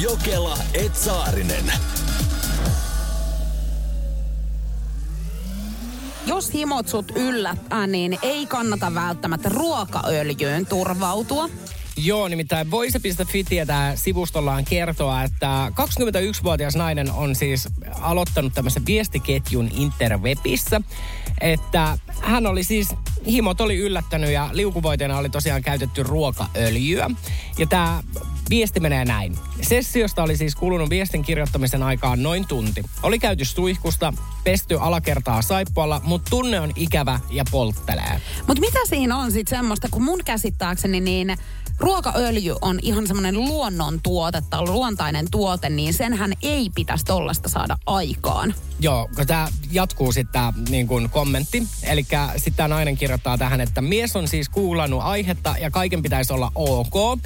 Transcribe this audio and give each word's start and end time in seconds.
Jokela 0.00 0.58
Etsaarinen. 0.74 1.72
Jos 6.26 6.52
himot 6.52 6.88
sut 6.88 7.12
yllättää, 7.16 7.86
niin 7.86 8.18
ei 8.22 8.46
kannata 8.46 8.94
välttämättä 8.94 9.48
ruokaöljyyn 9.48 10.66
turvautua. 10.66 11.48
Joo, 11.96 12.28
nimittäin 12.28 12.70
voise.fi 12.70 13.44
tietää 13.44 13.96
sivustollaan 13.96 14.64
kertoa, 14.64 15.22
että 15.22 15.72
21-vuotias 15.72 16.76
nainen 16.76 17.12
on 17.12 17.34
siis 17.34 17.68
aloittanut 18.00 18.54
tämmöisen 18.54 18.86
viestiketjun 18.86 19.70
interwebissä, 19.72 20.80
että 21.40 21.98
hän 22.22 22.46
oli 22.46 22.64
siis, 22.64 22.88
himot 23.26 23.60
oli 23.60 23.76
yllättänyt 23.76 24.30
ja 24.30 24.48
liukuvoiteena 24.52 25.18
oli 25.18 25.30
tosiaan 25.30 25.62
käytetty 25.62 26.02
ruokaöljyä. 26.02 27.10
Ja 27.58 27.66
tämä 27.66 28.02
viesti 28.50 28.80
menee 28.80 29.04
näin. 29.04 29.38
Sessiosta 29.62 30.22
oli 30.22 30.36
siis 30.36 30.54
kulunut 30.56 30.90
viestin 30.90 31.22
kirjoittamisen 31.22 31.82
aikaan 31.82 32.22
noin 32.22 32.46
tunti. 32.46 32.82
Oli 33.02 33.18
käyty 33.18 33.44
suihkusta, 33.44 34.12
pesty 34.44 34.78
alakertaa 34.80 35.42
saippualla, 35.42 36.00
mutta 36.04 36.30
tunne 36.30 36.60
on 36.60 36.72
ikävä 36.76 37.20
ja 37.30 37.44
polttelee. 37.50 38.20
Mutta 38.46 38.60
mitä 38.60 38.78
siinä 38.88 39.16
on 39.16 39.32
sitten 39.32 39.58
semmoista, 39.58 39.88
kun 39.90 40.02
mun 40.02 40.20
käsittääkseni 40.24 41.00
niin 41.00 41.36
ruokaöljy 41.78 42.54
on 42.60 42.78
ihan 42.82 43.06
semmoinen 43.06 43.34
luonnontuote 43.38 44.42
tai 44.50 44.62
luontainen 44.62 45.26
tuote, 45.30 45.70
niin 45.70 45.94
senhän 45.94 46.32
ei 46.42 46.70
pitäisi 46.74 47.04
tollasta 47.04 47.48
saada 47.48 47.76
aikaan. 47.86 48.54
Joo, 48.80 49.08
kun 49.16 49.26
tämä 49.26 49.48
jatkuu 49.70 50.12
sitten 50.12 50.32
tämä 50.32 50.52
niin 50.68 50.88
kun 50.88 51.10
kommentti. 51.10 51.62
Eli 51.82 52.06
sitten 52.36 52.54
tämä 52.54 52.68
nainen 52.68 52.96
kirjoittaa 52.96 53.38
tähän, 53.38 53.60
että 53.60 53.80
mies 53.80 54.16
on 54.16 54.28
siis 54.28 54.48
kuulannut 54.48 55.00
aihetta 55.02 55.54
ja 55.60 55.70
kaiken 55.70 56.02
pitäisi 56.02 56.32
olla 56.32 56.52
ok. 56.54 57.20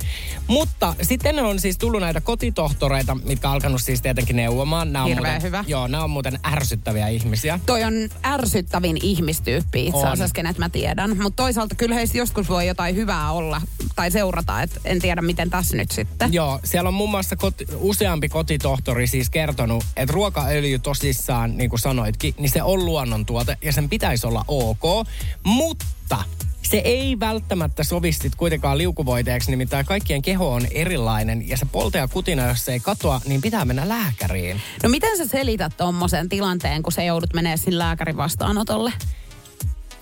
Mutta 0.47 0.95
sitten 1.03 1.45
on 1.45 1.61
siis 1.61 1.79
tullut 1.79 2.01
näitä 2.01 2.21
kotitohtoreita, 2.21 3.15
mitkä 3.15 3.49
on 3.49 3.55
alkanut 3.55 3.83
siis 3.83 4.03
tietenkin 4.03 4.37
neuvomaan. 4.37 4.93
Nämä 4.93 5.05
on 5.05 5.09
Hirveän 5.09 5.35
muuten, 5.35 5.47
hyvä. 5.47 5.65
Joo, 5.67 5.87
nämä 5.87 6.05
on 6.05 6.11
muuten 6.11 6.39
ärsyttäviä 6.47 7.09
ihmisiä. 7.09 7.61
Toi 7.67 7.85
on 7.85 7.95
ärsyttävin 8.27 8.99
ihmistyyppi 9.03 9.87
itse 9.87 10.07
asiassa, 10.07 10.35
kenet 10.35 10.59
mä 10.59 10.69
tiedän. 10.69 11.23
Mutta 11.23 11.43
toisaalta 11.43 11.75
kyllä 11.75 11.95
heistä 11.95 12.19
joskus 12.19 12.49
voi 12.49 12.67
jotain 12.67 12.97
hyvää 12.97 13.33
olla 13.33 13.63
tai 13.97 14.11
seurata, 14.39 14.63
että 14.63 14.81
en 14.85 14.99
tiedä 14.99 15.23
miten 15.23 15.51
tässä 15.51 15.77
nyt 15.77 15.91
sitten. 15.91 16.33
Joo, 16.33 16.61
siellä 16.65 16.89
on 16.89 16.95
muun 16.95 17.11
muassa 17.11 17.37
koti, 17.37 17.67
useampi 17.77 18.29
kotitohtori 18.29 19.07
siis 19.07 19.31
kertonut, 19.31 19.85
että 19.97 20.13
ruokaöljy 20.13 20.79
tosissaan, 20.79 21.57
niin 21.57 21.71
kuin 21.71 21.81
sanoitkin, 21.81 22.35
niin 22.39 22.51
se 22.51 22.63
on 22.63 22.87
luonnontuote 22.87 23.59
ja 23.63 23.73
sen 23.73 23.89
pitäisi 23.89 24.27
olla 24.27 24.45
ok, 24.49 25.07
mutta 25.45 26.25
se 26.63 26.79
ei 26.85 27.21
välttämättä 27.21 27.85
sovi 27.85 28.13
sit 28.13 28.35
kuitenkaan 28.35 28.79
liukuvoiteeksi, 28.79 29.51
nimittäin 29.51 29.87
kaikkien 29.87 30.23
keho 30.23 30.53
on 30.53 30.67
erilainen 30.71 31.49
ja 31.49 31.57
se 31.57 31.67
polte 31.73 31.99
ja 31.99 32.09
kutina, 32.09 32.49
jos 32.49 32.65
se 32.65 32.73
ei 32.73 32.81
katoa, 32.81 33.21
niin 33.25 33.41
pitää 33.41 33.65
mennä 33.65 33.89
lääkäriin. 33.89 34.61
No 34.83 34.89
miten 34.89 35.17
sä 35.19 35.27
selität 35.27 35.77
tommosen 35.77 36.29
tilanteen, 36.29 36.83
kun 36.83 36.93
sä 36.93 37.03
joudut 37.03 37.35
menee 37.35 37.57
sinne 37.57 37.79
lääkärin 37.79 38.17
vastaanotolle? 38.17 38.93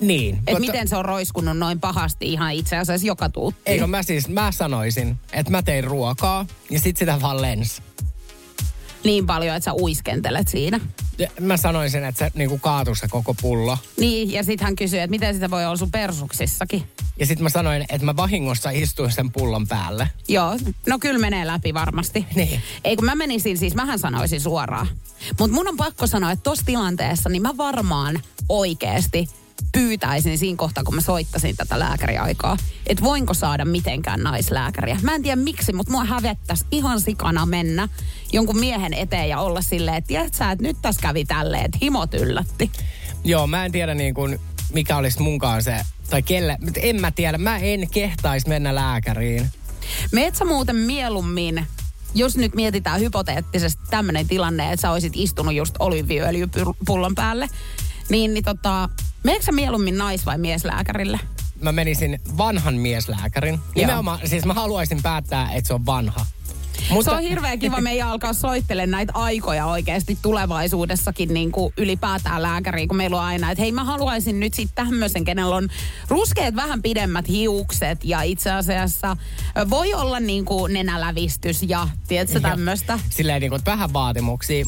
Niin. 0.00 0.38
Että 0.46 0.60
miten 0.60 0.88
se 0.88 0.96
on 0.96 1.04
roiskunut 1.04 1.58
noin 1.58 1.80
pahasti 1.80 2.32
ihan 2.32 2.52
itse 2.52 2.76
asiassa 2.76 3.06
joka 3.06 3.28
tuutti? 3.28 3.60
Eikö 3.66 3.86
mä 3.86 4.02
siis, 4.02 4.28
mä 4.28 4.52
sanoisin, 4.52 5.16
että 5.32 5.52
mä 5.52 5.62
tein 5.62 5.84
ruokaa 5.84 6.46
ja 6.70 6.80
sit 6.80 6.96
sitä 6.96 7.20
vaan 7.20 7.42
lens. 7.42 7.82
Niin 9.04 9.26
paljon, 9.26 9.56
että 9.56 9.64
sä 9.64 9.74
uiskentelet 9.74 10.48
siinä. 10.48 10.80
Ja 11.18 11.28
Mä 11.40 11.56
sanoisin, 11.56 12.04
että 12.04 12.18
se 12.18 12.30
niinku 12.34 12.58
kaatui 12.58 12.96
se 12.96 13.08
koko 13.08 13.34
pullo. 13.42 13.78
Niin, 14.00 14.32
ja 14.32 14.44
sitten 14.44 14.64
hän 14.64 14.76
kysyy, 14.76 14.98
että 14.98 15.10
miten 15.10 15.34
sitä 15.34 15.50
voi 15.50 15.64
olla 15.64 15.76
sun 15.76 15.90
persuksissakin. 15.90 16.82
Ja 17.18 17.26
sitten 17.26 17.42
mä 17.42 17.48
sanoin, 17.48 17.84
että 17.88 18.04
mä 18.04 18.16
vahingossa 18.16 18.70
istuin 18.70 19.12
sen 19.12 19.32
pullon 19.32 19.66
päälle. 19.66 20.10
Joo, 20.28 20.56
no 20.86 20.98
kyllä 20.98 21.18
menee 21.18 21.46
läpi 21.46 21.74
varmasti. 21.74 22.26
Niin. 22.34 22.62
Ei 22.84 22.96
kun 22.96 23.04
mä 23.04 23.14
menisin 23.14 23.58
siis, 23.58 23.74
mähän 23.74 23.98
sanoisin 23.98 24.40
suoraan. 24.40 24.88
Mutta 25.38 25.54
mun 25.54 25.68
on 25.68 25.76
pakko 25.76 26.06
sanoa, 26.06 26.30
että 26.30 26.42
tossa 26.42 26.64
tilanteessa 26.66 27.28
niin 27.28 27.42
mä 27.42 27.56
varmaan 27.56 28.22
oikeasti 28.48 29.28
pyytäisin 29.72 30.38
siinä 30.38 30.56
kohtaa, 30.56 30.84
kun 30.84 30.94
mä 30.94 31.00
soittasin 31.00 31.56
tätä 31.56 31.78
lääkäriaikaa, 31.78 32.56
että 32.86 33.04
voinko 33.04 33.34
saada 33.34 33.64
mitenkään 33.64 34.22
naislääkäriä. 34.22 34.98
Mä 35.02 35.14
en 35.14 35.22
tiedä 35.22 35.36
miksi, 35.36 35.72
mutta 35.72 35.92
mua 35.92 36.04
hävettäisi 36.04 36.64
ihan 36.70 37.00
sikana 37.00 37.46
mennä 37.46 37.88
jonkun 38.32 38.58
miehen 38.58 38.94
eteen 38.94 39.28
ja 39.28 39.40
olla 39.40 39.62
silleen, 39.62 39.96
että 39.96 40.08
tiedät 40.08 40.34
sä, 40.34 40.50
että 40.50 40.62
nyt 40.62 40.76
tässä 40.82 41.02
kävi 41.02 41.24
tälleen, 41.24 41.64
että 41.64 41.78
himot 41.82 42.14
yllätti. 42.14 42.70
Joo, 43.24 43.46
mä 43.46 43.64
en 43.64 43.72
tiedä 43.72 43.94
niin 43.94 44.14
kuin, 44.14 44.40
mikä 44.72 44.96
olisi 44.96 45.22
munkaan 45.22 45.62
se, 45.62 45.80
tai 46.10 46.22
kelle, 46.22 46.58
mutta 46.60 46.80
en 46.80 47.00
mä 47.00 47.10
tiedä, 47.10 47.38
mä 47.38 47.58
en 47.58 47.90
kehtais 47.90 48.46
mennä 48.46 48.74
lääkäriin. 48.74 49.50
Meet 50.12 50.36
sä 50.36 50.44
muuten 50.44 50.76
mieluummin, 50.76 51.66
jos 52.14 52.36
nyt 52.36 52.54
mietitään 52.54 53.00
hypoteettisesti 53.00 53.82
tämmöinen 53.90 54.28
tilanne, 54.28 54.72
että 54.72 54.82
sä 54.82 54.90
olisit 54.90 55.12
istunut 55.16 55.54
just 55.54 55.74
oliiviöljypullon 55.78 57.14
päälle, 57.14 57.48
niin, 58.08 58.34
niin 58.34 58.44
tota, 58.44 58.88
meneekö 59.24 59.44
sä 59.44 59.52
mieluummin 59.52 59.98
nais- 59.98 60.26
vai 60.26 60.38
mieslääkärille? 60.38 61.20
Mä 61.60 61.72
menisin 61.72 62.20
vanhan 62.38 62.74
mieslääkärin. 62.74 63.58
Nimenomaan, 63.74 64.18
siis 64.24 64.44
mä 64.44 64.54
haluaisin 64.54 65.02
päättää, 65.02 65.52
että 65.52 65.68
se 65.68 65.74
on 65.74 65.86
vanha. 65.86 66.26
Mutta... 66.90 67.10
Se 67.10 67.16
on 67.16 67.22
hirveän 67.22 67.58
kiva 67.58 67.80
meidän 67.80 68.08
alkaa 68.08 68.32
soittelemaan 68.32 68.90
näitä 68.90 69.12
aikoja 69.14 69.66
oikeasti 69.66 70.18
tulevaisuudessakin 70.22 71.34
niin 71.34 71.52
kuin 71.52 71.72
ylipäätään 71.76 72.42
lääkäriin, 72.42 72.88
kun 72.88 72.96
meillä 72.96 73.16
on 73.16 73.24
aina, 73.24 73.50
että 73.50 73.62
hei 73.62 73.72
mä 73.72 73.84
haluaisin 73.84 74.40
nyt 74.40 74.54
sitten 74.54 74.86
tämmöisen, 74.86 75.24
kenellä 75.24 75.56
on 75.56 75.68
ruskeat 76.08 76.56
vähän 76.56 76.82
pidemmät 76.82 77.28
hiukset 77.28 78.04
ja 78.04 78.22
itse 78.22 78.50
asiassa 78.50 79.16
voi 79.70 79.94
olla 79.94 80.20
niin 80.20 80.44
kuin 80.44 80.72
nenälävistys 80.72 81.62
ja 81.62 81.88
tiedätkö 82.08 82.40
tämmöistä. 82.40 82.98
Silleen 83.10 83.40
niin 83.40 83.50
kuin, 83.50 83.62
vähän 83.66 83.92
vaatimuksia. 83.92 84.64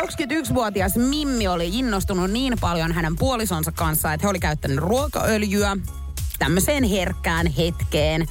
21-vuotias 0.00 0.96
Mimmi 0.96 1.48
oli 1.48 1.78
innostunut 1.78 2.30
niin 2.30 2.54
paljon 2.60 2.92
hänen 2.92 3.16
puolisonsa 3.16 3.72
kanssa, 3.72 4.12
että 4.12 4.26
he 4.26 4.30
oli 4.30 4.40
käyttänyt 4.40 4.78
ruokaöljyä 4.78 5.76
tämmöiseen 6.38 6.84
herkkään 6.84 7.46
hetkeen. 7.46 8.26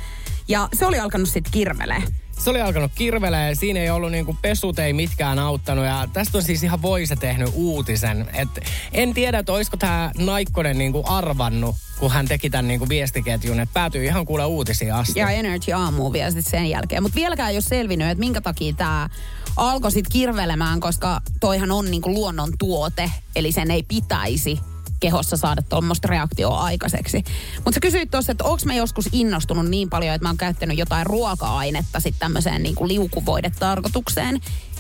Ja 0.48 0.70
se 0.74 0.86
oli 0.86 1.00
alkanut 1.00 1.30
sitten 1.30 1.52
kirvelee. 1.52 2.04
Se 2.40 2.50
oli 2.50 2.62
alkanut 2.62 2.92
kirvelee 2.96 3.56
siinä 3.56 3.80
ei 3.80 3.90
ollut 3.90 4.12
niinku 4.12 4.38
pesut 4.42 4.80
ei 4.80 4.94
mitkään 4.94 5.40
auttanut. 5.40 5.86
Ja 5.86 6.08
tästä 6.14 6.38
on 6.38 6.44
siis 6.44 6.64
ihan 6.64 6.82
Voise 6.82 7.16
tehnyt 7.16 7.50
uutisen. 7.54 8.30
Et 8.34 8.50
en 8.92 9.14
tiedä, 9.14 9.40
että 9.40 9.54
olisiko 9.54 9.78
tämä 9.78 10.12
Naikkonen 10.18 10.78
niinku 10.78 11.04
arvannut, 11.08 11.76
kun 12.00 12.12
hän 12.12 12.28
teki 12.28 12.50
tämän 12.50 12.68
niinku 12.68 12.90
viestiketjun. 12.90 13.60
Että 13.60 13.74
päätyy 13.74 14.06
ihan 14.06 14.26
kuule 14.26 14.46
uutisiin 14.46 14.94
asti. 14.94 15.20
Ja 15.20 15.30
Energy 15.30 15.72
aamu 15.72 16.12
vielä 16.14 16.32
sit 16.32 16.48
sen 16.48 16.70
jälkeen. 16.70 17.04
Mutta 17.04 17.16
vieläkään 17.16 17.50
ei 17.50 17.56
ole 17.56 17.62
selvinnyt, 17.62 18.10
että 18.10 18.20
minkä 18.20 18.42
takia 18.42 18.74
tämä 18.74 19.10
alkoi 19.58 19.92
sitten 19.92 20.12
kirvelemään, 20.12 20.80
koska 20.80 21.22
toihan 21.40 21.72
on 21.72 21.92
niinku 21.92 22.14
luonnon 22.14 22.50
tuote, 22.60 23.12
eli 23.36 23.52
sen 23.52 23.72
ei 23.72 23.84
pitäisi 23.84 24.60
kehossa 25.00 25.38
saada 25.38 25.62
tuommoista 25.62 26.08
reaktioa 26.08 26.64
aikaiseksi. 26.64 27.24
Mutta 27.56 27.72
sä 27.74 27.80
kysyit 27.80 28.12
tuossa, 28.12 28.32
että 28.32 28.44
onko 28.44 28.62
mä 28.66 28.74
joskus 28.74 29.10
innostunut 29.12 29.68
niin 29.70 29.90
paljon, 29.90 30.16
että 30.16 30.26
mä 30.26 30.30
oon 30.30 30.38
käyttänyt 30.38 30.78
jotain 30.78 31.06
ruoka-ainetta 31.06 32.00
sitten 32.00 32.20
tämmöiseen 32.20 32.64
niinku 32.64 32.88
liukuvoidetarkoitukseen, 32.88 34.40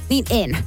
niin 0.09 0.25
en. 0.29 0.57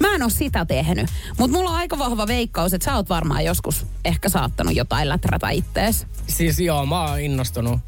Mä 0.00 0.14
en 0.14 0.22
ole 0.22 0.30
sitä 0.30 0.64
tehnyt, 0.64 1.06
mutta 1.38 1.56
mulla 1.56 1.70
on 1.70 1.76
aika 1.76 1.98
vahva 1.98 2.26
veikkaus, 2.26 2.74
että 2.74 2.84
sä 2.84 2.96
oot 2.96 3.08
varmaan 3.08 3.44
joskus 3.44 3.86
ehkä 4.04 4.28
saattanut 4.28 4.76
jotain 4.76 5.08
läträtä 5.08 5.50
ittees. 5.50 6.06
Siis 6.26 6.60
joo, 6.60 6.86
mä 6.86 7.04
oon 7.04 7.20
innostunut 7.20 7.80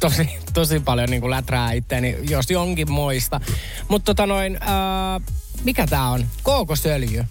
tosi, 0.00 0.28
tosi 0.54 0.80
paljon 0.80 1.10
niin 1.10 1.20
kuin 1.20 1.30
läträä 1.30 1.72
itteeni, 1.72 2.16
jos 2.28 2.50
jonkin 2.50 2.92
moista. 2.92 3.40
Mutta 3.88 4.04
tota 4.04 4.26
noin, 4.26 4.58
ää, 4.60 5.20
mikä 5.64 5.86
tää 5.86 6.08
on? 6.08 6.26
Kookosöljy. 6.42 7.24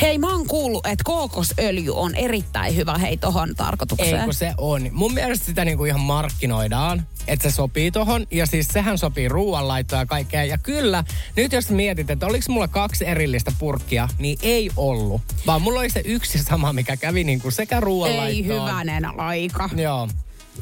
Hei, 0.00 0.18
mä 0.18 0.32
oon 0.32 0.46
kuullut, 0.46 0.86
että 0.86 1.04
kookosöljy 1.04 1.94
on 1.94 2.14
erittäin 2.14 2.76
hyvä 2.76 2.98
hei 2.98 3.16
tohon 3.16 3.54
tarkoitukseen. 3.56 4.16
Ei 4.16 4.24
kun 4.24 4.34
se 4.34 4.54
on. 4.58 4.88
Mun 4.92 5.14
mielestä 5.14 5.46
sitä 5.46 5.64
niinku 5.64 5.84
ihan 5.84 6.00
markkinoidaan, 6.00 7.06
että 7.26 7.50
se 7.50 7.54
sopii 7.54 7.90
tohon. 7.90 8.26
Ja 8.30 8.46
siis 8.46 8.68
sehän 8.68 8.98
sopii 8.98 9.28
ruoanlaittoa 9.28 9.98
ja 9.98 10.06
kaikkea. 10.06 10.44
Ja 10.44 10.58
kyllä, 10.58 11.04
nyt 11.36 11.52
jos 11.52 11.70
mietit, 11.70 12.10
että 12.10 12.26
oliko 12.26 12.44
mulla 12.48 12.68
kaksi 12.68 13.06
erillistä 13.06 13.52
purkkia, 13.58 14.08
niin 14.18 14.38
ei 14.42 14.70
ollut. 14.76 15.22
Vaan 15.46 15.62
mulla 15.62 15.80
oli 15.80 15.90
se 15.90 16.02
yksi 16.04 16.38
sama, 16.38 16.72
mikä 16.72 16.96
kävi 16.96 17.24
niinku 17.24 17.50
sekä 17.50 17.80
ruoanlaittoon. 17.80 18.28
Ei 18.28 18.44
hyvänen 18.44 19.20
aika. 19.20 19.70
Joo. 19.76 20.08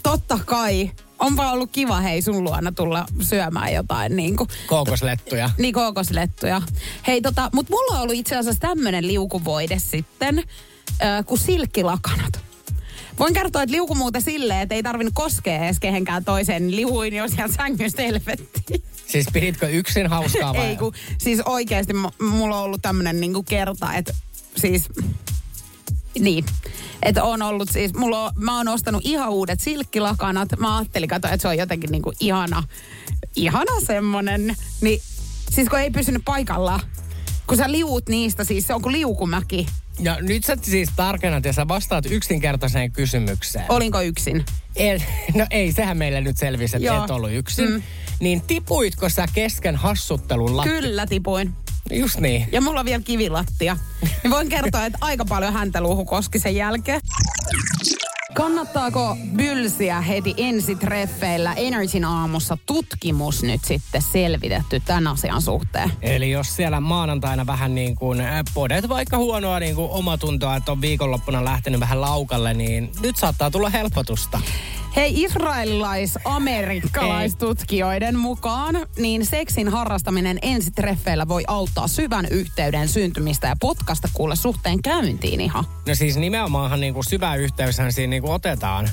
Totta 0.03 0.39
kai. 0.47 0.91
Onpa 1.21 1.51
ollut 1.53 1.71
kiva 1.73 2.01
hei 2.01 2.23
sun 2.23 2.45
luona 2.45 2.73
tulla 2.73 3.07
syömään 3.21 3.73
jotain 3.75 4.17
niin 4.17 4.37
kuin, 4.37 4.49
Kookoslettuja. 4.67 5.51
niin 5.59 5.75
kookoslettuja. 5.75 6.63
Hei 7.07 7.21
tota, 7.23 7.51
mut 7.55 7.69
mulla 7.71 7.95
on 7.97 8.03
ollut 8.03 8.15
itse 8.17 8.37
asiassa 8.37 8.61
tämmönen 8.61 9.07
liukuvoide 9.07 9.79
sitten, 9.79 10.39
äh, 11.03 11.25
kuin 11.27 11.39
silkkilakanat. 11.39 12.41
Voin 13.19 13.35
kertoa, 13.35 13.63
että 13.63 13.73
liuku 13.73 13.95
muuten 13.95 14.23
silleen, 14.23 14.61
että 14.61 14.75
ei 14.75 14.83
tarvinnut 14.83 15.15
koskea 15.15 15.65
edes 15.65 15.81
kehenkään 15.81 16.25
toiseen, 16.25 16.67
niin 16.67 16.77
liuin 16.77 17.15
jo 17.15 17.29
siellä 17.29 17.55
sängystä 17.57 18.03
helvettiin. 18.03 18.83
Siis 19.07 19.27
piditkö 19.33 19.69
yksin 19.69 20.07
hauskaa 20.07 20.55
vai? 20.55 20.67
Ei 20.67 20.77
kun, 20.77 20.93
siis 21.19 21.41
oikeasti 21.41 21.93
m- 21.93 22.25
mulla 22.25 22.57
on 22.59 22.65
ollut 22.65 22.83
tämmönen 22.83 23.21
niinku 23.21 23.43
kerta, 23.43 23.95
että 23.95 24.13
siis, 24.57 24.89
niin. 26.19 26.45
Että 27.03 27.25
on 27.25 27.43
ollut 27.43 27.69
siis, 27.73 27.95
mulla 27.95 28.25
on, 28.25 28.33
mä 28.37 28.57
oon 28.57 28.69
ostanut 28.69 29.03
ihan 29.05 29.31
uudet 29.31 29.61
silkkilakanat. 29.61 30.49
Mä 30.59 30.79
ajattelin, 30.79 31.09
kato, 31.09 31.29
että 31.29 31.43
se 31.43 31.49
on 31.49 31.59
jotenkin 31.59 31.91
niinku 31.91 32.13
ihana, 32.21 32.63
ihana 33.37 33.81
semmonen. 33.87 34.57
Niin, 34.81 35.01
siis 35.51 35.69
kun 35.69 35.79
ei 35.79 35.91
pysynyt 35.91 36.23
paikallaan. 36.25 36.81
Kun 37.47 37.57
sä 37.57 37.73
liuut 37.73 38.09
niistä, 38.09 38.45
siis 38.45 38.67
se 38.67 38.75
on 38.75 38.83
kuin 38.83 38.93
liukumäki. 38.93 39.67
Ja 39.99 40.17
nyt 40.21 40.45
sä 40.45 40.57
siis 40.63 40.89
tarkennat 40.97 41.45
ja 41.45 41.53
sä 41.53 41.69
vastaat 41.69 42.07
yksinkertaiseen 42.11 42.93
kysymykseen. 42.93 43.65
Olinko 43.69 44.01
yksin? 44.01 44.45
El, 44.77 45.01
no 45.39 45.47
ei, 45.51 45.73
sehän 45.73 45.97
meille 45.97 46.21
nyt 46.21 46.37
selvisi, 46.37 46.77
että 46.77 46.87
Joo. 46.87 47.05
et 47.05 47.11
ollut 47.11 47.33
yksin. 47.33 47.71
Mm. 47.71 47.83
Niin 48.21 48.43
tipuitko 48.43 49.09
sä 49.09 49.27
kesken 49.35 49.77
hassuttelun 49.77 50.57
latti? 50.57 50.71
Kyllä 50.71 51.07
tipuin. 51.07 51.55
Just 51.91 52.21
niin. 52.21 52.49
Ja 52.53 52.61
mulla 52.61 52.81
on 52.81 52.87
vielä 52.87 53.03
kivilattia. 53.03 53.77
Niin 54.23 54.31
voin 54.31 54.49
kertoa, 54.49 54.87
että 54.87 54.99
aika 55.01 55.25
paljon 55.25 55.53
häntä 55.53 55.81
luuhu 55.81 56.05
koski 56.05 56.39
sen 56.39 56.57
jälkeen. 56.57 57.01
Kannattaako 58.35 59.17
bylsiä 59.37 60.01
heti 60.01 60.35
ensitreffeillä 60.37 61.55
Energyn 61.55 62.05
aamussa 62.05 62.59
tutkimus 62.67 63.43
nyt 63.43 63.65
sitten 63.65 64.03
selvitetty 64.03 64.81
tämän 64.81 65.07
asian 65.07 65.43
suhteen? 65.43 65.93
Eli 66.03 66.31
jos 66.31 66.57
siellä 66.57 66.81
maanantaina 66.81 67.47
vähän 67.47 67.75
niin 67.75 67.97
kuin 67.97 68.21
äh, 68.21 68.43
podet 68.55 68.89
vaikka 68.89 69.17
huonoa 69.17 69.61
niin 69.61 69.75
kuin 69.75 69.91
omatuntoa, 69.91 70.57
että 70.57 70.73
on 70.73 70.81
viikonloppuna 70.81 71.45
lähtenyt 71.45 71.81
vähän 71.81 72.01
laukalle, 72.01 72.55
niin 72.55 72.93
nyt 73.01 73.17
saattaa 73.17 73.51
tulla 73.51 73.71
helpotusta. 73.71 74.41
Hei, 74.97 75.23
israelilais-amerikkalaistutkijoiden 75.23 78.19
mukaan, 78.19 78.75
niin 78.99 79.27
seksin 79.27 79.69
harrastaminen 79.69 80.39
ensitreffeillä 80.43 81.29
voi 81.29 81.45
auttaa 81.47 81.89
syvän 81.89 82.27
yhteyden 82.31 82.89
syntymistä 82.89 83.47
ja 83.47 83.57
potkasta 83.61 84.09
kuule 84.15 84.37
suhteen 84.37 84.83
käyntiin 84.83 85.41
ihan. 85.41 85.65
No 85.89 85.95
siis 85.95 86.17
nimenomaanhan 86.17 86.81
niin 86.81 86.95
kuin 86.95 87.05
syvä 87.05 87.35
yhteyshän 87.35 87.93
siinä 87.93 88.11
niin 88.11 88.23
kuin 88.23 88.33
otetaan. 88.33 88.91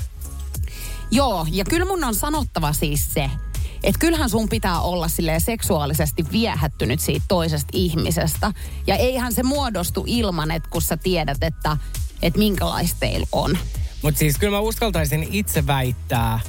Joo, 1.10 1.46
ja 1.50 1.64
kyllä 1.64 1.86
mun 1.86 2.04
on 2.04 2.14
sanottava 2.14 2.72
siis 2.72 3.14
se, 3.14 3.30
että 3.84 3.98
kyllähän 3.98 4.30
sun 4.30 4.48
pitää 4.48 4.80
olla 4.80 5.08
silleen 5.08 5.40
seksuaalisesti 5.40 6.24
viehättynyt 6.32 7.00
siitä 7.00 7.24
toisesta 7.28 7.68
ihmisestä. 7.72 8.52
Ja 8.86 8.96
eihän 8.96 9.32
se 9.32 9.42
muodostu 9.42 10.04
ilman, 10.06 10.50
että 10.50 10.68
kun 10.70 10.82
sä 10.82 10.96
tiedät, 10.96 11.42
että, 11.42 11.76
että 12.22 12.38
minkälaista 12.38 12.96
teillä 13.00 13.26
on. 13.32 13.58
Mutta 14.02 14.18
siis 14.18 14.38
kyllä 14.38 14.56
mä 14.56 14.60
uskaltaisin 14.60 15.28
itse 15.30 15.66
väittää, 15.66 16.40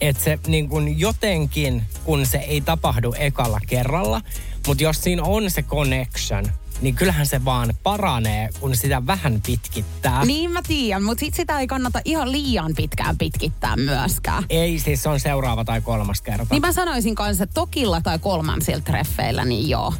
että 0.00 0.24
se 0.24 0.38
niin 0.46 0.68
kuin 0.68 1.00
jotenkin, 1.00 1.82
kun 2.04 2.26
se 2.26 2.38
ei 2.38 2.60
tapahdu 2.60 3.14
ekalla 3.18 3.60
kerralla, 3.66 4.20
mutta 4.66 4.82
jos 4.82 5.02
siinä 5.02 5.22
on 5.22 5.50
se 5.50 5.62
connection, 5.62 6.44
niin 6.80 6.94
kyllähän 6.94 7.26
se 7.26 7.44
vaan 7.44 7.74
paranee, 7.82 8.48
kun 8.60 8.76
sitä 8.76 9.06
vähän 9.06 9.40
pitkittää. 9.46 10.24
Niin 10.24 10.50
mä 10.50 10.62
tiedän, 10.62 11.02
mutta 11.02 11.20
sit 11.20 11.34
sitä 11.34 11.60
ei 11.60 11.66
kannata 11.66 12.00
ihan 12.04 12.32
liian 12.32 12.72
pitkään 12.76 13.18
pitkittää 13.18 13.76
myöskään. 13.76 14.44
Ei 14.50 14.78
siis 14.78 15.02
se 15.02 15.08
on 15.08 15.20
seuraava 15.20 15.64
tai 15.64 15.80
kolmas 15.80 16.20
kerta. 16.20 16.46
Niin 16.50 16.62
mä 16.62 16.72
sanoisin 16.72 17.14
kanssa, 17.14 17.44
että 17.44 17.54
tokilla 17.54 18.00
tai 18.00 18.18
kolmansilla 18.18 18.80
treffeillä, 18.80 19.44
niin 19.44 19.68
joo. 19.68 19.94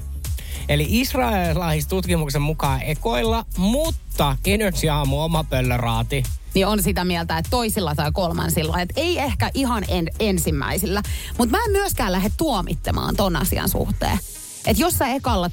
Eli 0.68 0.86
israelilaistutkimuksen 0.88 2.42
mukaan 2.42 2.82
ekoilla, 2.82 3.44
mutta 3.56 4.36
Energy 4.46 4.88
Aamu 4.88 5.20
oma 5.20 5.44
pöllöraati. 5.44 6.22
Niin 6.54 6.66
on 6.66 6.82
sitä 6.82 7.04
mieltä, 7.04 7.38
että 7.38 7.50
toisilla 7.50 7.94
tai 7.94 8.12
kolmansilla. 8.12 8.80
Että 8.80 9.00
ei 9.00 9.18
ehkä 9.18 9.50
ihan 9.54 9.84
en, 9.88 10.08
ensimmäisillä. 10.20 11.02
Mutta 11.38 11.56
mä 11.56 11.64
en 11.64 11.70
myöskään 11.70 12.12
lähde 12.12 12.30
tuomittamaan 12.36 13.16
ton 13.16 13.36
asian 13.36 13.68
suhteen. 13.68 14.18
Että 14.66 14.82
jos 14.82 14.98
sä 14.98 15.08
ekalla 15.08 15.46
äh, 15.46 15.52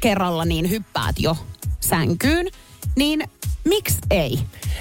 kerralla 0.00 0.44
niin 0.44 0.70
hyppäät 0.70 1.16
jo 1.18 1.36
sänkyyn, 1.80 2.46
niin 2.96 3.24
miksi 3.64 3.98
ei? 4.10 4.38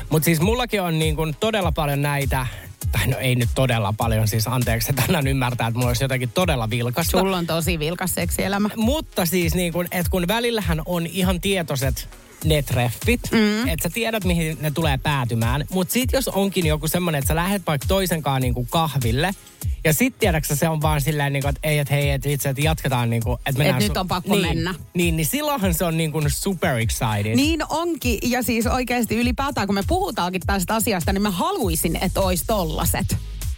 Mutta 0.09 0.25
siis 0.25 0.41
mullakin 0.41 0.81
on 0.81 0.99
niin 0.99 1.15
kuin 1.15 1.35
todella 1.39 1.71
paljon 1.71 2.01
näitä, 2.01 2.47
tai 2.91 3.07
no 3.07 3.17
ei 3.17 3.35
nyt 3.35 3.49
todella 3.55 3.93
paljon, 3.97 4.27
siis 4.27 4.47
anteeksi, 4.47 4.89
että 4.89 5.03
tänään 5.05 5.27
ymmärtää, 5.27 5.67
että 5.67 5.77
mulla 5.77 5.87
olisi 5.87 6.03
jotakin 6.03 6.31
todella 6.33 6.69
vilkasta. 6.69 7.19
Sulla 7.19 7.37
on 7.37 7.47
tosi 7.47 7.79
vilkas 7.79 8.15
seksielämä. 8.15 8.69
Mutta 8.75 9.25
siis 9.25 9.55
niin 9.55 9.73
kuin, 9.73 9.87
että 9.91 10.09
kun 10.09 10.27
välillähän 10.27 10.81
on 10.85 11.05
ihan 11.05 11.41
tietoiset 11.41 12.09
ne 12.43 12.61
treffit, 12.61 13.21
mm. 13.31 13.67
että 13.67 13.89
sä 13.89 13.93
tiedät, 13.93 14.23
mihin 14.23 14.57
ne 14.61 14.71
tulee 14.71 14.97
päätymään. 14.97 15.65
Mutta 15.71 15.93
sit 15.93 16.11
jos 16.13 16.27
onkin 16.27 16.65
joku 16.65 16.87
semmoinen, 16.87 17.19
että 17.19 17.27
sä 17.27 17.35
lähdet 17.35 17.61
vaikka 17.67 17.87
toisenkaan 17.87 18.41
niin 18.41 18.53
kuin 18.53 18.67
kahville, 18.69 19.31
ja 19.83 19.93
sit 19.93 20.19
tiedäksä 20.19 20.55
se 20.55 20.69
on 20.69 20.81
vaan 20.81 21.01
silleen, 21.01 21.33
niin 21.33 21.43
kuin, 21.43 21.49
että 21.49 21.67
ei, 21.67 21.79
että 21.79 21.93
hei, 21.93 22.09
että 22.09 22.29
vitsi, 22.29 22.49
että 22.49 22.61
jatketaan 22.61 23.09
niin 23.09 23.23
kuin, 23.23 23.39
että 23.45 23.57
mennään 23.57 23.83
nyt 23.83 23.97
on 23.97 24.07
pakko 24.07 24.35
niin, 24.35 24.47
mennä. 24.47 24.75
Niin, 24.93 25.17
niin 25.17 25.25
silloinhan 25.25 25.73
se 25.73 25.85
on 25.85 25.97
niin 25.97 26.11
kuin 26.11 26.25
super 26.29 26.77
excited. 26.77 27.35
Niin 27.35 27.63
onkin, 27.69 28.19
ja 28.23 28.43
siis 28.43 28.67
oikeasti 28.67 29.15
ylipäätään 29.15 29.67
kun 29.67 29.75
me 29.75 29.83
puhutaankin 29.87 30.41
tästä 30.45 30.75
asiasta, 30.75 31.13
niin 31.13 31.21
mä 31.21 31.31
haluaisin, 31.31 31.97
että 32.01 32.21
olisi 32.21 32.43
tollaset 32.47 33.17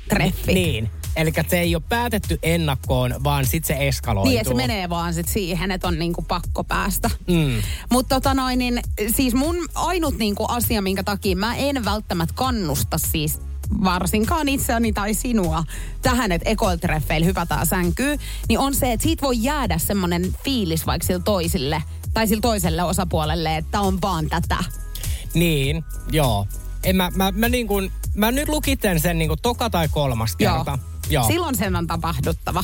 treffit. 0.09 0.55
Niin. 0.55 0.89
Eli 1.15 1.31
se 1.47 1.59
ei 1.59 1.75
ole 1.75 1.83
päätetty 1.89 2.39
ennakkoon, 2.43 3.15
vaan 3.23 3.45
sitten 3.45 3.77
se 3.77 3.87
eskaloituu. 3.87 4.33
Niin, 4.33 4.45
se 4.45 4.53
menee 4.53 4.89
vaan 4.89 5.13
sit 5.13 5.27
siihen, 5.27 5.71
että 5.71 5.87
on 5.87 5.99
niinku 5.99 6.21
pakko 6.21 6.63
päästä. 6.63 7.09
Mm. 7.27 7.61
Mutta 7.89 8.15
tota 8.15 8.33
noin, 8.33 8.59
niin 8.59 8.79
siis 9.15 9.33
mun 9.33 9.55
ainut 9.75 10.17
niinku 10.17 10.45
asia, 10.47 10.81
minkä 10.81 11.03
takia 11.03 11.35
mä 11.35 11.55
en 11.55 11.85
välttämättä 11.85 12.33
kannusta 12.35 12.97
siis 12.97 13.39
varsinkaan 13.83 14.49
itseäni 14.49 14.93
tai 14.93 15.13
sinua 15.13 15.63
tähän, 16.01 16.31
että 16.31 16.49
ekoiltreffeillä 16.49 17.25
hypätään 17.25 17.67
sänkyyn, 17.67 18.19
niin 18.49 18.59
on 18.59 18.75
se, 18.75 18.93
että 18.93 19.03
siitä 19.03 19.21
voi 19.21 19.43
jäädä 19.43 19.77
semmoinen 19.77 20.35
fiilis 20.43 20.85
vaikka 20.85 21.07
sille 21.07 21.21
toisille 21.25 21.83
tai 22.13 22.27
sille 22.27 22.41
toiselle 22.41 22.83
osapuolelle, 22.83 23.57
että 23.57 23.81
on 23.81 24.01
vaan 24.01 24.29
tätä. 24.29 24.57
Niin, 25.33 25.83
joo. 26.11 26.47
En 26.83 26.95
mä, 26.95 27.11
mä, 27.15 27.31
mä, 27.31 27.49
niin 27.49 27.67
kuin, 27.67 27.91
mä 28.15 28.31
nyt 28.31 28.49
lukiten 28.49 28.99
sen 28.99 29.17
niin 29.17 29.31
toka 29.41 29.69
tai 29.69 29.87
kolmas 29.87 30.35
kerta. 30.35 30.71
Joo. 30.71 30.96
Silloin 31.27 31.57
sen 31.57 31.75
on 31.75 31.87
tapahduttava. 31.87 32.63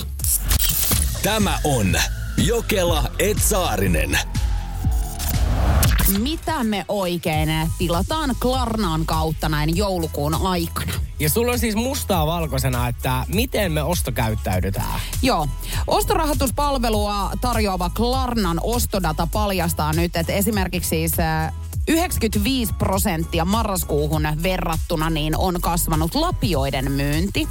Tämä 1.24 1.60
on 1.64 1.96
Jokela 2.38 3.04
Etsaarinen. 3.20 4.18
Mitä 6.20 6.64
me 6.64 6.86
oikein 6.88 7.50
tilataan 7.78 8.36
Klarnaan 8.40 9.06
kautta 9.06 9.50
näin 9.50 9.78
joulukuun 9.78 10.34
aikana? 10.48 10.94
Ja 11.20 11.30
sulla 11.30 11.52
on 11.52 11.60
siis 11.60 11.76
mustaa 11.76 12.28
valkoisena, 12.28 12.88
että 12.88 13.26
miten 13.28 13.72
me 13.72 13.84
ostokäyttäydytään. 13.84 15.00
Joo. 15.22 15.48
Ostorahoituspalvelua 15.88 17.32
tarjoava 17.42 17.90
Klarnan 17.90 18.60
ostodata 18.64 19.28
paljastaa 19.32 19.94
nyt, 19.94 20.16
että 20.16 20.34
esimerkiksi 20.34 20.90
siis 20.90 21.20
äh, 21.20 21.54
95 21.88 22.74
prosenttia 22.74 23.46
marraskuuhun 23.46 24.28
verrattuna 24.44 25.10
niin 25.10 25.38
on 25.38 25.62
kasvanut 25.62 26.16
lapioiden 26.16 26.92
myynti. 26.92 27.48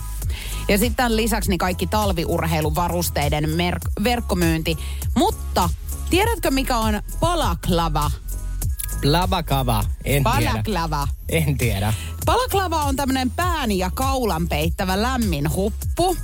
Ja 0.69 0.79
sitten 0.79 0.97
tämän 0.97 1.17
lisäksi 1.17 1.51
niin 1.51 1.59
kaikki 1.59 1.87
talviurheiluvarusteiden 1.87 3.51
mer- 3.51 3.79
verkkomyynti. 4.05 4.79
Mutta 5.17 5.69
tiedätkö 6.11 6.51
mikä 6.51 6.77
on 6.77 7.03
palaklava? 7.21 8.11
Labakava, 9.05 9.85
en 10.05 10.25
tiedä. 10.25 10.51
Palaklava. 10.51 11.09
En 11.29 11.59
tiedä. 11.59 11.95
Palaklava 12.27 12.83
on 12.83 12.97
tämmönen 12.97 13.31
pään 13.31 13.73
ja 13.73 13.91
kaulan 13.95 14.49
peittävä 14.49 15.03
lämmin 15.03 15.53
huppu. 15.55 16.17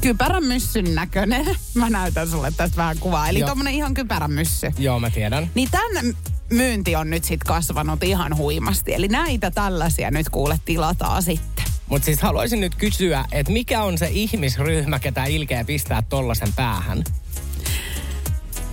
Kypärän 0.00 0.44
myssyn 0.44 0.94
näköinen. 0.94 1.46
Mä 1.74 1.90
näytän 1.90 2.28
sulle 2.28 2.52
tästä 2.56 2.76
vähän 2.76 2.98
kuvaa. 2.98 3.28
Eli 3.28 3.38
Joo. 3.38 3.48
tommonen 3.48 3.74
ihan 3.74 3.94
kypärän 3.94 4.32
myssy. 4.32 4.72
Joo, 4.78 5.00
mä 5.00 5.10
tiedän. 5.10 5.50
Niin 5.54 5.68
tämän 5.70 6.16
myynti 6.50 6.96
on 6.96 7.10
nyt 7.10 7.24
sit 7.24 7.44
kasvanut 7.44 8.02
ihan 8.02 8.36
huimasti. 8.36 8.94
Eli 8.94 9.08
näitä 9.08 9.50
tällaisia 9.50 10.10
nyt 10.10 10.28
kuule 10.28 10.60
tilataan 10.64 11.22
sitten. 11.22 11.64
Mutta 11.88 12.06
siis 12.06 12.22
haluaisin 12.22 12.60
nyt 12.60 12.74
kysyä, 12.74 13.24
että 13.32 13.52
mikä 13.52 13.82
on 13.82 13.98
se 13.98 14.08
ihmisryhmä, 14.10 14.98
ketä 14.98 15.24
ilkeä 15.24 15.64
pistää 15.64 16.02
tollasen 16.02 16.52
päähän? 16.56 17.04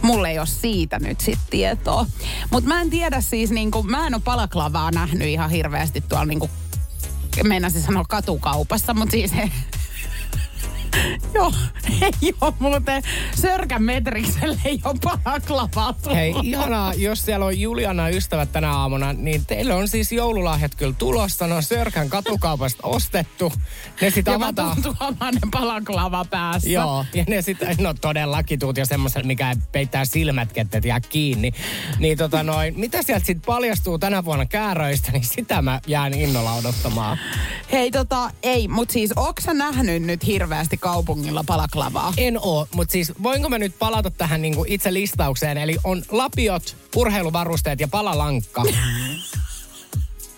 Mulla 0.02 0.30
ei 0.30 0.40
ole 0.40 0.48
siitä 0.48 1.00
nyt 1.00 1.20
sit 1.20 1.40
tietoa. 1.50 2.06
Mutta 2.52 2.68
mä 2.68 2.82
en 2.82 2.90
tiedä 2.90 3.22
siis, 3.22 3.52
niinku, 3.52 3.84
mä 3.84 4.08
en 4.08 4.14
ole 4.14 4.22
palaklavaa 4.26 4.92
nähnyt 4.92 5.28
ihan 5.28 5.50
hirveästi 5.50 6.02
tuolla 6.02 6.26
niinku, 6.26 6.50
meinasin 7.44 7.82
sanoa 7.82 8.06
katukaupassa, 8.10 8.94
mutta 8.94 9.12
siis 9.12 9.32
Joo, 11.34 11.54
ei 12.02 12.34
ole 12.42 12.54
muuten 12.60 13.04
Sörkän 13.42 13.84
Metrikselle 13.84 14.58
ei 14.66 14.82
ole 14.86 14.96
Hei, 16.14 16.36
ihanaa, 16.44 16.94
jos 16.94 17.26
siellä 17.26 17.46
on 17.46 17.60
Juliana 17.60 18.10
ystävät 18.10 18.52
tänä 18.52 18.72
aamuna, 18.72 19.14
niin 19.14 19.46
teille 19.46 19.74
on 19.74 19.88
siis 19.88 20.12
joululahjat 20.12 20.76
kyllä 20.76 20.94
tulossa. 20.98 21.48
Ne 21.48 21.54
on 21.54 21.64
Sörkän 21.64 22.10
katukaupasta 22.10 22.88
ostettu. 22.88 23.54
Ne 24.02 24.10
sit 24.10 24.26
Ja 24.26 24.34
avataan. 24.34 24.78
mä 24.78 24.84
tuomaan 24.84 25.34
ne 25.34 25.42
balaklava 25.52 26.26
päässä. 26.26 26.70
Joo, 26.70 27.06
ja 27.14 27.24
ne 27.28 27.42
sitten, 27.42 27.76
no 27.80 27.94
todellakin 27.94 28.60
tuut 28.60 28.78
jo 28.78 28.86
semmoisen, 28.86 29.28
mikä 29.28 29.56
peittää 29.72 30.06
silmät, 30.06 30.54
kettet 30.54 30.86
jää 30.86 31.00
kiinni. 31.00 31.52
Niin 32.00 32.18
tota 32.18 32.44
noin, 32.44 32.80
mitä 32.80 33.04
sieltä 33.04 33.26
sitten 33.26 33.46
paljastuu 33.46 34.00
tänä 34.00 34.26
vuonna 34.26 34.46
kääröistä, 34.46 35.12
niin 35.12 35.24
sitä 35.24 35.62
mä 35.62 35.80
jään 35.88 36.14
innolla 36.14 36.54
odottamaan. 36.54 37.18
Hei 37.72 37.92
tota, 37.92 38.32
ei, 38.44 38.68
mut 38.68 38.90
siis 38.90 39.12
onks 39.16 39.44
sä 39.44 39.54
nähnyt 39.54 40.04
nyt 40.04 40.26
hirveästi 40.26 40.78
kaupungilla 40.84 41.44
balaklavaa? 41.44 42.14
En 42.18 42.40
oo, 42.42 42.68
mutta 42.76 42.92
siis 42.92 43.14
voinko 43.24 43.50
mä 43.50 43.58
nyt 43.58 43.80
palata 43.80 44.12
tähän 44.12 44.42
niinku 44.42 44.66
itse 44.68 44.94
listaukseen? 44.94 45.58
Eli 45.58 45.78
on 45.84 46.04
lapiot, 46.12 46.78
urheiluvarusteet 46.96 47.80
ja 47.80 47.88
palalankka. 47.88 48.64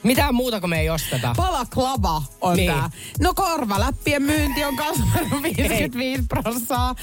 Mitään 0.03 0.35
muuta 0.35 0.59
kuin 0.59 0.69
me 0.69 0.79
ei 0.79 0.89
osteta. 0.89 1.33
Palaklava 1.37 2.21
on 2.41 2.57
Niin. 2.57 2.71
tää. 2.71 2.89
No 3.19 3.33
korvaläppien 3.33 4.21
myynti 4.21 4.63
on 4.63 4.75
kasvanut 4.75 5.43
55 5.43 6.23
prossaa. 6.29 6.95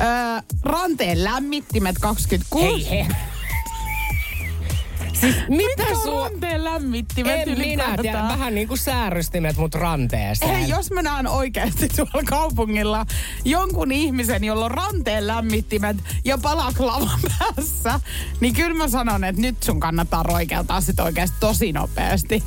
Öö, 0.00 0.06
ranteen 0.62 1.24
lämmittimet 1.24 1.98
26. 1.98 2.90
Hei, 2.90 3.04
he. 3.04 3.06
Siis 5.12 5.36
mitä 5.48 5.48
Mitkä 5.48 5.86
on 5.96 6.02
sua... 6.02 6.28
ranteen 6.28 6.64
lämmittimet 6.64 7.48
En 7.48 7.58
minä 7.58 7.96
tiedä, 8.02 8.22
vähän 8.28 8.54
niin 8.54 8.68
kuin 8.68 8.78
säärystimet 8.78 9.56
mut 9.56 9.74
ranteeseen. 9.74 10.50
Hei, 10.54 10.68
jos 10.68 10.90
mä 10.90 11.02
näen 11.02 11.26
oikeasti 11.26 11.88
tuolla 11.88 12.22
kaupungilla 12.26 13.06
jonkun 13.44 13.92
ihmisen, 13.92 14.44
jolla 14.44 14.64
on 14.64 14.70
ranteen 14.70 15.26
lämmittimet 15.26 15.96
ja 16.24 16.38
palaklava 16.38 17.10
päässä, 17.28 18.00
niin 18.40 18.54
kyllä 18.54 18.74
mä 18.74 18.88
sanon, 18.88 19.24
että 19.24 19.40
nyt 19.42 19.62
sun 19.62 19.80
kannattaa 19.80 20.22
roikeltaa 20.22 20.80
sit 20.80 21.00
oikeasti 21.00 21.36
tosi 21.40 21.72
nopeasti. 21.72 22.42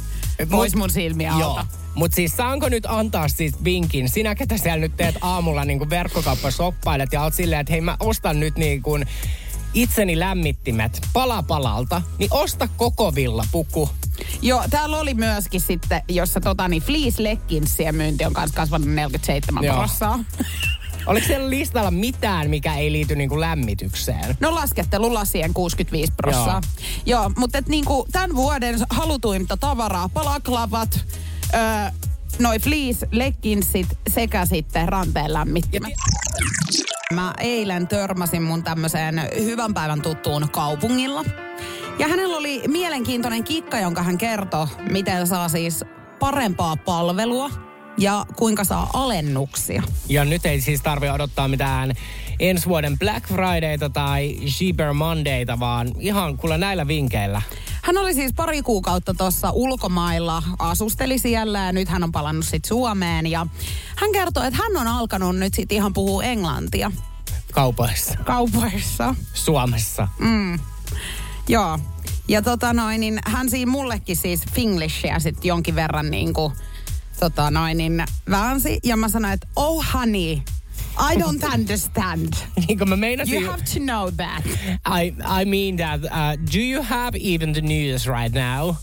Pois 0.50 0.76
mun 0.76 0.90
silmiä 0.90 1.34
Joo. 1.40 1.50
alta. 1.50 1.66
Mutta 1.96 2.16
siis 2.16 2.38
saanko 2.38 2.70
nyt 2.70 2.86
antaa 2.86 3.28
siis 3.28 3.64
vinkin? 3.64 4.10
Sinä, 4.10 4.36
ketä 4.36 4.58
siellä 4.58 4.80
nyt 4.80 4.98
teet 4.98 5.16
aamulla 5.22 5.66
niin 5.66 5.90
verkkokauppa 5.90 6.52
shoppailet 6.52 7.14
ja 7.14 7.24
oot 7.24 7.34
silleen, 7.34 7.62
että 7.62 7.74
hei 7.74 7.82
mä 7.82 7.98
ostan 8.00 8.40
nyt 8.40 8.58
niin 8.58 8.82
kuin 8.82 9.06
itseni 9.74 10.20
lämmittimet 10.20 11.02
pala 11.14 11.44
palalta, 11.44 12.02
niin 12.20 12.34
osta 12.34 12.68
koko 12.78 13.16
villapuku. 13.16 13.90
Joo, 14.42 14.64
täällä 14.70 14.98
oli 14.98 15.14
myöskin 15.14 15.62
sitten, 15.62 16.02
jossa 16.08 16.42
tota, 16.42 16.68
niin 16.68 16.82
Fleece 16.82 17.24
Legginsien 17.24 17.96
myynti 17.96 18.26
on 18.26 18.34
kanssa 18.34 18.56
kasvanut 18.56 18.88
47 18.88 19.64
Joo. 19.64 19.78
prossaa. 19.78 20.20
Oliko 21.06 21.28
siellä 21.28 21.50
listalla 21.50 21.92
mitään, 21.92 22.50
mikä 22.50 22.76
ei 22.76 22.92
liity 22.92 23.16
niin 23.16 23.30
kuin 23.30 23.42
lämmitykseen? 23.42 24.38
No 24.40 24.56
laskettelulasien 24.56 25.54
65 25.54 26.14
prossaa. 26.18 26.62
Joo, 27.06 27.22
Joo 27.22 27.32
mutta 27.38 27.64
niinku 27.68 28.08
tämän 28.12 28.36
vuoden 28.36 28.76
halutuinta 28.90 29.58
tavaraa, 29.58 30.10
palaklavat, 30.10 31.00
öö, 31.54 31.62
noi 32.40 32.60
fleece 32.60 33.08
legginsit 33.12 33.88
sekä 34.08 34.46
sitten 34.46 34.90
ranteen 34.90 35.34
lämmittimet. 35.34 35.94
Mä 37.14 37.34
eilen 37.40 37.88
törmäsin 37.88 38.44
mun 38.44 38.64
tämmöiseen 38.64 39.22
hyvän 39.44 39.74
päivän 39.74 40.02
tuttuun 40.02 40.50
kaupungilla. 40.52 41.24
Ja 42.00 42.08
hänellä 42.08 42.38
oli 42.38 42.64
mielenkiintoinen 42.68 43.44
kikka, 43.44 43.80
jonka 43.80 44.04
hän 44.04 44.18
kertoi, 44.18 44.68
miten 44.92 45.28
saa 45.28 45.50
siis 45.50 45.86
parempaa 46.20 46.76
palvelua 46.76 47.50
ja 47.98 48.26
kuinka 48.36 48.64
saa 48.64 48.90
alennuksia. 48.94 49.84
Ja 50.10 50.26
nyt 50.26 50.46
ei 50.46 50.62
siis 50.62 50.82
tarvi 50.82 51.10
odottaa 51.10 51.48
mitään 51.48 51.94
ensi 52.40 52.68
vuoden 52.68 53.00
Black 53.00 53.28
Fridayta 53.28 53.90
tai 53.90 54.38
Cheaper 54.46 54.94
Mondayta, 54.94 55.60
vaan 55.60 55.92
ihan 56.00 56.38
kuule 56.38 56.58
näillä 56.58 56.88
vinkeillä. 56.88 57.42
Hän 57.84 57.98
oli 57.98 58.14
siis 58.14 58.34
pari 58.34 58.62
kuukautta 58.62 59.14
tuossa 59.14 59.52
ulkomailla, 59.52 60.44
asusteli 60.60 61.18
siellä 61.18 61.60
ja 61.60 61.72
nyt 61.72 61.90
hän 61.90 62.04
on 62.04 62.12
palannut 62.12 62.46
sitten 62.46 62.68
Suomeen. 62.68 63.28
Ja 63.28 63.48
hän 63.96 64.12
kertoi, 64.12 64.48
että 64.48 64.60
hän 64.64 64.78
on 64.78 64.88
alkanut 64.88 65.36
nyt 65.36 65.54
sitten 65.54 65.76
ihan 65.76 65.94
puhua 65.94 66.24
englantia 66.24 66.92
Kaupoissa. 67.52 68.18
kaupoissa. 68.26 69.16
Suomessa. 69.34 70.08
Joo. 71.48 71.80
Ja 72.28 72.42
tota 72.42 72.74
noin, 72.74 73.00
niin 73.00 73.20
hän 73.26 73.50
siinä 73.50 73.72
mullekin 73.72 74.18
siis 74.18 74.42
finglishia 74.54 75.20
sitten 75.20 75.48
jonkin 75.48 75.76
verran 75.76 76.12
niin 76.12 76.34
kuin, 76.34 76.54
tota 77.20 77.52
noin, 77.52 77.78
niin 77.78 78.06
väänsi. 78.30 78.80
Ja 78.84 78.98
mä 78.98 79.10
sanoin, 79.10 79.34
että 79.34 79.48
oh 79.56 79.86
honey, 79.94 80.38
I 80.98 81.16
don't 81.16 81.54
understand. 81.54 82.34
niin 82.68 82.78
kuin 82.78 82.90
mä 82.90 82.96
meinasin... 82.96 83.42
You 83.44 83.52
have 83.52 83.64
to 83.74 83.80
know 83.80 84.12
that. 84.18 84.46
I, 84.86 85.14
I 85.42 85.46
mean 85.46 85.78
that, 85.78 86.04
uh, 86.04 86.46
do 86.54 86.60
you 86.60 86.84
have 86.84 87.18
even 87.22 87.54
the 87.54 87.62
news 87.62 88.08
right 88.08 88.34
now? 88.34 88.76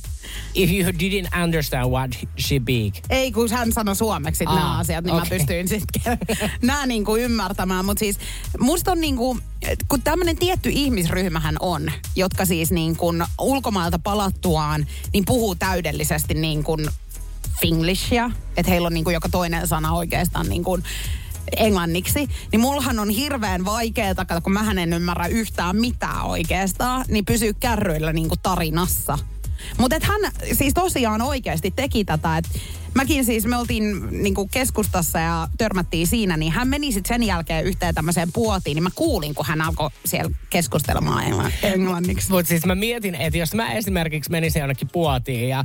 If 0.54 0.70
you 0.70 0.92
didn't 0.92 1.42
understand 1.42 1.90
what 1.90 2.10
she 2.38 2.58
big. 2.58 2.94
Ei, 3.10 3.32
kun 3.32 3.50
hän 3.50 3.72
sanoi 3.72 3.96
suomeksi 3.96 4.44
Aa, 4.46 4.54
nämä 4.54 4.78
asiat, 4.78 5.04
niin 5.04 5.14
okei. 5.14 5.30
mä 5.30 5.36
pystyin 5.36 5.68
sitten 5.68 6.02
nämä 6.62 6.86
niinku 6.86 7.16
ymmärtämään. 7.16 7.84
Mutta 7.84 8.00
siis 8.00 8.18
musta 8.60 8.92
on 8.92 9.00
niinku, 9.00 9.38
et 9.62 9.78
kun 9.88 10.02
tämmöinen 10.02 10.36
tietty 10.36 10.70
ihmisryhmähän 10.72 11.56
on, 11.60 11.92
jotka 12.16 12.44
siis 12.44 12.70
niinku 12.70 13.12
ulkomailta 13.40 13.98
palattuaan, 13.98 14.86
niin 15.12 15.24
puhuu 15.24 15.54
täydellisesti 15.54 16.34
niinku 16.34 16.76
finglishia. 17.60 18.30
Että 18.56 18.70
heillä 18.70 18.86
on 18.86 18.94
niinku 18.94 19.10
joka 19.10 19.28
toinen 19.28 19.68
sana 19.68 19.92
oikeastaan 19.92 20.48
niinku 20.48 20.78
englanniksi, 21.56 22.28
niin 22.52 22.60
mullahan 22.60 22.98
on 22.98 23.08
hirveän 23.08 23.64
vaikeaa, 23.64 24.14
kato, 24.14 24.40
kun 24.40 24.52
mä 24.52 24.70
en 24.82 24.92
ymmärrä 24.92 25.26
yhtään 25.26 25.76
mitään 25.76 26.22
oikeastaan, 26.22 27.04
niin 27.08 27.24
pysyy 27.24 27.54
kärryillä 27.60 28.12
niinku 28.12 28.36
tarinassa. 28.42 29.18
Mutta 29.78 29.96
hän 30.02 30.20
siis 30.52 30.74
tosiaan 30.74 31.22
oikeasti 31.22 31.70
teki 31.70 32.04
tätä, 32.04 32.36
että 32.36 32.50
mäkin 32.94 33.24
siis, 33.24 33.46
me 33.46 33.56
oltiin 33.56 34.08
niinku 34.22 34.48
keskustassa 34.48 35.18
ja 35.18 35.48
törmättiin 35.58 36.06
siinä, 36.06 36.36
niin 36.36 36.52
hän 36.52 36.68
meni 36.68 36.92
sitten 36.92 37.14
sen 37.14 37.26
jälkeen 37.26 37.64
yhteen 37.64 37.94
tämmöiseen 37.94 38.32
puotiin, 38.32 38.74
niin 38.74 38.82
mä 38.82 38.90
kuulin, 38.94 39.34
kun 39.34 39.46
hän 39.46 39.60
alkoi 39.60 39.90
siellä 40.04 40.34
keskustelemaan 40.50 41.24
engla- 41.24 41.52
englanniksi. 41.62 42.30
Mutta 42.30 42.48
siis 42.48 42.66
mä 42.66 42.74
mietin, 42.74 43.14
että 43.14 43.38
jos 43.38 43.54
mä 43.54 43.72
esimerkiksi 43.72 44.30
menisin 44.30 44.60
jonnekin 44.60 44.88
puotiin 44.92 45.48
ja 45.48 45.62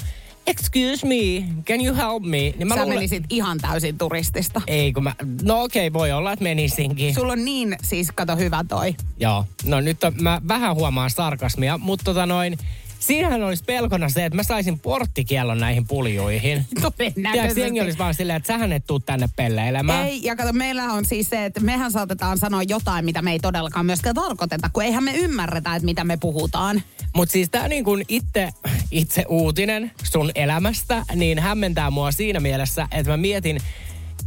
excuse 0.47 1.07
me, 1.07 1.45
can 1.65 1.85
you 1.85 1.95
help 1.95 2.23
me? 2.23 2.37
Niin 2.37 2.67
mä 2.67 2.75
Sä 2.75 2.81
luulen- 2.81 2.97
menisit 2.97 3.23
ihan 3.29 3.57
täysin 3.57 3.97
turistista. 3.97 4.61
Ei, 4.67 4.93
kun 4.93 5.03
mä... 5.03 5.15
No 5.43 5.63
okei, 5.63 5.87
okay, 5.87 5.99
voi 5.99 6.11
olla, 6.11 6.31
että 6.33 6.43
menisinkin. 6.43 7.15
Sulla 7.15 7.33
on 7.33 7.45
niin 7.45 7.75
siis, 7.83 8.11
kato 8.11 8.35
hyvä 8.35 8.65
toi. 8.67 8.95
Joo. 9.19 9.45
No 9.65 9.81
nyt 9.81 10.03
on, 10.03 10.13
mä 10.21 10.41
vähän 10.47 10.75
huomaan 10.75 11.09
sarkasmia, 11.09 11.77
mutta 11.77 12.03
tota 12.03 12.25
noin... 12.25 12.57
Siinähän 13.05 13.43
olisi 13.43 13.63
pelkona 13.63 14.09
se, 14.09 14.25
että 14.25 14.35
mä 14.35 14.43
saisin 14.43 14.79
porttikiellon 14.79 15.57
näihin 15.57 15.87
puljuihin. 15.87 16.65
Todennäköisesti. 16.81 17.61
jengi 17.61 17.81
olisi 17.81 17.97
vaan 17.97 18.13
silleen, 18.13 18.37
että 18.37 18.47
sähän 18.47 18.71
et 18.71 18.87
tuu 18.87 18.99
tänne 18.99 19.29
pelleilemään. 19.35 20.07
Ei, 20.07 20.23
ja 20.23 20.35
kato, 20.35 20.53
meillä 20.53 20.83
on 20.83 21.05
siis 21.05 21.29
se, 21.29 21.45
että 21.45 21.59
mehän 21.59 21.91
saatetaan 21.91 22.37
sanoa 22.37 22.63
jotain, 22.63 23.05
mitä 23.05 23.21
me 23.21 23.31
ei 23.31 23.39
todellakaan 23.39 23.85
myöskään 23.85 24.15
tarkoiteta, 24.15 24.69
kun 24.73 24.83
eihän 24.83 25.03
me 25.03 25.13
ymmärretä, 25.15 25.75
että 25.75 25.85
mitä 25.85 26.03
me 26.03 26.17
puhutaan. 26.17 26.81
Mutta 27.15 27.31
siis 27.31 27.49
tämä 27.49 27.67
niin 27.67 27.83
kuin 27.83 28.05
itse, 28.07 28.49
itse 28.91 29.25
uutinen 29.27 29.91
sun 30.03 30.31
elämästä, 30.35 31.05
niin 31.15 31.39
hämmentää 31.39 31.91
mua 31.91 32.11
siinä 32.11 32.39
mielessä, 32.39 32.87
että 32.91 33.11
mä 33.11 33.17
mietin, 33.17 33.59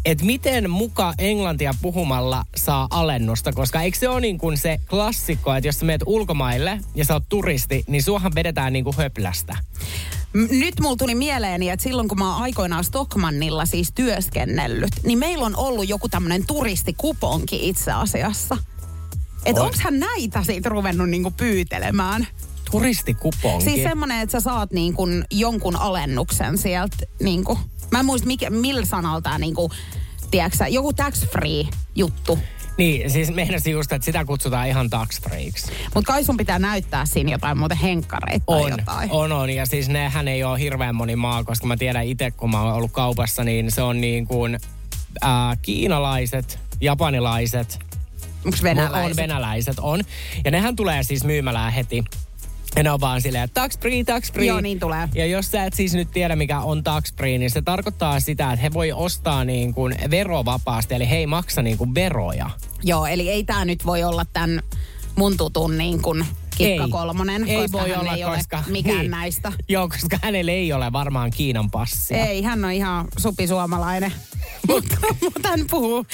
että 0.05 0.25
miten 0.25 0.71
muka 0.71 1.15
englantia 1.19 1.75
puhumalla 1.83 2.45
saa 2.57 2.87
alennusta, 2.91 3.53
koska 3.53 3.83
eikö 3.83 3.99
se 3.99 4.09
ole 4.09 4.21
niin 4.21 4.39
kuin 4.39 4.57
se 4.57 4.79
klassikko, 4.91 5.55
että 5.55 5.69
jos 5.69 5.79
sä 5.79 5.85
meet 5.85 6.03
ulkomaille 6.07 6.81
ja 6.95 7.05
sä 7.05 7.15
oot 7.15 7.29
turisti, 7.29 7.85
niin 7.87 8.03
suohan 8.03 8.35
vedetään 8.35 8.73
niin 8.73 8.85
kuin 8.85 8.97
höplästä. 8.97 9.57
Nyt 10.51 10.81
mulla 10.81 10.97
tuli 10.97 11.15
mieleeni, 11.15 11.71
että 11.71 11.83
silloin 11.83 12.09
kun 12.09 12.19
mä 12.19 12.35
oon 12.35 12.43
aikoinaan 12.43 12.85
Stockmannilla 12.85 13.67
siis 13.67 13.93
työskennellyt, 13.95 14.91
niin 15.05 15.19
meillä 15.19 15.47
on 15.47 15.57
ollut 15.57 15.89
joku 15.89 16.09
tämmöinen 16.09 16.47
turistikuponki 16.47 17.69
itse 17.69 17.93
asiassa. 17.93 18.57
Että 19.45 19.63
onks 19.63 19.81
hän 19.81 19.99
näitä 19.99 20.45
siitä 20.45 20.69
ruvennut 20.69 21.09
niinku 21.09 21.31
pyytelemään? 21.31 22.27
Turistikuponki. 22.71 23.65
Siis 23.65 23.83
semmonen, 23.83 24.21
että 24.21 24.33
sä 24.33 24.41
saat 24.41 24.73
niinku 24.73 25.07
jonkun 25.31 25.77
alennuksen 25.77 26.59
sieltä 26.59 26.97
niinku. 27.21 27.59
Mä 27.91 28.01
en 28.01 28.07
muista 28.07 28.27
mikä, 28.27 28.51
millä 28.51 28.87
sanalla 28.87 29.21
tää 29.21 29.39
niinku, 29.39 29.71
tiedätkö, 30.31 30.67
joku 30.69 30.93
tax 30.93 31.27
free 31.33 31.65
juttu. 31.95 32.39
Niin, 32.79 33.11
siis 33.11 33.35
meinasin 33.35 33.73
just, 33.73 33.93
että 33.93 34.05
sitä 34.05 34.25
kutsutaan 34.25 34.69
ihan 34.69 34.91
tax 34.91 35.21
freaks. 35.23 35.67
Mutta 35.95 36.13
kai 36.13 36.25
sun 36.25 36.37
pitää 36.37 36.59
näyttää 36.59 37.07
siinä 37.07 37.31
jotain 37.33 37.59
muuten 37.59 37.79
henkkareita 37.79 38.45
tai 38.47 38.63
On, 38.63 38.71
jotain. 38.71 39.11
on, 39.11 39.33
on. 39.33 39.51
Ja 39.51 39.67
siis 39.67 39.89
nehän 39.89 40.29
ei 40.29 40.45
ole 40.45 40.61
hirveän 40.61 40.95
moni 40.95 41.17
maa, 41.17 41.45
koska 41.45 41.67
mä 41.67 41.77
tiedän 41.77 42.05
itse, 42.07 42.31
kun 42.31 42.51
mä 42.51 42.63
oon 42.63 42.75
ollut 42.75 42.93
kaupassa, 42.93 43.45
niin 43.45 43.71
se 43.73 43.83
on 43.83 44.01
niin 44.01 44.27
kuin 44.27 44.59
äh, 45.25 45.59
kiinalaiset, 45.63 46.59
japanilaiset, 46.81 47.79
Onko 48.45 48.57
on 48.59 48.63
venäläiset? 48.63 49.17
venäläiset, 49.17 49.77
on. 49.79 50.01
Ja 50.45 50.51
nehän 50.51 50.77
tulee 50.77 51.03
siis 51.03 51.25
myymälään 51.25 51.73
heti. 51.73 52.05
Ja 52.77 52.83
ne 52.83 52.91
on 52.91 53.01
vaan 53.01 53.23
silleen, 53.23 53.51
tax 53.55 53.79
free, 53.81 54.05
tax 54.05 54.33
free. 54.33 54.47
Joo, 54.47 54.61
niin 54.61 54.81
tulee. 54.81 55.09
Ja 55.15 55.27
jos 55.27 55.51
sä 55.51 55.65
et 55.65 55.75
siis 55.75 55.95
nyt 55.95 56.11
tiedä, 56.11 56.37
mikä 56.37 56.61
on 56.61 56.85
tax 56.85 57.15
free, 57.17 57.39
niin 57.39 57.51
se 57.51 57.63
tarkoittaa 57.63 58.21
sitä, 58.21 58.53
että 58.53 58.63
he 58.63 58.73
voi 58.73 58.93
ostaa 58.93 59.45
niin 59.45 59.75
kuin 59.75 59.95
verovapaasti, 60.11 60.95
eli 60.95 61.11
he 61.11 61.17
ei 61.17 61.27
maksa 61.27 61.63
niin 61.63 61.79
kuin 61.79 61.95
veroja. 61.95 62.51
Joo, 62.83 63.07
eli 63.07 63.31
ei 63.31 63.45
tämä 63.45 63.65
nyt 63.65 63.87
voi 63.87 64.05
olla 64.05 64.25
tämän 64.33 64.63
mun 65.17 65.37
tutun 65.37 65.79
niin 65.79 66.03
kuin 66.03 66.27
Kikka 66.59 66.85
ei. 66.85 66.91
Kolmonen, 66.91 67.49
ei 67.49 67.57
koska 67.63 67.79
voi 67.79 67.91
hän 67.91 68.01
olla, 68.01 68.15
ei 68.15 68.25
ole 68.25 68.37
koska, 68.37 68.65
mikään 68.67 68.99
niin. 68.99 69.11
näistä. 69.11 69.53
Joo, 69.69 69.89
koska 69.89 70.19
hänellä 70.23 70.53
ei 70.53 70.73
ole 70.73 70.93
varmaan 70.93 71.31
Kiinan 71.31 71.71
passia. 71.71 72.27
Ei, 72.27 72.43
hän 72.43 72.65
on 72.65 72.73
ihan 72.73 73.09
supisuomalainen. 73.19 74.13
mutta, 74.69 74.97
mutta 75.21 75.49
hän 75.49 75.61
puhuu 75.71 76.07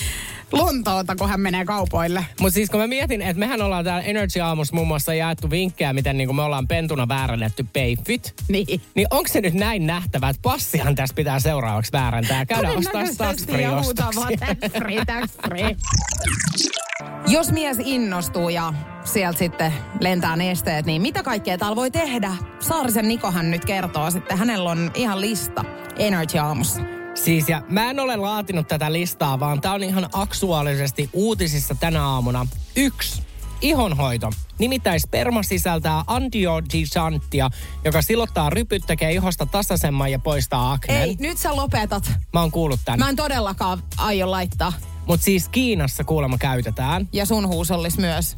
Lontoota, 0.53 1.17
kun 1.17 1.29
hän 1.29 1.41
menee 1.41 1.65
kaupoille. 1.65 2.27
Mutta 2.41 2.55
siis 2.55 2.71
kun 2.71 2.81
mä 2.81 2.87
mietin, 2.87 3.23
että 3.23 3.41
mehän 3.41 3.63
ollaan 3.63 3.85
täällä 3.85 4.03
Energy 4.03 4.41
Aamussa 4.41 4.75
muun 4.75 4.89
muassa 4.89 5.15
jaettu 5.15 5.51
vinkkejä, 5.51 5.93
miten 5.93 6.17
niinku 6.17 6.33
me 6.33 6.43
ollaan 6.43 6.69
pentuna 6.69 7.09
väärännetty 7.09 7.67
payfit. 7.73 8.35
Niin. 8.49 8.81
Niin 8.95 9.07
onko 9.11 9.29
se 9.29 9.41
nyt 9.41 9.55
näin 9.55 9.87
nähtävä, 9.87 10.29
että 10.29 10.43
passihan 10.43 10.95
tässä 10.95 11.15
pitää 11.15 11.41
seuraavaksi 11.41 11.93
vääräntää 11.93 12.39
ja 12.39 12.47
käydä 12.47 12.71
ostaa 12.71 12.93
tax 12.93 13.17
Todennäköisesti 13.17 13.53
free 13.53 13.63
ja 13.63 13.83
huutaa 13.83 14.11
vaan 14.17 14.33
ostoksia. 14.33 14.57
tax 14.61 14.73
free, 14.79 15.05
tax 15.05 15.31
free. 15.49 15.77
Jos 17.27 17.53
mies 17.53 17.77
innostuu 17.85 18.49
ja 18.49 18.73
sieltä 19.05 19.39
sitten 19.39 19.73
lentää 20.01 20.37
nesteet, 20.37 20.87
niin 20.87 21.03
mitä 21.03 21.23
kaikkea 21.23 21.59
täällä 21.59 21.77
voi 21.77 21.91
tehdä? 21.91 22.37
Saarisen 22.61 23.09
Nikohan 23.09 23.51
nyt 23.51 23.65
kertoo 23.65 24.11
sitten. 24.11 24.39
Hänellä 24.39 24.71
on 24.71 24.91
ihan 24.95 25.21
lista 25.21 25.65
Energy 25.99 26.39
Aamussa. 26.39 26.83
Siis 27.15 27.49
ja 27.49 27.63
mä 27.69 27.91
en 27.91 28.01
ole 28.01 28.17
laatinut 28.17 28.69
tätä 28.69 28.93
listaa, 28.93 29.41
vaan 29.41 29.61
tää 29.61 29.73
on 29.73 29.85
ihan 29.85 30.09
aktuaalisesti 30.13 31.11
uutisissa 31.13 31.75
tänä 31.75 32.07
aamuna. 32.07 32.47
Yksi. 32.77 33.23
Ihonhoito. 33.61 34.31
Nimittäin 34.59 35.01
sperma 35.01 35.43
sisältää 35.43 36.05
antiodisanttia, 36.07 37.51
joka 37.85 38.03
silottaa 38.03 38.51
rypyt, 38.51 38.83
tekee 38.87 39.13
ihosta 39.13 39.47
tasaisemman 39.47 40.13
ja 40.13 40.19
poistaa 40.19 40.73
akneen. 40.73 41.03
Ei, 41.03 41.17
nyt 41.21 41.39
sä 41.39 41.57
lopetat. 41.57 42.13
Mä 42.33 42.41
oon 42.41 42.51
kuullut 42.51 42.81
tän. 42.85 42.99
Mä 42.99 43.09
en 43.09 43.17
todellakaan 43.17 43.83
aio 43.97 44.31
laittaa. 44.31 44.73
Mutta 45.07 45.25
siis 45.25 45.49
Kiinassa 45.49 46.05
kuulemma 46.05 46.39
käytetään. 46.39 47.09
Ja 47.13 47.27
sun 47.27 47.49
huusollis 47.49 47.99
myös. 47.99 48.37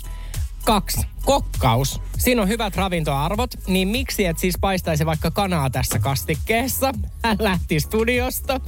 Kaksi. 0.64 1.00
Kokkaus. 1.24 2.00
Siinä 2.18 2.42
on 2.42 2.48
hyvät 2.48 2.76
ravintoarvot, 2.76 3.50
niin 3.66 3.88
miksi 3.88 4.24
et 4.24 4.38
siis 4.38 4.54
paistaisi 4.60 5.06
vaikka 5.06 5.30
kanaa 5.30 5.70
tässä 5.70 5.98
kastikkeessa? 5.98 6.92
Hän 7.24 7.36
lähti 7.40 7.80
studiosta. 7.80 8.60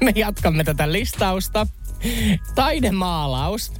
Me 0.00 0.12
jatkamme 0.14 0.64
tätä 0.64 0.92
listausta. 0.92 1.66
Taidemaalaus. 2.54 3.72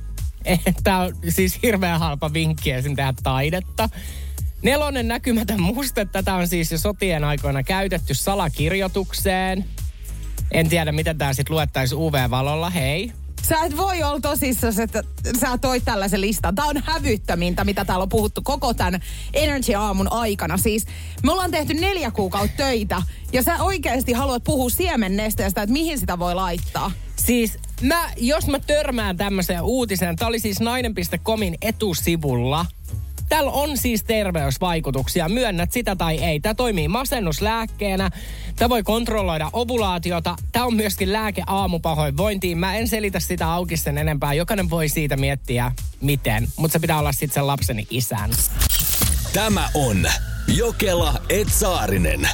Tämä 0.85 1.01
on 1.01 1.17
siis 1.29 1.59
hirveän 1.63 2.01
halpa 2.01 2.33
vinkki 2.33 2.71
esim. 2.71 2.97
tehdä 2.97 3.15
taidetta. 3.23 3.89
Nelonen 4.63 5.09
näkymätön 5.09 5.61
muste. 5.61 6.05
Tätä 6.05 6.35
on 6.35 6.49
siis 6.49 6.73
jo 6.73 6.79
sotien 6.79 7.25
aikoina 7.25 7.63
käytetty 7.63 8.15
salakirjoitukseen. 8.15 9.65
En 10.53 10.69
tiedä, 10.69 10.93
miten 10.93 11.19
tämä 11.19 11.33
sitten 11.33 11.55
luettaisiin 11.55 11.99
UV-valolla. 11.99 12.71
Hei. 12.71 13.13
Sä 13.49 13.65
et 13.65 13.77
voi 13.77 14.03
olla 14.03 14.21
tosissaan, 14.21 14.81
että 14.81 15.03
sä 15.41 15.59
toit 15.59 15.85
tällaisen 15.85 16.21
listan. 16.21 16.55
Tää 16.55 16.65
on 16.65 16.83
hävyttömintä, 16.85 17.65
mitä 17.65 17.85
täällä 17.85 18.03
on 18.03 18.09
puhuttu 18.09 18.41
koko 18.45 18.75
tämän 18.75 19.01
Energy-aamun 19.35 20.13
aikana. 20.13 20.57
Siis 20.57 20.87
me 21.23 21.33
ollaan 21.33 21.51
tehty 21.51 21.75
neljä 21.75 22.11
kuukautta 22.11 22.57
töitä 22.57 23.03
ja 23.33 23.43
sä 23.43 23.63
oikeasti 23.63 24.13
haluat 24.13 24.45
puhua 24.45 24.71
siemennesteestä, 24.71 25.63
että 25.63 25.73
mihin 25.73 25.99
sitä 25.99 26.19
voi 26.19 26.35
laittaa. 26.35 26.91
Siis 27.17 27.59
mä, 27.83 28.11
jos 28.17 28.47
mä 28.47 28.59
törmään 28.59 29.17
tämmöiseen 29.17 29.63
uutiseen, 29.63 30.17
tää 30.17 30.29
oli 30.29 30.41
siis 30.41 30.61
nainen.comin 30.61 31.55
etusivulla. 31.63 32.67
Tällä 33.31 33.51
on 33.51 33.77
siis 33.77 34.05
terveysvaikutuksia, 34.05 35.29
myönnät 35.29 35.73
sitä 35.73 35.97
tai 35.97 36.19
ei. 36.19 36.41
Tämä 36.41 36.55
toimii 36.55 36.89
masennuslääkkeenä, 36.89 38.11
tämä 38.57 38.69
voi 38.69 38.83
kontrolloida 38.83 39.51
ovulaatiota, 39.53 40.37
tämä 40.53 40.65
on 40.65 40.75
myöskin 40.75 41.13
lääke 41.13 41.43
aamupahoinvointiin. 41.47 42.59
Mä 42.59 42.77
en 42.77 42.89
selitä 42.89 43.21
sitä 43.21 43.53
auki 43.53 43.77
sen 43.77 43.99
enempää, 43.99 44.35
jokainen 44.35 44.71
voi 44.71 44.89
siitä 44.89 45.17
miettiä 45.17 45.73
miten, 46.01 46.49
mutta 46.57 46.73
se 46.73 46.79
pitää 46.79 46.99
olla 46.99 47.13
sitten 47.13 47.35
sen 47.35 47.47
lapseni 47.47 47.87
isän. 47.91 48.31
Tämä 49.33 49.69
on 49.75 50.07
Jokela 50.49 51.15
Etsaarinen. 51.29 52.29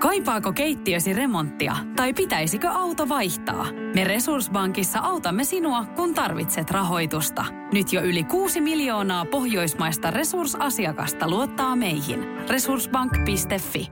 Kaipaako 0.00 0.52
keittiösi 0.52 1.12
remonttia 1.12 1.76
tai 1.96 2.14
pitäisikö 2.14 2.70
auto 2.70 3.08
vaihtaa? 3.08 3.66
Me 3.94 4.04
Resurssbankissa 4.04 4.98
autamme 4.98 5.44
sinua, 5.44 5.84
kun 5.84 6.14
tarvitset 6.14 6.70
rahoitusta. 6.70 7.44
Nyt 7.72 7.92
jo 7.92 8.02
yli 8.02 8.24
6 8.24 8.60
miljoonaa 8.60 9.24
pohjoismaista 9.24 10.10
resursasiakasta 10.10 11.30
luottaa 11.30 11.76
meihin. 11.76 12.20
Resurssbank.fi 12.48 13.90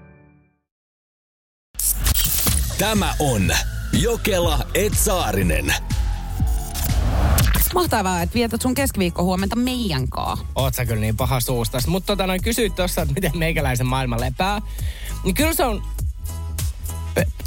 Tämä 2.79 3.15
on 3.19 3.43
Jokela 3.93 4.59
Etsaarinen. 4.75 5.75
Mahtavaa, 7.75 8.23
että 8.23 8.35
vietät 8.35 8.63
sun 8.63 8.75
keskiviikko 8.75 9.25
huomenta 9.25 9.57
meidän 9.57 10.09
kaa. 10.09 10.39
Oot 10.55 10.75
sä 10.75 10.87
kyllä 10.87 11.01
niin 11.01 11.17
paha 11.17 11.41
suustas. 11.41 11.87
Mutta 11.87 12.07
tota 12.07 12.27
noin 12.27 12.43
kysyit 12.43 12.75
tossa, 12.75 13.03
että 13.03 13.15
miten 13.15 13.39
meikäläisen 13.39 13.87
maailma 13.87 14.21
lepää. 14.21 14.61
Niin 15.25 15.35
kyllä 15.35 15.55
se 15.55 15.65
on... 15.65 15.83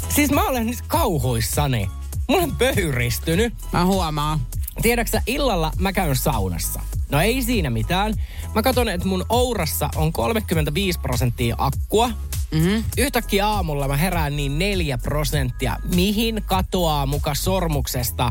Siis 0.08 0.30
mä 0.30 0.48
olen 0.48 0.66
nyt 0.66 0.82
kauhuissani. 0.86 1.90
Mulla 2.28 2.42
on 2.42 2.56
pöyristynyt. 2.56 3.54
Mä 3.72 3.84
huomaan. 3.84 4.40
Tiedäksä, 4.82 5.22
illalla 5.26 5.72
mä 5.78 5.92
käyn 5.92 6.16
saunassa. 6.16 6.80
No 7.10 7.20
ei 7.20 7.42
siinä 7.42 7.70
mitään. 7.70 8.14
Mä 8.54 8.62
katson, 8.62 8.88
että 8.88 9.08
mun 9.08 9.26
ourassa 9.28 9.88
on 9.96 10.12
35 10.12 11.00
prosenttia 11.00 11.54
akkua. 11.58 12.10
Mm-hmm. 12.50 12.84
Yhtäkkiä 12.98 13.48
aamulla 13.48 13.88
mä 13.88 13.96
herään 13.96 14.36
niin 14.36 14.58
4 14.58 14.98
prosenttia. 14.98 15.76
Mihin 15.94 16.42
katoaa 16.46 17.06
muka 17.06 17.34
sormuksesta 17.34 18.30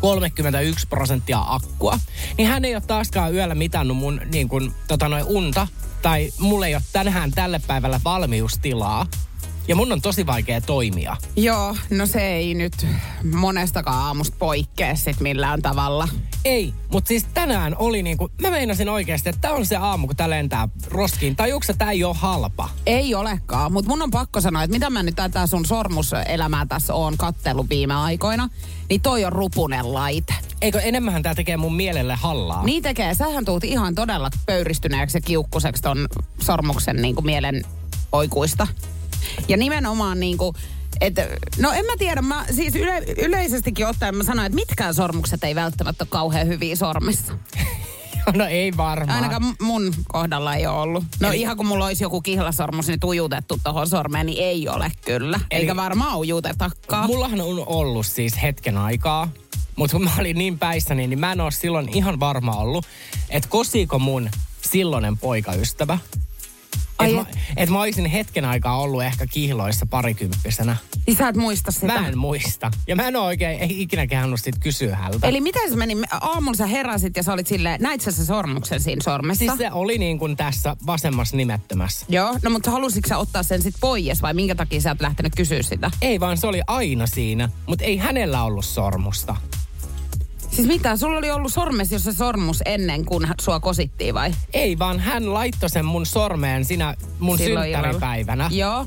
31 0.00 0.86
prosenttia 0.88 1.44
akkua? 1.46 1.98
Niin 2.38 2.48
hän 2.48 2.64
ei 2.64 2.74
ole 2.74 2.82
taaskaan 2.86 3.34
yöllä 3.34 3.54
mitannut 3.54 3.96
mun 3.96 4.20
niin 4.32 4.48
kun, 4.48 4.74
tota 4.88 5.08
noin 5.08 5.24
unta. 5.24 5.66
Tai 6.02 6.32
mulla 6.38 6.66
ei 6.66 6.74
ole 6.74 6.82
tänään 6.92 7.30
tälle 7.30 7.60
päivällä 7.66 8.00
valmiustilaa. 8.04 9.06
Ja 9.68 9.76
mun 9.76 9.92
on 9.92 10.00
tosi 10.00 10.26
vaikea 10.26 10.60
toimia. 10.60 11.16
Joo, 11.36 11.76
no 11.90 12.06
se 12.06 12.28
ei 12.28 12.54
nyt 12.54 12.86
monestakaan 13.34 14.02
aamusta 14.02 14.36
poikkea 14.38 14.96
sit 14.96 15.20
millään 15.20 15.62
tavalla. 15.62 16.08
Ei, 16.44 16.74
mutta 16.92 17.08
siis 17.08 17.26
tänään 17.34 17.76
oli 17.78 18.02
niinku, 18.02 18.30
mä 18.42 18.50
meinasin 18.50 18.88
oikeasti, 18.88 19.28
että 19.28 19.40
tää 19.40 19.52
on 19.52 19.66
se 19.66 19.76
aamu, 19.76 20.06
kun 20.06 20.16
tää 20.16 20.30
lentää 20.30 20.68
roskiin. 20.86 21.36
Tajuuks 21.36 21.70
tää 21.78 21.90
ei 21.90 22.04
ole 22.04 22.16
halpa? 22.18 22.68
Ei 22.86 23.14
olekaan, 23.14 23.72
mutta 23.72 23.88
mun 23.88 24.02
on 24.02 24.10
pakko 24.10 24.40
sanoa, 24.40 24.62
että 24.62 24.74
mitä 24.74 24.90
mä 24.90 25.02
nyt 25.02 25.16
tätä 25.16 25.46
sun 25.46 25.66
sormuselämää 25.66 26.66
tässä 26.66 26.94
oon 26.94 27.16
kattellut 27.16 27.70
viime 27.70 27.94
aikoina, 27.94 28.48
niin 28.88 29.00
toi 29.00 29.24
on 29.24 29.32
rupunen 29.32 29.94
laite. 29.94 30.34
Eikö 30.62 30.80
enemmän 30.80 31.22
tää 31.22 31.34
tekee 31.34 31.56
mun 31.56 31.74
mielelle 31.74 32.14
hallaa? 32.14 32.64
Niin 32.64 32.82
tekee. 32.82 33.14
Sähän 33.14 33.44
tuut 33.44 33.64
ihan 33.64 33.94
todella 33.94 34.30
pöyristyneeksi 34.46 35.18
ja 35.18 35.22
kiukkuseksi 35.22 35.82
ton 35.82 36.06
sormuksen 36.40 36.96
niin 36.96 37.14
kuin 37.14 37.26
mielen 37.26 37.62
oikuista. 38.12 38.66
Ja 39.48 39.56
nimenomaan 39.56 40.20
niin 40.20 40.38
kuin, 40.38 40.54
että, 41.00 41.28
no 41.58 41.72
en 41.72 41.84
mä 41.86 41.92
tiedä, 41.98 42.22
mä 42.22 42.44
siis 42.54 42.74
yle, 42.74 42.98
yleisestikin 43.18 43.86
ottaen 43.86 44.16
mä 44.16 44.24
sanoin, 44.24 44.46
että 44.46 44.54
mitkään 44.56 44.94
sormukset 44.94 45.44
ei 45.44 45.54
välttämättä 45.54 46.04
ole 46.04 46.08
kauhean 46.10 46.46
hyviä 46.46 46.76
sormissa. 46.76 47.32
no 48.34 48.44
ei 48.46 48.76
varmaan. 48.76 49.22
Ainakaan 49.22 49.54
mun 49.60 49.94
kohdalla 50.08 50.54
ei 50.54 50.66
ole 50.66 50.78
ollut. 50.78 51.04
No 51.20 51.28
Eli- 51.28 51.40
ihan 51.40 51.56
kun 51.56 51.66
mulla 51.66 51.86
olisi 51.86 52.04
joku 52.04 52.20
kihlasormus 52.20 52.88
nyt 52.88 53.04
ujutettu 53.04 53.60
tohon 53.64 53.88
sormeen, 53.88 54.26
niin 54.26 54.44
ei 54.44 54.68
ole 54.68 54.92
kyllä. 55.04 55.40
Eli- 55.50 55.60
Eikä 55.60 55.76
varmaan 55.76 56.16
ujutetakaan. 56.18 57.06
Mullahan 57.06 57.40
on 57.40 57.62
ollut 57.66 58.06
siis 58.06 58.42
hetken 58.42 58.78
aikaa, 58.78 59.28
mutta 59.76 59.96
kun 59.96 60.04
mä 60.04 60.10
olin 60.18 60.38
niin 60.38 60.58
päissäni, 60.58 61.06
niin 61.06 61.20
mä 61.20 61.32
en 61.32 61.40
ole 61.40 61.50
silloin 61.50 61.88
ihan 61.96 62.20
varma 62.20 62.56
ollut, 62.56 62.86
että 63.30 63.48
kosiiko 63.48 63.98
mun 63.98 64.30
silloinen 64.62 65.18
poikaystävä. 65.18 65.98
Ai 66.98 67.10
Että 67.10 67.22
mä, 67.22 67.40
et 67.56 67.70
mä 67.70 67.80
olisin 67.80 68.06
hetken 68.06 68.44
aikaa 68.44 68.80
ollut 68.80 69.02
ehkä 69.02 69.26
kihloissa 69.26 69.86
parikymppisenä. 69.86 70.76
Niin 71.06 71.16
sä 71.16 71.28
et 71.28 71.36
muista 71.36 71.70
sitä. 71.70 71.86
Mä 71.86 72.08
en 72.08 72.18
muista. 72.18 72.70
Ja 72.86 72.96
mä 72.96 73.08
en 73.08 73.16
ole 73.16 73.26
oikein 73.26 73.60
ei 73.60 73.82
ikinä 73.82 74.06
kehannut 74.06 74.40
sit 74.40 74.58
kysyä 74.60 74.96
häntä. 74.96 75.26
Eli 75.26 75.40
miten 75.40 75.70
se 75.70 75.76
meni? 75.76 75.96
Aamulla 76.20 76.56
sä 76.56 76.66
heräsit 76.66 77.16
ja 77.16 77.22
sä 77.22 77.32
olit 77.32 77.46
silleen, 77.46 77.80
näit 77.80 78.00
sä 78.00 78.10
se 78.10 78.24
sormuksen 78.24 78.80
siinä 78.80 79.02
sormessa? 79.04 79.38
Siis 79.38 79.58
se 79.58 79.70
oli 79.72 79.98
niin 79.98 80.18
kuin 80.18 80.36
tässä 80.36 80.76
vasemmassa 80.86 81.36
nimettömässä. 81.36 82.06
Joo, 82.08 82.38
no 82.42 82.50
mutta 82.50 82.70
halusitko 82.70 83.08
sä 83.08 83.18
ottaa 83.18 83.42
sen 83.42 83.62
sit 83.62 83.74
pois 83.80 84.22
vai 84.22 84.34
minkä 84.34 84.54
takia 84.54 84.80
sä 84.80 84.90
et 84.90 85.00
lähtenyt 85.00 85.32
kysyä 85.36 85.62
sitä? 85.62 85.90
Ei 86.02 86.20
vaan 86.20 86.36
se 86.36 86.46
oli 86.46 86.60
aina 86.66 87.06
siinä, 87.06 87.48
mutta 87.66 87.84
ei 87.84 87.96
hänellä 87.96 88.42
ollut 88.42 88.64
sormusta. 88.64 89.36
Siis 90.58 90.68
mitä, 90.68 90.96
sulla 90.96 91.18
oli 91.18 91.30
ollut 91.30 91.52
sormes, 91.52 91.92
jos 91.92 92.04
se 92.04 92.12
sormus 92.12 92.62
ennen 92.66 93.04
kuin 93.04 93.28
sua 93.40 93.60
kosittiin 93.60 94.14
vai? 94.14 94.30
Ei 94.54 94.78
vaan 94.78 95.00
hän 95.00 95.34
laittoi 95.34 95.70
sen 95.70 95.84
mun 95.84 96.06
sormeen 96.06 96.64
sinä 96.64 96.94
mun 97.18 97.38
Silloin 97.38 97.72
synttäripäivänä. 97.72 98.50
Joo. 98.52 98.86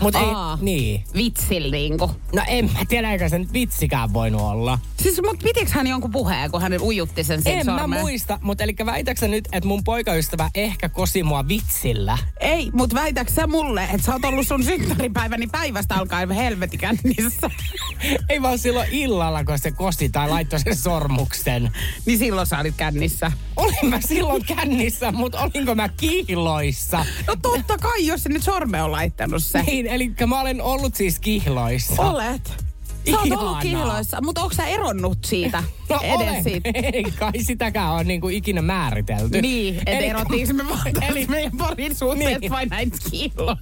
Mutta 0.00 0.18
ei, 0.18 0.24
Aa. 0.34 0.58
niin. 0.60 1.04
Vitsillä 1.14 1.70
niinku. 1.70 2.10
No 2.34 2.42
en 2.46 2.64
mä 2.72 2.78
tiedä, 2.88 3.12
eikä 3.12 3.28
se 3.28 3.38
nyt 3.38 3.52
vitsikään 3.52 4.12
voinut 4.12 4.40
olla. 4.40 4.78
Siis, 5.02 5.20
mut 5.26 5.38
pitikö 5.38 5.70
hän 5.70 5.86
jonkun 5.86 6.10
puheen, 6.10 6.50
kun 6.50 6.62
hän 6.62 6.80
ujutti 6.82 7.24
sen 7.24 7.42
siinä 7.42 7.60
En 7.60 7.66
mä 7.66 7.78
sormeen? 7.78 8.02
muista, 8.02 8.38
mutta 8.42 8.64
eli 8.64 8.74
väitäksä 8.86 9.28
nyt, 9.28 9.48
että 9.52 9.68
mun 9.68 9.84
poikaystävä 9.84 10.50
ehkä 10.54 10.88
kosi 10.88 11.22
mua 11.22 11.48
vitsillä? 11.48 12.18
Ei, 12.40 12.70
mut 12.72 12.94
väitäks 12.94 13.34
sä 13.34 13.46
mulle, 13.46 13.82
että 13.84 14.06
sä 14.06 14.12
oot 14.12 14.24
ollut 14.24 14.46
sun 14.46 14.64
synttäripäiväni 14.64 15.46
päivästä 15.46 15.94
alkaen 15.94 16.30
helvetikännissä? 16.30 17.50
Ei 18.30 18.42
vaan 18.42 18.58
silloin 18.58 18.88
illalla, 18.90 19.44
kun 19.44 19.58
se 19.58 19.70
kosi 19.70 20.08
tai 20.08 20.28
laittoi 20.28 20.60
sen 20.60 20.76
sormuksen. 20.76 21.72
niin 22.06 22.18
silloin 22.18 22.46
sä 22.46 22.58
olit 22.58 22.74
kännissä. 22.76 23.32
Olin 23.56 23.86
mä 23.90 24.00
silloin 24.00 24.44
kännissä, 24.44 25.12
mutta 25.12 25.40
olinko 25.40 25.74
mä 25.74 25.88
kihloissa? 25.88 27.06
No 27.26 27.36
totta 27.42 27.78
kai, 27.78 28.06
jos 28.06 28.22
se 28.22 28.28
nyt 28.28 28.42
sorme 28.42 28.82
on 28.82 28.92
laittanut 28.92 29.42
se. 29.44 29.62
Niin, 29.62 29.83
eli 29.86 30.12
mä 30.26 30.40
olen 30.40 30.62
ollut 30.62 30.94
siis 30.94 31.18
kihloissa. 31.18 32.02
Olet. 32.02 32.64
Sä 33.10 33.18
oot 33.20 33.32
ollut 33.42 33.58
kihloissa, 33.58 34.20
mutta 34.22 34.40
onko 34.42 34.54
sä 34.54 34.66
eronnut 34.66 35.18
siitä? 35.24 35.62
No 35.90 36.00
edes 36.02 36.16
olen. 36.28 36.44
siitä? 36.44 36.70
Ei 36.74 37.04
kai 37.18 37.32
sitäkään 37.42 37.92
ole 37.92 38.04
niinku 38.04 38.28
ikinä 38.28 38.62
määritelty. 38.62 39.42
Niin, 39.42 39.74
että 39.78 39.90
Eli- 39.90 40.06
erottiinko 40.06 40.52
me 40.54 40.64
Eli- 41.08 41.26
meidän 41.26 41.52
parisuhteet 41.58 42.40
Niin. 42.40 42.52
vai 42.52 42.66
näin 42.66 42.92
kiiloin? 43.10 43.58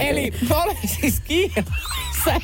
Eli 0.00 0.32
mä 0.48 0.62
olen 0.62 0.76
siis 1.00 1.20
kihloissa. 1.20 2.40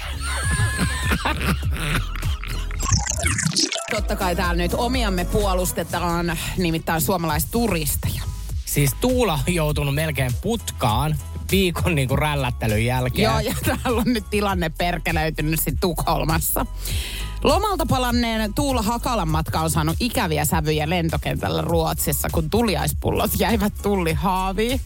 Totta 3.91 4.17
kai 4.17 4.37
täällä 4.37 4.63
nyt 4.63 4.75
omiamme 4.75 5.25
puolustetaan, 5.25 6.39
nimittäin 6.59 7.01
suomalaisturisteja. 7.01 8.23
Siis 8.65 8.91
Tuula 9.01 9.39
on 9.49 9.55
joutunut 9.55 9.95
melkein 9.95 10.33
putkaan 10.43 11.17
viikon 11.51 11.95
niinku 11.95 12.17
rällättelyn 12.17 12.85
jälkeen. 12.85 13.25
Joo, 13.25 13.41
ja 13.41 13.55
täällä 13.65 14.01
on 14.01 14.13
nyt 14.13 14.25
tilanne 14.31 14.69
perkelöitynyt 14.79 15.61
sitten 15.61 15.79
Tukholmassa. 15.81 16.67
Lomalta 17.45 17.87
palanneen 17.87 18.55
Tuula 18.55 18.83
Hakalan 18.83 19.29
matka 19.29 19.61
on 19.61 19.71
saanut 19.71 19.97
ikäviä 20.01 20.45
sävyjä 20.45 20.91
lentokentällä 20.91 21.63
Ruotsissa, 21.63 22.29
kun 22.33 22.51
tuliaispullot 22.51 23.31
jäivät 23.39 23.73
tullihaaviin. 23.83 24.81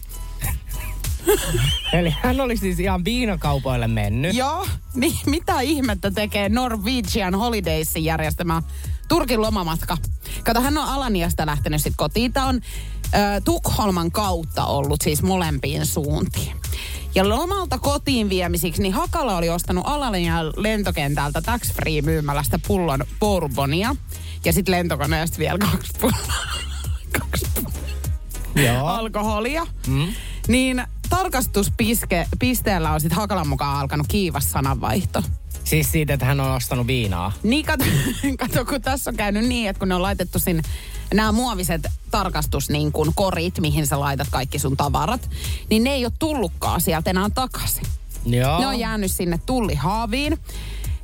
Eli 1.93 2.15
hän 2.21 2.41
oli 2.41 2.57
siis 2.57 2.79
ihan 2.79 3.05
viinakaupoille 3.05 3.87
mennyt. 3.87 4.35
Joo, 4.35 4.67
niin 4.93 5.13
mitä 5.25 5.61
ihmettä 5.61 6.11
tekee 6.11 6.49
Norwegian 6.49 7.35
Holidaysin 7.35 8.03
järjestämä 8.03 8.61
Turkin 9.07 9.41
lomamatka? 9.41 9.97
Kato, 10.43 10.61
hän 10.61 10.77
on 10.77 10.87
Alaniasta 10.87 11.45
lähtenyt 11.45 11.81
sitten 11.81 11.97
kotiin. 11.97 12.33
Tämä 12.33 12.47
on 12.47 12.61
Tukholman 13.43 14.11
kautta 14.11 14.65
ollut 14.65 15.01
siis 15.01 15.23
molempiin 15.23 15.85
suuntiin. 15.85 16.57
Ja 17.15 17.29
lomalta 17.29 17.79
kotiin 17.79 18.29
viemisiksi, 18.29 18.81
niin 18.81 18.93
Hakala 18.93 19.37
oli 19.37 19.49
ostanut 19.49 19.83
Alanian 19.87 20.53
lentokentältä 20.57 21.41
tax 21.41 21.73
free 21.73 22.01
myymälästä 22.01 22.59
pullon 22.67 23.03
bourbonia. 23.19 23.95
Ja 24.45 24.53
sitten 24.53 24.71
lentokoneesta 24.71 25.37
vielä 25.37 25.57
kaksi 25.57 25.93
pulloa. 26.01 26.33
kaksi 27.19 27.45
pulloa 27.55 28.97
alkoholia. 28.97 29.67
Mm. 29.87 30.07
Niin 30.47 30.83
tarkastuspisteellä 31.09 32.91
on 32.91 33.01
sitten 33.01 33.17
Hakalan 33.17 33.47
mukaan 33.47 33.79
alkanut 33.79 34.07
kiivas 34.07 34.51
sananvaihto. 34.51 35.23
Siis 35.63 35.91
siitä, 35.91 36.13
että 36.13 36.25
hän 36.25 36.39
on 36.39 36.55
ostanut 36.55 36.87
viinaa. 36.87 37.31
Niin 37.43 37.65
kato, 37.65 37.85
kato, 38.39 38.65
kun 38.65 38.81
tässä 38.81 39.09
on 39.09 39.15
käynyt 39.15 39.45
niin, 39.45 39.69
että 39.69 39.79
kun 39.79 39.87
ne 39.87 39.95
on 39.95 40.01
laitettu 40.01 40.39
sinne 40.39 40.61
nämä 41.13 41.31
muoviset 41.31 41.87
tarkastus 42.11 42.69
niin 42.69 42.91
kuin 42.91 43.11
korit, 43.15 43.59
mihin 43.59 43.87
sä 43.87 43.99
laitat 43.99 44.27
kaikki 44.31 44.59
sun 44.59 44.77
tavarat, 44.77 45.29
niin 45.69 45.83
ne 45.83 45.93
ei 45.93 46.05
ole 46.05 46.13
tullutkaan 46.19 46.81
sieltä 46.81 47.09
enää 47.09 47.29
takaisin. 47.29 47.83
Joo. 48.25 48.59
Ne 48.59 48.67
on 48.67 48.79
jäänyt 48.79 49.11
sinne 49.11 49.39
tullihaaviin. 49.45 50.39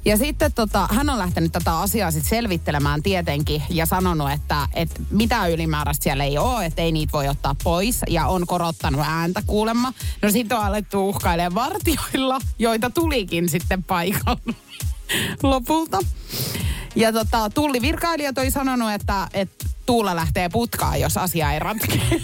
Ja 0.05 0.17
sitten 0.17 0.53
tota, 0.53 0.88
hän 0.91 1.09
on 1.09 1.19
lähtenyt 1.19 1.51
tätä 1.51 1.79
asiaa 1.79 2.12
sit 2.12 2.25
selvittelemään 2.25 3.03
tietenkin 3.03 3.63
ja 3.69 3.85
sanonut, 3.85 4.31
että, 4.31 4.67
että 4.73 5.01
mitään 5.12 5.51
ylimääräistä 5.51 6.03
siellä 6.03 6.23
ei 6.23 6.38
ole, 6.38 6.65
että 6.65 6.81
ei 6.81 6.91
niitä 6.91 7.12
voi 7.12 7.27
ottaa 7.27 7.55
pois 7.63 8.01
ja 8.09 8.27
on 8.27 8.47
korottanut 8.47 9.01
ääntä 9.05 9.43
kuulemma. 9.47 9.93
No 10.21 10.31
sitten 10.31 10.57
on 10.57 10.63
alettu 10.63 11.09
uhkailemaan 11.09 11.55
vartioilla, 11.55 12.39
joita 12.59 12.89
tulikin 12.89 13.49
sitten 13.49 13.83
paikalle 13.83 14.53
lopulta. 15.43 15.99
Ja 16.95 17.13
tota, 17.13 17.49
tullivirkailijat 17.49 18.38
oli 18.38 18.51
sanonut, 18.51 18.91
että, 18.91 19.27
että 19.33 19.65
Tuula 19.89 20.15
lähtee 20.15 20.49
putkaan, 20.49 21.01
jos 21.01 21.17
asia 21.17 21.51
ei 21.51 21.59
ratkea. 21.59 22.01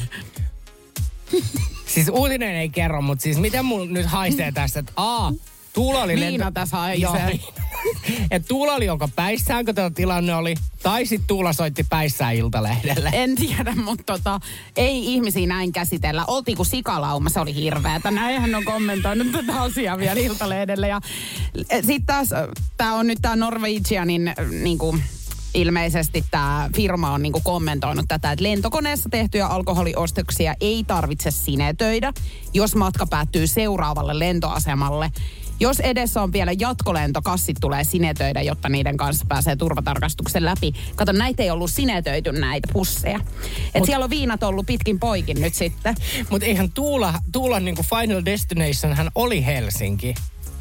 Siis 1.93 2.09
uutinen 2.13 2.55
ei 2.55 2.69
kerro, 2.69 3.01
mutta 3.01 3.21
siis 3.21 3.37
miten 3.37 3.65
mulla 3.65 3.85
nyt 3.85 4.05
haisee 4.05 4.51
tässä, 4.51 4.79
että 4.79 4.91
a, 4.95 5.31
Tuula 5.75 6.03
oli 6.03 6.15
Viina 6.15 6.51
tässä 6.51 6.77
haisee. 6.77 7.39
Että 8.31 8.47
Tuula 8.47 8.73
oli 8.73 8.85
jonka 8.85 9.09
päissään, 9.15 9.65
kun 9.65 9.75
tämä 9.75 9.89
tilanne 9.89 10.35
oli, 10.35 10.55
tai 10.83 11.05
sitten 11.05 11.27
Tuula 11.27 11.53
soitti 11.53 11.85
päissään 11.89 12.35
Iltalehdelle. 12.35 13.09
En 13.13 13.35
tiedä, 13.35 13.73
mutta 13.75 14.03
tota, 14.05 14.39
ei 14.77 15.13
ihmisiä 15.13 15.47
näin 15.47 15.71
käsitellä. 15.71 16.25
Oltiin 16.27 16.57
kuin 16.57 16.65
sikalauma, 16.65 17.29
se 17.29 17.39
oli 17.39 17.55
hirveätä. 17.55 18.11
Näin 18.11 18.41
hän 18.41 18.55
on 18.55 18.63
kommentoinut 18.63 19.31
tätä 19.31 19.61
asiaa 19.61 19.97
vielä 19.97 20.19
Iltalehdelle. 20.19 20.87
Ja 20.87 21.01
sitten 21.71 22.05
taas, 22.05 22.29
tämä 22.77 22.93
on 22.93 23.07
nyt 23.07 23.19
tämä 23.21 23.35
Norwegianin 23.35 24.33
niin 24.61 24.77
kuin, 24.77 25.03
ilmeisesti 25.53 26.25
tämä 26.31 26.69
firma 26.75 27.11
on 27.11 27.21
niinku 27.21 27.41
kommentoinut 27.43 28.05
tätä, 28.07 28.31
että 28.31 28.43
lentokoneessa 28.43 29.09
tehtyjä 29.09 29.47
alkoholiostoksia 29.47 30.55
ei 30.61 30.83
tarvitse 30.87 31.31
sinetöidä, 31.31 32.13
jos 32.53 32.75
matka 32.75 33.07
päättyy 33.07 33.47
seuraavalle 33.47 34.19
lentoasemalle. 34.19 35.11
Jos 35.59 35.79
edessä 35.79 36.21
on 36.21 36.33
vielä 36.33 36.51
jatkolento, 36.59 37.21
kassit 37.21 37.57
tulee 37.61 37.83
sinetöidä, 37.83 38.41
jotta 38.41 38.69
niiden 38.69 38.97
kanssa 38.97 39.25
pääsee 39.29 39.55
turvatarkastuksen 39.55 40.45
läpi. 40.45 40.73
Kato, 40.95 41.11
näitä 41.11 41.43
ei 41.43 41.51
ollut 41.51 41.71
sinetöity 41.71 42.31
näitä 42.31 42.67
pusseja. 42.73 43.19
Et 43.73 43.81
Mut- 43.81 43.85
siellä 43.85 44.03
on 44.03 44.09
viinat 44.09 44.43
ollut 44.43 44.65
pitkin 44.65 44.99
poikin 44.99 45.41
nyt 45.41 45.53
sitten. 45.53 45.95
Mutta 46.29 46.45
eihän 46.45 46.71
Tuula, 46.71 47.13
Tuulan 47.31 47.65
niinku 47.65 47.83
final 47.83 48.21
destination 48.25 48.93
hän 48.93 49.09
oli 49.15 49.45
Helsinki. 49.45 50.15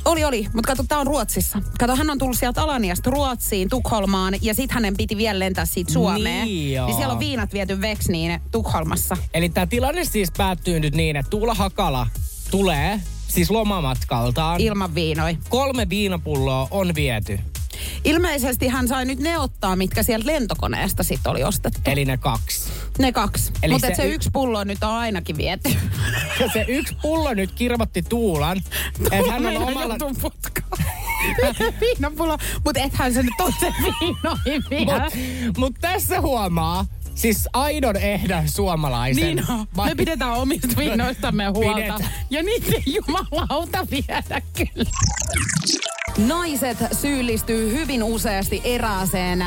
Oli, 0.04 0.24
oli. 0.24 0.46
Mutta 0.54 0.68
kato, 0.68 0.84
tää 0.88 0.98
on 0.98 1.06
Ruotsissa. 1.06 1.62
Kato, 1.78 1.96
hän 1.96 2.10
on 2.10 2.18
tullut 2.18 2.38
sieltä 2.38 2.62
Alaniasta 2.62 3.10
Ruotsiin, 3.10 3.68
Tukholmaan, 3.68 4.34
ja 4.42 4.54
sitten 4.54 4.74
hänen 4.74 4.96
piti 4.96 5.16
vielä 5.16 5.38
lentää 5.38 5.66
siitä 5.66 5.92
Suomeen. 5.92 6.44
Niin 6.44 6.72
joo. 6.72 6.86
niin 6.86 6.96
siellä 6.96 7.12
on 7.12 7.20
viinat 7.20 7.52
viety 7.52 7.80
Veksniin 7.80 8.40
Tukholmassa. 8.50 9.16
Eli 9.34 9.48
tämä 9.48 9.66
tilanne 9.66 10.04
siis 10.04 10.28
päättyy 10.36 10.80
nyt 10.80 10.94
niin, 10.94 11.16
että 11.16 11.30
Tuula 11.30 11.54
Hakala 11.54 12.06
tulee 12.50 13.00
siis 13.28 13.50
lomamatkaltaan. 13.50 14.60
Ilman 14.60 14.94
viinoi. 14.94 15.38
Kolme 15.48 15.88
viinapulloa 15.88 16.68
on 16.70 16.94
viety. 16.94 17.38
Ilmeisesti 18.04 18.68
hän 18.68 18.88
sai 18.88 19.04
nyt 19.04 19.18
ne 19.18 19.38
ottaa, 19.38 19.76
mitkä 19.76 20.02
sieltä 20.02 20.26
lentokoneesta 20.26 21.02
sitten 21.02 21.32
oli 21.32 21.44
ostettu. 21.44 21.80
Eli 21.86 22.04
ne 22.04 22.16
kaksi. 22.16 22.72
Ne 22.98 23.12
kaksi. 23.12 23.52
Mutta 23.70 23.86
se 23.86 23.94
se, 23.94 24.02
se 24.02 24.08
yksi 24.08 24.30
pullo 24.32 24.64
nyt 24.64 24.84
on 24.84 24.90
ainakin 24.90 25.36
viety. 25.36 25.70
Ja 26.40 26.48
se 26.52 26.64
yksi 26.68 26.96
pullo 27.02 27.34
nyt 27.34 27.52
kirvotti 27.52 28.02
Tuulan. 28.02 28.62
Että 29.12 29.32
hän 29.32 29.46
on 29.46 29.56
omalla... 29.56 29.96
Viinapullo. 31.80 32.38
Mutta 32.64 32.80
ethän 32.80 33.14
se 33.14 33.22
nyt 33.22 33.34
toisen 33.38 33.74
viinoihin 33.82 34.64
vielä. 34.70 35.02
Mutta 35.02 35.60
mut 35.60 35.74
tässä 35.80 36.20
huomaa, 36.20 36.86
siis 37.14 37.48
aidon 37.52 37.96
ehdon 37.96 38.48
suomalaisen. 38.48 39.24
Niin 39.36 39.50
on. 39.50 39.66
Vai- 39.76 39.88
Me 39.88 39.94
pidetään 39.94 40.32
omista 40.32 40.68
viinoistamme 40.76 41.46
huolta. 41.54 41.74
Pidetään. 41.74 42.10
Ja 42.30 42.42
niitä 42.42 42.66
ei 42.72 42.82
jumalauta 42.94 43.86
viedä 43.90 44.42
kyllä. 44.56 44.90
Naiset 46.26 46.78
syyllistyy 46.92 47.72
hyvin 47.72 48.02
useasti 48.02 48.60
erääseen 48.64 49.44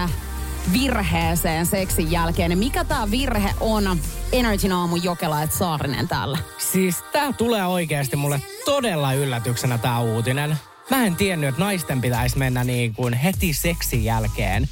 virheeseen 0.73 1.65
seksin 1.65 2.11
jälkeen. 2.11 2.57
Mikä 2.57 2.83
tämä 2.83 3.11
virhe 3.11 3.53
on? 3.59 3.99
Energin 4.31 4.71
aamun 4.71 5.03
Jokela 5.03 5.43
et 5.43 5.51
Saarinen 5.53 6.07
täällä. 6.07 6.37
Siis 6.57 6.95
tää 7.11 7.33
tulee 7.33 7.65
oikeasti 7.65 8.15
mulle 8.15 8.41
todella 8.65 9.13
yllätyksenä 9.13 9.77
tää 9.77 9.99
uutinen. 9.99 10.57
Mä 10.89 11.05
en 11.05 11.15
tiennyt, 11.15 11.49
että 11.49 11.61
naisten 11.61 12.01
pitäisi 12.01 12.37
mennä 12.37 12.63
niin 12.63 12.93
kuin 12.95 13.13
heti 13.13 13.53
seksin 13.53 14.03
jälkeen 14.03 14.69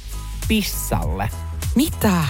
pissalle. 0.48 1.30
Mitä? 1.74 2.22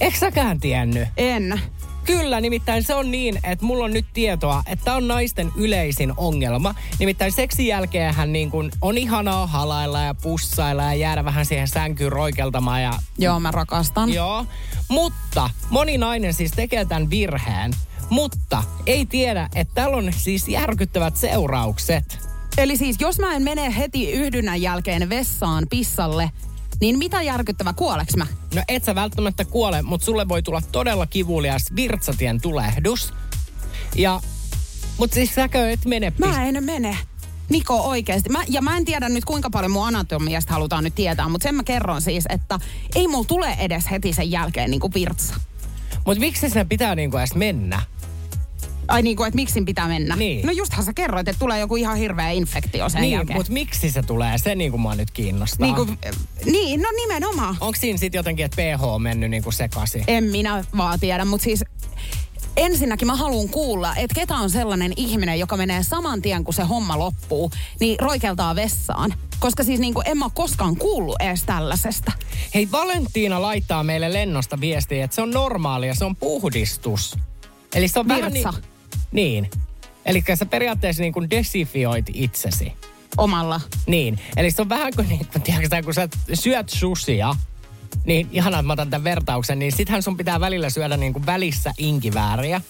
Eikö 0.00 0.18
säkään 0.18 0.60
tiennyt? 0.60 1.08
En. 1.16 1.60
Kyllä, 2.04 2.40
nimittäin 2.40 2.82
se 2.84 2.94
on 2.94 3.10
niin, 3.10 3.38
että 3.44 3.64
mulla 3.64 3.84
on 3.84 3.92
nyt 3.92 4.06
tietoa, 4.12 4.62
että 4.66 4.94
on 4.94 5.08
naisten 5.08 5.52
yleisin 5.56 6.12
ongelma. 6.16 6.74
Nimittäin 6.98 7.32
seksin 7.32 7.66
jälkeenhän 7.66 8.32
niin 8.32 8.50
kun 8.50 8.70
on 8.82 8.98
ihanaa 8.98 9.46
halailla 9.46 10.00
ja 10.00 10.14
pussailla 10.14 10.82
ja 10.82 10.94
jäädä 10.94 11.24
vähän 11.24 11.46
siihen 11.46 11.68
sänkyyn 11.68 12.12
roikeltamaan 12.12 12.82
ja 12.82 12.92
Joo, 13.18 13.40
mä 13.40 13.50
rakastan. 13.50 14.12
Joo, 14.12 14.46
mutta 14.88 15.50
moni 15.70 15.98
nainen 15.98 16.34
siis 16.34 16.52
tekee 16.52 16.84
tämän 16.84 17.10
virheen, 17.10 17.72
mutta 18.10 18.62
ei 18.86 19.06
tiedä, 19.06 19.48
että 19.54 19.74
tällä 19.74 19.96
on 19.96 20.12
siis 20.16 20.48
järkyttävät 20.48 21.16
seuraukset. 21.16 22.18
Eli 22.58 22.76
siis 22.76 22.96
jos 23.00 23.18
mä 23.18 23.34
en 23.34 23.42
mene 23.42 23.76
heti 23.76 24.12
yhdynnän 24.12 24.62
jälkeen 24.62 25.08
vessaan 25.08 25.66
pissalle, 25.70 26.30
niin 26.80 26.98
mitä 26.98 27.22
järkyttävä 27.22 27.72
kuoleks 27.72 28.16
mä? 28.16 28.26
No 28.54 28.62
et 28.68 28.84
sä 28.84 28.94
välttämättä 28.94 29.44
kuole, 29.44 29.82
mutta 29.82 30.04
sulle 30.04 30.28
voi 30.28 30.42
tulla 30.42 30.62
todella 30.72 31.06
kivulias 31.06 31.62
virtsatien 31.76 32.40
tulehdus. 32.40 33.12
Ja, 33.94 34.20
mutta 34.98 35.14
siis 35.14 35.34
säkö 35.34 35.70
et 35.70 35.84
mene 35.84 36.12
Mä 36.18 36.44
en 36.44 36.64
mene. 36.64 36.98
Niko 37.48 37.80
oikeasti. 37.80 38.28
Mä, 38.28 38.44
ja 38.48 38.62
mä 38.62 38.76
en 38.76 38.84
tiedä 38.84 39.08
nyt 39.08 39.24
kuinka 39.24 39.50
paljon 39.50 39.72
mun 39.72 39.86
anatomiasta 39.86 40.52
halutaan 40.52 40.84
nyt 40.84 40.94
tietää, 40.94 41.28
mutta 41.28 41.42
sen 41.42 41.54
mä 41.54 41.64
kerron 41.64 42.02
siis, 42.02 42.24
että 42.28 42.58
ei 42.94 43.08
mulla 43.08 43.24
tule 43.24 43.56
edes 43.58 43.90
heti 43.90 44.12
sen 44.12 44.30
jälkeen 44.30 44.70
niinku 44.70 44.90
virtsa. 44.94 45.34
Mutta 46.06 46.20
miksi 46.20 46.50
sen 46.50 46.68
pitää 46.68 46.94
niinku 46.94 47.16
edes 47.16 47.34
mennä? 47.34 47.82
Ai 48.88 49.02
niin 49.02 49.16
kuin, 49.16 49.28
että 49.28 49.36
miksi 49.36 49.62
pitää 49.62 49.88
mennä? 49.88 50.16
Niin. 50.16 50.46
No 50.46 50.52
justhan 50.52 50.84
sä 50.84 50.92
kerroit, 50.92 51.28
että 51.28 51.40
tulee 51.40 51.60
joku 51.60 51.76
ihan 51.76 51.96
hirveä 51.96 52.30
infektio 52.30 52.88
sen 52.88 53.00
niin, 53.00 53.12
jälkeen. 53.12 53.38
mutta 53.38 53.52
miksi 53.52 53.90
se 53.90 54.02
tulee? 54.02 54.38
Se 54.38 54.54
niinku 54.54 54.78
mua 54.78 54.94
nyt 54.94 55.10
kiinnostaa. 55.10 55.66
Niin, 55.66 55.76
kuin, 55.76 55.98
niin, 56.44 56.82
no 56.82 56.88
nimenomaan. 56.96 57.56
Onko 57.60 57.78
siinä 57.80 57.98
sitten 57.98 58.18
jotenkin, 58.18 58.44
että 58.44 58.56
pH 58.56 58.84
on 58.84 59.02
mennyt 59.02 59.30
niinku 59.30 59.52
sekaisin? 59.52 60.04
En 60.06 60.24
minä 60.24 60.64
vaan 60.76 61.00
tiedä, 61.00 61.24
mutta 61.24 61.44
siis 61.44 61.64
ensinnäkin 62.56 63.06
mä 63.06 63.14
haluan 63.14 63.48
kuulla, 63.48 63.96
että 63.96 64.14
ketä 64.14 64.34
on 64.34 64.50
sellainen 64.50 64.92
ihminen, 64.96 65.38
joka 65.38 65.56
menee 65.56 65.82
saman 65.82 66.22
tien, 66.22 66.44
kun 66.44 66.54
se 66.54 66.62
homma 66.62 66.98
loppuu, 66.98 67.50
niin 67.80 68.00
roikeltaa 68.00 68.56
vessaan. 68.56 69.14
Koska 69.38 69.64
siis 69.64 69.80
niin 69.80 69.94
kuin 69.94 70.08
en 70.08 70.18
mä 70.18 70.30
koskaan 70.34 70.76
kuullut 70.76 71.16
edes 71.20 71.42
tällaisesta. 71.42 72.12
Hei, 72.54 72.68
Valentiina 72.72 73.42
laittaa 73.42 73.84
meille 73.84 74.12
lennosta 74.12 74.60
viestiä, 74.60 75.04
että 75.04 75.14
se 75.14 75.22
on 75.22 75.30
normaalia, 75.30 75.94
se 75.94 76.04
on 76.04 76.16
puhdistus. 76.16 77.16
Eli 77.74 77.88
se 77.88 77.98
on 77.98 78.08
vähän 78.08 78.32
niin... 78.32 78.48
Niin. 79.12 79.50
Eli 80.06 80.24
sä 80.34 80.46
periaatteessa 80.46 81.02
niin 81.02 81.12
kuin 81.12 81.30
desifioit 81.30 82.06
itsesi. 82.14 82.72
Omalla. 83.16 83.60
Niin. 83.86 84.18
Eli 84.36 84.50
se 84.50 84.62
on 84.62 84.68
vähän 84.68 84.92
kuin, 84.96 85.08
niin, 85.08 85.26
kuin, 85.32 85.42
tiedätkö, 85.42 85.82
kun 85.84 85.94
sä 85.94 86.08
syöt 86.34 86.68
susia, 86.68 87.34
niin 88.04 88.28
ihanaa, 88.32 88.60
että 88.60 88.66
mä 88.66 88.72
otan 88.72 88.90
tämän 88.90 89.04
vertauksen, 89.04 89.58
niin 89.58 89.72
sittenhän 89.72 90.02
sun 90.02 90.16
pitää 90.16 90.40
välillä 90.40 90.70
syödä 90.70 90.96
niin 90.96 91.12
kuin 91.12 91.26
välissä 91.26 91.74
inkivääriä. 91.78 92.60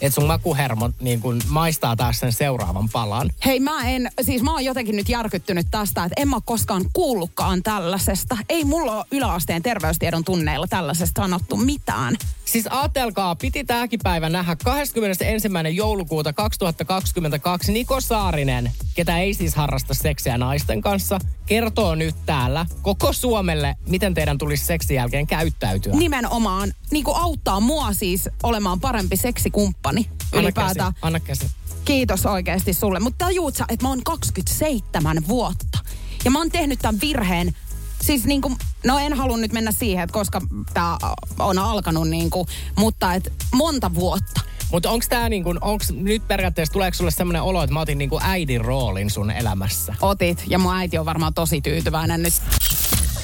Että 0.00 0.14
sun 0.14 0.26
makuhermot 0.26 0.94
niin 1.00 1.20
kuin 1.20 1.40
maistaa 1.48 1.96
taas 1.96 2.20
sen 2.20 2.32
seuraavan 2.32 2.88
palan. 2.88 3.30
Hei 3.44 3.60
mä 3.60 3.88
en, 3.88 4.10
siis 4.22 4.42
mä 4.42 4.52
oon 4.52 4.64
jotenkin 4.64 4.96
nyt 4.96 5.08
järkyttynyt 5.08 5.66
tästä, 5.70 6.04
että 6.04 6.22
en 6.22 6.28
mä 6.28 6.36
koskaan 6.44 6.84
kuullutkaan 6.92 7.62
tällaisesta. 7.62 8.38
Ei 8.48 8.64
mulla 8.64 8.96
ole 8.96 9.04
yläasteen 9.10 9.62
terveystiedon 9.62 10.24
tunneilla 10.24 10.66
tällaisesta 10.66 11.22
sanottu 11.22 11.56
mitään. 11.56 12.16
Siis 12.44 12.66
ajatelkaa, 12.70 13.36
piti 13.36 13.64
tämäkin 13.64 14.00
päivä 14.02 14.28
nähdä 14.28 14.56
21. 14.64 15.48
joulukuuta 15.74 16.32
2022 16.32 17.72
Niko 17.72 18.00
Saarinen, 18.00 18.72
ketä 18.94 19.18
ei 19.18 19.34
siis 19.34 19.54
harrasta 19.54 19.94
seksiä 19.94 20.38
naisten 20.38 20.80
kanssa, 20.80 21.18
kertoo 21.46 21.94
nyt 21.94 22.14
täällä 22.26 22.66
koko 22.82 23.12
Suomelle, 23.12 23.76
miten 23.88 24.14
teidän 24.14 24.38
tulisi 24.38 24.64
seksin 24.64 24.94
jälkeen 24.94 25.26
käyttäytyä. 25.26 25.92
Nimenomaan 25.92 26.72
niin 26.90 27.04
kuin 27.04 27.16
auttaa 27.16 27.60
mua 27.60 27.92
siis 27.92 28.28
olemaan 28.42 28.80
parempi 28.80 29.16
seksikumppani 29.16 30.10
ylipäätään. 30.32 30.92
anna 31.02 31.20
käsi. 31.20 31.46
Kiitos 31.84 32.26
oikeasti 32.26 32.72
sulle. 32.72 33.00
Mutta 33.00 33.24
tajuut 33.24 33.56
sä, 33.56 33.64
että 33.68 33.84
mä 33.84 33.88
oon 33.88 34.02
27 34.04 35.28
vuotta. 35.28 35.78
Ja 36.24 36.30
mä 36.30 36.38
oon 36.38 36.50
tehnyt 36.50 36.78
tämän 36.78 37.00
virheen. 37.00 37.56
Siis 38.04 38.24
niin 38.24 38.40
kuin, 38.40 38.56
no 38.84 38.98
en 38.98 39.12
halua 39.12 39.36
nyt 39.36 39.52
mennä 39.52 39.72
siihen, 39.72 40.04
että 40.04 40.14
koska 40.14 40.40
tämä 40.74 40.98
on 41.38 41.58
alkanut 41.58 42.08
niin 42.08 42.30
kuin, 42.30 42.48
mutta 42.76 43.14
et 43.14 43.32
monta 43.54 43.94
vuotta. 43.94 44.40
Mutta 44.72 44.90
onko 44.90 45.06
tämä 45.08 45.28
niin 45.28 45.44
kuin, 45.44 45.58
onks 45.60 45.92
nyt 45.92 46.28
periaatteessa, 46.28 46.72
tuleeko 46.72 46.94
sulle 46.94 47.10
semmoinen 47.10 47.42
olo, 47.42 47.62
että 47.62 47.74
mä 47.74 47.80
otin 47.80 47.98
niin 47.98 48.10
kuin 48.10 48.24
äidin 48.24 48.60
roolin 48.60 49.10
sun 49.10 49.30
elämässä? 49.30 49.94
Otit, 50.00 50.44
ja 50.46 50.58
mun 50.58 50.74
äiti 50.74 50.98
on 50.98 51.06
varmaan 51.06 51.34
tosi 51.34 51.60
tyytyväinen 51.60 52.22
nyt. 52.22 52.34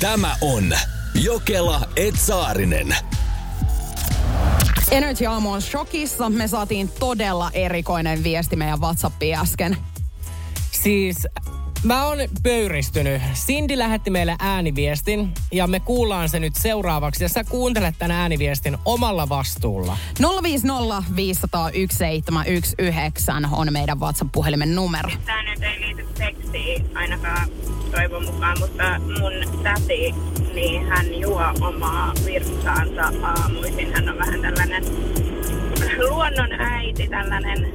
Tämä 0.01 0.37
on 0.41 0.75
Jokela 1.15 1.81
Etsaarinen. 1.97 2.97
Energy 4.91 5.27
Aamu 5.27 5.53
on 5.53 5.63
shokissa. 5.63 6.31
Me 6.31 6.49
saatiin 6.49 6.89
todella 6.89 7.51
erikoinen 7.53 8.25
viesti 8.25 8.57
meidän 8.57 8.81
WhatsAppiin 8.81 9.39
äsken. 9.39 9.77
Siis 10.83 11.17
mä 11.85 12.07
oon 12.07 12.19
pöyristynyt. 12.43 13.23
Cindy 13.35 13.79
lähetti 13.79 14.11
meille 14.11 14.37
ääniviestin 14.39 15.31
ja 15.53 15.67
me 15.67 15.81
kuullaan 15.81 16.29
se 16.29 16.41
nyt 16.41 16.55
seuraavaksi. 16.57 17.25
Ja 17.25 17.29
sä 17.29 17.45
kuuntelet 17.45 17.95
tämän 17.99 18.17
ääniviestin 18.17 18.79
omalla 18.85 19.29
vastuulla. 19.29 19.97
050 20.43 21.03
501 21.17 21.99
719 21.99 23.33
on 23.53 23.73
meidän 23.73 24.01
WhatsApp-puhelimen 24.01 24.75
numero. 24.75 25.11
Tämä 25.27 25.43
nyt 25.43 25.63
ei 25.63 25.81
liity 25.81 26.07
seksiin 26.19 26.97
ainakaan 26.97 27.49
toivon 27.91 28.25
mukaan, 28.25 28.59
mutta 28.61 28.99
mun 28.99 29.63
täti, 29.63 30.15
niin 30.55 30.87
hän 30.87 31.15
juo 31.15 31.43
omaa 31.61 32.13
virtsaansa 32.25 33.13
aamuisin. 33.23 33.93
Hän 33.95 34.09
on 34.09 34.19
vähän 34.19 34.41
tällainen 34.41 34.85
luonnon 36.09 36.53
äiti, 36.53 37.09
tällainen, 37.09 37.73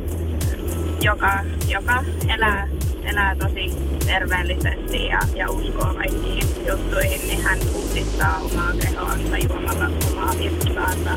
joka, 1.02 1.44
joka 1.68 2.04
elää, 2.30 2.68
elää 3.06 3.36
tosi 3.36 3.72
terveellisesti 4.06 5.06
ja, 5.06 5.20
ja 5.36 5.50
uskoo 5.50 5.94
kaikkiin 5.94 6.46
juttuihin, 6.68 7.28
niin 7.28 7.41
hän 7.41 7.60
puhdistaa 7.74 8.38
omaa 8.38 8.72
kehoansa 8.82 9.38
juomalla 9.38 9.89
omaa 10.12 10.34
virtsaansa 10.38 11.12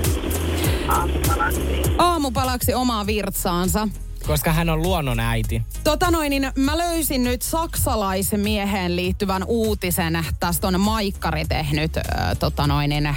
aamupalaksi. 0.89 1.83
Aamupalaksi 1.99 2.75
omaa 2.75 3.07
virtsaansa. 3.07 3.89
Koska 4.27 4.53
hän 4.53 4.69
on 4.69 4.83
luonnon 4.83 5.21
äiti. 5.21 5.63
Tota 5.85 6.11
noin, 6.11 6.31
niin 6.31 6.53
mä 6.57 6.79
löysin 6.79 7.25
nyt 7.25 7.43
saksalaisen 7.43 8.41
mieheen 8.41 8.97
liittyvän 8.97 9.45
uutisen. 9.47 10.25
Tästä 10.41 10.69
on 10.69 10.81
Maikkari 10.81 11.45
tehnyt 11.45 11.97
äh, 11.97 12.05
tota 12.39 12.67
noin, 12.67 12.91
niin, 12.91 13.17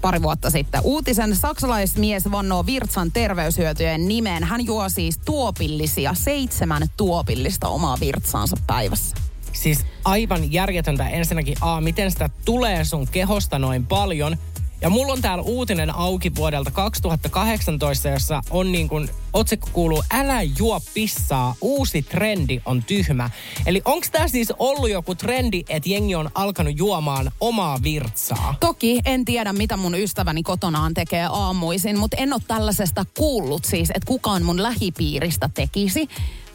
pari 0.00 0.22
vuotta 0.22 0.50
sitten. 0.50 0.80
Uutisen 0.84 1.36
saksalaismies 1.36 2.30
vannoo 2.30 2.66
Virtsan 2.66 3.12
terveyshyötyjen 3.12 4.08
nimeen. 4.08 4.44
Hän 4.44 4.66
juo 4.66 4.88
siis 4.88 5.18
tuopillisia, 5.18 6.14
seitsemän 6.14 6.82
tuopillista 6.96 7.68
omaa 7.68 8.00
virtsaansa 8.00 8.56
päivässä. 8.66 9.16
Siis 9.52 9.86
aivan 10.04 10.52
järjetöntä 10.52 11.08
ensinnäkin, 11.08 11.56
A, 11.60 11.80
miten 11.80 12.10
sitä 12.10 12.30
tulee 12.44 12.84
sun 12.84 13.08
kehosta 13.08 13.58
noin 13.58 13.86
paljon. 13.86 14.36
Ja 14.80 14.90
mulla 14.90 15.12
on 15.12 15.22
täällä 15.22 15.42
uutinen 15.42 15.94
auki 15.94 16.34
vuodelta 16.34 16.70
2018, 16.70 18.08
jossa 18.08 18.42
on 18.50 18.72
niin 18.72 18.88
kuin, 18.88 19.10
otsikko 19.32 19.68
kuuluu, 19.72 20.02
älä 20.10 20.42
juo 20.42 20.80
pissaa, 20.94 21.54
uusi 21.60 22.02
trendi 22.02 22.60
on 22.64 22.82
tyhmä. 22.82 23.30
Eli 23.66 23.82
onko 23.84 24.06
tämä 24.12 24.28
siis 24.28 24.52
ollut 24.58 24.90
joku 24.90 25.14
trendi, 25.14 25.62
että 25.68 25.88
jengi 25.88 26.14
on 26.14 26.30
alkanut 26.34 26.78
juomaan 26.78 27.32
omaa 27.40 27.78
virtsaa? 27.82 28.54
Toki 28.60 29.00
en 29.04 29.24
tiedä, 29.24 29.52
mitä 29.52 29.76
mun 29.76 29.94
ystäväni 29.94 30.42
kotonaan 30.42 30.94
tekee 30.94 31.26
aamuisin, 31.32 31.98
mutta 31.98 32.16
en 32.16 32.32
ole 32.32 32.42
tällaisesta 32.48 33.04
kuullut 33.16 33.64
siis, 33.64 33.90
että 33.90 34.06
kukaan 34.06 34.42
mun 34.42 34.62
lähipiiristä 34.62 35.50
tekisi. 35.54 36.08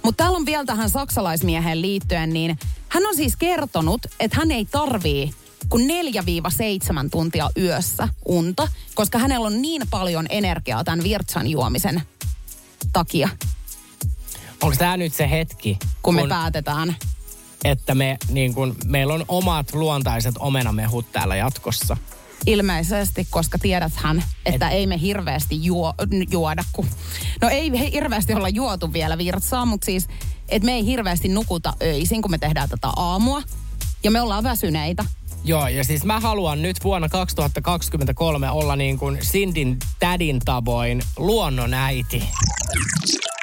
Mutta 0.03 0.23
täällä 0.23 0.37
on 0.37 0.45
vielä 0.45 0.65
tähän 0.65 0.89
saksalaismieheen 0.89 1.81
liittyen, 1.81 2.33
niin 2.33 2.57
hän 2.89 3.05
on 3.05 3.15
siis 3.15 3.35
kertonut, 3.35 4.01
että 4.19 4.37
hän 4.37 4.51
ei 4.51 4.65
tarvii 4.65 5.31
kuin 5.69 5.89
4-7 7.05 7.09
tuntia 7.11 7.49
yössä 7.57 8.07
unta, 8.25 8.67
koska 8.95 9.19
hänellä 9.19 9.47
on 9.47 9.61
niin 9.61 9.81
paljon 9.89 10.25
energiaa 10.29 10.83
tämän 10.83 11.03
virtsan 11.03 11.47
juomisen 11.47 12.01
takia, 12.93 13.29
Onko 14.61 14.75
tämä 14.77 14.97
nyt 14.97 15.13
se 15.13 15.29
hetki, 15.29 15.77
kun, 16.01 16.15
me 16.15 16.27
päätetään. 16.27 16.95
että 17.63 17.95
me, 17.95 18.17
niin 18.29 18.53
kun, 18.53 18.75
meillä 18.85 19.13
on 19.13 19.25
omat 19.27 19.73
luontaiset 19.73 20.35
omenamehut 20.39 21.11
täällä 21.11 21.35
jatkossa? 21.35 21.97
Ilmeisesti, 22.45 23.27
koska 23.29 23.57
tiedäthän, 23.59 24.23
että 24.45 24.67
Et... 24.69 24.73
ei 24.73 24.87
me 24.87 25.01
hirveästi 25.01 25.63
juo, 25.63 25.93
juoda, 26.31 26.63
kun... 26.73 26.87
No 27.41 27.49
ei 27.49 27.91
hirveästi 27.91 28.33
olla 28.33 28.49
juotu 28.49 28.93
vielä 28.93 29.17
virtsaa, 29.17 29.65
mutta 29.65 29.85
siis, 29.85 30.07
että 30.49 30.65
me 30.65 30.73
ei 30.73 30.85
hirveästi 30.85 31.27
nukuta 31.27 31.73
öisin, 31.81 32.21
kun 32.21 32.31
me 32.31 32.37
tehdään 32.37 32.69
tätä 32.69 32.87
aamua. 32.87 33.41
Ja 34.03 34.11
me 34.11 34.21
ollaan 34.21 34.43
väsyneitä. 34.43 35.05
Joo, 35.47 35.67
ja 35.67 35.83
siis 35.83 36.03
mä 36.03 36.19
haluan 36.19 36.61
nyt 36.61 36.83
vuonna 36.83 37.09
2023 37.09 38.49
olla 38.49 38.75
niin 38.75 38.97
kuin 38.97 39.17
Sindin 39.21 39.77
tädin 39.99 40.39
tavoin 40.45 41.01
luonnonäiti. 41.17 42.23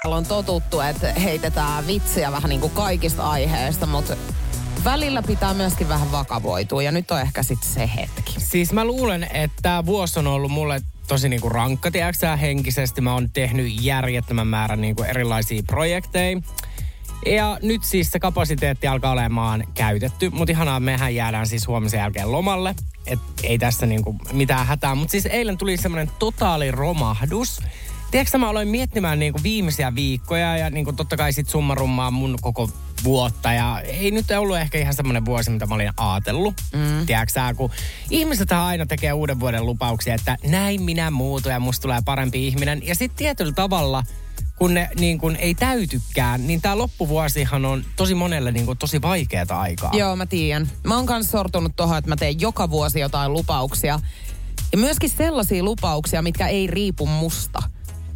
Täällä 0.03 0.17
on 0.17 0.27
totuttu, 0.27 0.81
että 0.81 1.13
heitetään 1.13 1.87
vitsiä 1.87 2.33
vähän 2.33 2.49
niin 2.49 2.61
kuin 2.61 2.73
kaikista 2.73 3.31
aiheista, 3.31 3.87
mutta 3.87 4.17
välillä 4.85 5.23
pitää 5.23 5.55
myöskin 5.55 5.89
vähän 5.89 6.13
vakavoitua 6.13 6.83
ja 6.83 6.93
nyt 6.93 7.11
on 7.11 7.21
ehkä 7.21 7.43
sitten 7.43 7.71
se 7.71 7.91
hetki. 7.97 8.35
Siis 8.39 8.73
mä 8.73 8.85
luulen, 8.85 9.27
että 9.33 9.57
tämä 9.63 9.87
vuosi 9.87 10.19
on 10.19 10.27
ollut 10.27 10.53
mulle 10.53 10.83
tosi 11.09 11.29
niinku 11.29 11.49
rankka, 11.49 11.91
tiedätkö 11.91 12.37
henkisesti. 12.37 13.01
Mä 13.01 13.15
oon 13.15 13.31
tehnyt 13.31 13.85
järjettömän 13.85 14.47
määrän 14.47 14.81
niinku 14.81 15.03
erilaisia 15.03 15.63
projekteja. 15.67 16.41
Ja 17.27 17.59
nyt 17.63 17.85
siis 17.85 18.13
se 18.13 18.21
kapasiteetti 18.21 18.87
alkaa 18.87 19.13
olemaan 19.13 19.65
käytetty, 19.75 20.31
mutta 20.31 20.53
ihanaa, 20.53 20.81
mehän 20.81 21.15
jäädään 21.15 21.47
siis 21.47 21.67
huomisen 21.67 21.99
jälkeen 21.99 22.33
lomalle. 22.33 22.75
Et 23.07 23.19
ei 23.43 23.59
tässä 23.59 23.87
niinku 23.87 24.17
mitään 24.33 24.67
hätää, 24.67 24.95
mutta 24.95 25.13
siis 25.13 25.27
eilen 25.27 25.59
tuli 25.59 25.77
semmoinen 25.77 26.11
totaali 26.19 26.71
romahdus. 26.71 27.61
Tiedätkö, 28.11 28.39
mä 28.39 28.49
aloin 28.49 28.69
miettimään 28.69 29.19
niinku 29.19 29.41
viimeisiä 29.43 29.95
viikkoja 29.95 30.57
ja 30.57 30.71
niinku 30.71 30.93
totta 30.93 31.17
kai 31.17 31.33
sit 31.33 31.49
summarummaa 31.49 32.11
mun 32.11 32.39
koko 32.41 32.71
vuotta. 33.05 33.53
Ja 33.53 33.81
ei 33.81 34.11
nyt 34.11 34.31
ollut 34.31 34.57
ehkä 34.57 34.79
ihan 34.79 34.95
semmoinen 34.95 35.25
vuosi, 35.25 35.51
mitä 35.51 35.67
mä 35.67 35.75
olin 35.75 35.91
ajatellut. 35.97 36.55
Mm. 36.73 37.07
Tiedätkö 37.07 37.41
kun 37.57 37.71
ihmiset 38.11 38.53
aina 38.53 38.87
tekee 38.87 39.13
uuden 39.13 39.41
vuoden 39.41 39.67
lupauksia, 39.67 40.15
että 40.15 40.37
näin 40.47 40.83
minä 40.83 41.11
muutun 41.11 41.53
ja 41.53 41.61
musta 41.61 41.83
tulee 41.83 42.01
parempi 42.05 42.47
ihminen. 42.47 42.87
Ja 42.87 42.95
sitten 42.95 43.17
tietyllä 43.17 43.53
tavalla 43.53 44.03
kun 44.57 44.75
ne 44.75 44.89
niin 44.99 45.19
kun 45.19 45.37
ei 45.37 45.55
täytykään, 45.55 46.47
niin 46.47 46.61
tämä 46.61 46.79
loppuvuosihan 46.79 47.65
on 47.65 47.85
tosi 47.97 48.15
monelle 48.15 48.53
niin 48.53 48.67
kun 48.67 48.79
tosi 48.79 49.03
vaikeata 49.03 49.61
aikaa. 49.61 49.91
Joo, 49.95 50.17
mä 50.17 50.27
tiedän. 50.27 50.71
Mä 50.85 50.97
oon 50.97 51.07
kanssa 51.07 51.33
sortunut 51.33 51.73
tuohon, 51.77 51.99
että 51.99 52.09
mä 52.09 52.17
teen 52.17 52.41
joka 52.41 52.71
vuosi 52.71 53.01
jotain 53.01 53.33
lupauksia. 53.33 54.01
Ja 54.73 54.79
myöskin 54.79 55.11
sellaisia 55.11 55.63
lupauksia, 55.63 56.23
mitkä 56.23 56.49
ei 56.49 56.67
riipu 56.67 57.07
musta. 57.07 57.63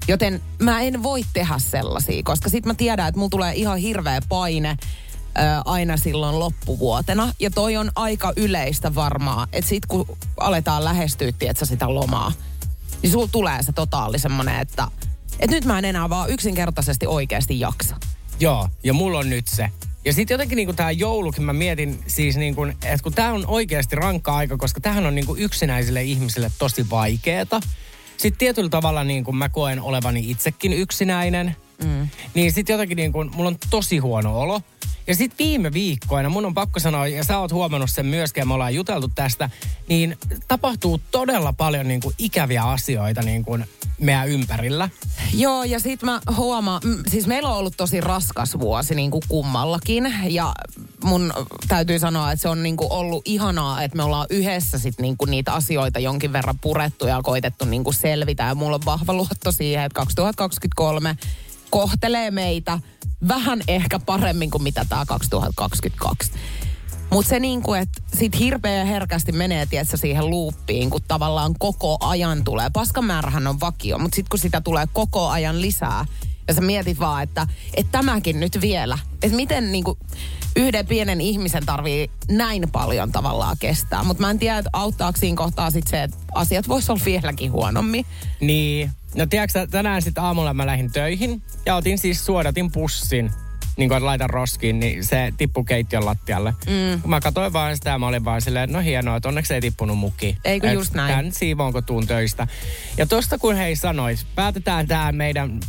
Joten 0.09 0.43
mä 0.59 0.81
en 0.81 1.03
voi 1.03 1.23
tehdä 1.33 1.59
sellaisia, 1.59 2.23
koska 2.25 2.49
sit 2.49 2.67
mä 2.67 2.75
tiedän, 2.75 3.09
että 3.09 3.19
mulla 3.19 3.31
tulee 3.31 3.55
ihan 3.55 3.79
hirveä 3.79 4.21
paine 4.29 4.77
ö, 4.79 5.43
aina 5.65 5.97
silloin 5.97 6.39
loppuvuotena. 6.39 7.33
Ja 7.41 7.51
toi 7.51 7.77
on 7.77 7.91
aika 7.95 8.33
yleistä 8.37 8.95
varmaa, 8.95 9.47
että 9.53 9.69
sit 9.69 9.87
kun 9.87 10.17
aletaan 10.41 10.85
lähestyä, 10.85 11.33
tietsä, 11.33 11.67
sitä 11.67 11.95
lomaa, 11.95 12.33
niin 13.03 13.13
sulla 13.13 13.29
tulee 13.33 13.63
se 13.63 13.73
totaali 13.73 14.19
semmonen, 14.19 14.61
että, 14.61 14.89
että 15.41 15.57
nyt 15.57 15.65
mä 15.65 15.79
en 15.79 15.85
enää 15.85 16.09
vaan 16.09 16.31
yksinkertaisesti 16.31 17.07
oikeasti 17.07 17.61
jaksa. 17.61 17.97
Joo, 18.41 18.69
ja 18.85 18.93
mulla 18.93 19.19
on 19.19 19.31
nyt 19.31 19.49
se. 19.49 19.71
Ja 20.05 20.13
sitten 20.13 20.35
jotenkin 20.35 20.57
niinku 20.57 20.73
tämä 20.73 20.91
joulukin 20.91 21.45
mä 21.45 21.53
mietin 21.53 21.99
siis 22.07 22.37
niinku, 22.37 22.65
että 22.65 23.03
kun 23.03 23.13
tämä 23.13 23.33
on 23.33 23.45
oikeasti 23.47 23.97
rankka 23.97 24.37
aika, 24.37 24.57
koska 24.57 24.81
tähän 24.81 25.07
on 25.07 25.15
niinku 25.15 25.37
yksinäisille 25.37 26.03
ihmisille 26.03 26.51
tosi 26.59 26.91
vaikeeta. 26.91 27.61
Sitten 28.17 28.39
tietyllä 28.39 28.69
tavalla 28.71 29.05
niin 29.05 29.25
kuin 29.25 29.37
mä 29.37 29.49
koen 29.49 29.81
olevani 29.81 30.31
itsekin 30.31 30.73
yksinäinen. 30.73 31.57
Mm. 31.85 32.09
Niin 32.35 32.53
sitten 32.53 32.75
jotenkin 32.75 32.97
niin 32.97 33.13
kuin, 33.13 33.31
mulla 33.35 33.49
on 33.49 33.57
tosi 33.71 33.99
huono 33.99 34.41
olo. 34.41 34.61
Ja 35.07 35.15
sitten 35.15 35.39
viime 35.39 35.73
viikkoina, 35.73 36.29
mun 36.29 36.47
on 36.47 36.55
pakko 36.55 36.81
sanoa, 36.81 37.07
ja 37.07 37.25
sä 37.25 37.39
oot 37.39 37.53
huomannut 37.53 37.91
sen 37.91 38.07
myöskin, 38.07 38.41
ja 38.41 38.47
me 38.47 38.55
ollaan 38.55 38.75
juteltu 38.75 39.11
tästä, 39.15 39.51
niin 39.89 40.19
tapahtuu 40.49 41.01
todella 41.11 41.53
paljon 41.53 41.89
niin 41.89 42.01
kuin 42.01 42.15
ikäviä 42.19 42.63
asioita 42.63 43.23
niin 43.23 43.45
kuin 43.45 43.65
meidän 44.01 44.29
ympärillä. 44.29 44.89
Joo, 45.35 45.65
ja 45.65 45.81
sit 45.81 46.03
mä 46.03 46.21
huomaan, 46.37 46.81
mm, 46.85 47.03
siis 47.09 47.27
meillä 47.27 47.49
on 47.49 47.57
ollut 47.57 47.77
tosi 47.77 48.01
raskas 48.01 48.59
vuosi 48.59 48.95
niin 48.95 49.11
kuin 49.11 49.23
kummallakin, 49.29 50.15
ja 50.29 50.55
mun 51.05 51.33
täytyy 51.69 51.99
sanoa, 51.99 52.33
että 52.33 52.43
se 52.43 52.49
on 52.49 52.63
niin 52.63 52.77
kuin 52.77 52.93
ollut 52.93 53.23
ihanaa, 53.29 53.83
että 53.83 53.97
me 53.97 54.03
ollaan 54.03 54.27
yhdessä 54.31 54.79
sit 54.79 55.01
niin 55.01 55.17
kuin 55.17 55.31
niitä 55.31 55.53
asioita 55.53 55.99
jonkin 55.99 56.33
verran 56.33 56.59
purettu 56.59 57.07
ja 57.07 57.21
koitettu 57.23 57.65
niin 57.65 57.85
kuin 57.85 57.95
selvitä, 57.95 58.43
ja 58.43 58.55
mulla 58.55 58.75
on 58.75 58.85
vahva 58.85 59.13
luotto 59.13 59.53
siihen, 59.53 59.85
että 59.85 59.97
2023 59.97 61.17
kohtelee 61.71 62.31
meitä 62.31 62.79
vähän 63.29 63.61
ehkä 63.69 63.99
paremmin 63.99 64.51
kuin 64.51 64.63
mitä 64.63 64.87
tämä 64.89 65.05
2022. 65.07 66.33
Mutta 67.11 67.29
se 67.29 67.41
kuin, 67.63 67.81
että 67.81 68.03
sit 68.19 68.39
hirveä 68.39 68.85
herkästi 68.85 69.33
menee, 69.33 69.67
tietsä, 69.67 69.97
siihen 69.97 70.31
luuppiin, 70.31 70.91
kun 70.91 71.01
tavallaan 71.09 71.55
koko 71.59 71.97
ajan 72.01 72.45
tulee. 72.45 72.71
Paskamäärähän 72.73 73.47
on 73.47 73.61
vakio, 73.61 73.99
mutta 73.99 74.17
sitten 74.17 74.31
kun 74.31 74.39
sitä 74.39 74.61
tulee 74.61 74.87
koko 74.93 75.29
ajan 75.29 75.61
lisää, 75.61 76.07
ja 76.49 76.55
sä 76.55 76.61
mietit 76.61 76.99
vaan, 76.99 77.23
että, 77.23 77.47
että 77.75 77.93
tämäkin 77.93 78.41
nyt 78.41 78.61
vielä. 78.61 78.99
Että 79.23 79.37
miten 79.37 79.73
niin 79.73 79.85
kuin, 79.85 79.99
yhden 80.57 80.87
pienen 80.87 81.21
ihmisen 81.21 81.67
tarvii 81.67 82.11
näin 82.31 82.69
paljon 82.73 83.13
tavallaan 83.13 83.57
kestää. 83.61 84.05
Mutta 84.05 84.21
mä 84.21 84.31
en 84.31 84.39
tiedä, 84.39 84.59
että 84.59 84.71
auttaako 84.73 85.19
siinä 85.19 85.37
kohtaa 85.37 85.71
sit 85.71 85.87
se, 85.87 86.03
että 86.03 86.17
asiat 86.35 86.69
vois 86.69 86.91
olla 86.91 87.05
vieläkin 87.05 87.53
huonommin. 87.53 88.07
Niin. 88.41 88.91
No 89.17 89.27
tiedätkö, 89.27 89.67
tänään 89.67 90.03
sitten 90.03 90.25
aamulla 90.25 90.55
mä 90.55 90.67
lähdin 90.67 90.93
töihin 90.93 91.43
ja 91.67 91.75
otin 91.75 91.99
siis 91.99 92.27
suodatin 92.27 92.73
pussin 92.73 93.31
niin 93.77 93.89
kuin 93.89 94.05
laitan 94.05 94.31
roskiin, 94.31 94.81
niin 94.81 95.05
se 95.05 95.33
tippui 95.37 95.65
keittiön 95.65 96.07
lattialle. 96.07 96.55
Mm. 96.67 97.11
Mä 97.11 97.21
katsoin 97.21 97.53
vaan 97.53 97.77
sitä 97.77 97.91
ja 97.91 97.99
mä 97.99 98.07
olin 98.07 98.25
vaan 98.25 98.41
silleen, 98.41 98.73
no 98.73 98.81
hienoa, 98.81 99.17
että 99.17 99.29
onneksi 99.29 99.55
ei 99.55 99.61
tippunut 99.61 99.99
muki. 99.99 100.39
Eikö 100.45 100.73
just 100.73 100.95
näin? 100.95 101.15
Tän 101.15 101.33
siivoonko 101.33 101.83
tuun 101.83 102.07
töistä. 102.07 102.47
Ja 102.97 103.07
tosta 103.07 103.39
kun 103.39 103.57
hei 103.57 103.77
sanois, 103.77 104.25
päätetään 104.35 104.89
tämä 104.89 105.13
meidän 105.13 105.61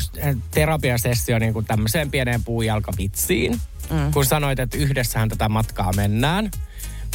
terapiasessio 0.52 1.40
niin 1.40 1.54
kuin 1.54 1.66
tämmöiseen 1.66 2.12
pieneen 2.12 2.44
puujalkavitsiin. 2.44 3.62
Mm. 3.90 4.12
Kun 4.14 4.26
sanoit, 4.26 4.60
että 4.60 4.78
yhdessähän 4.78 5.30
tätä 5.30 5.50
matkaa 5.50 5.94
mennään. 5.94 6.52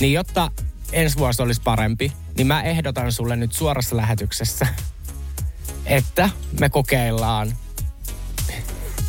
Niin 0.00 0.12
jotta 0.12 0.50
ensi 0.92 1.18
vuosi 1.18 1.42
olisi 1.42 1.60
parempi, 1.64 2.12
niin 2.36 2.46
mä 2.46 2.62
ehdotan 2.62 3.12
sulle 3.12 3.36
nyt 3.36 3.52
suorassa 3.52 3.96
lähetyksessä, 3.96 4.66
että 5.86 6.30
me 6.60 6.68
kokeillaan 6.68 7.56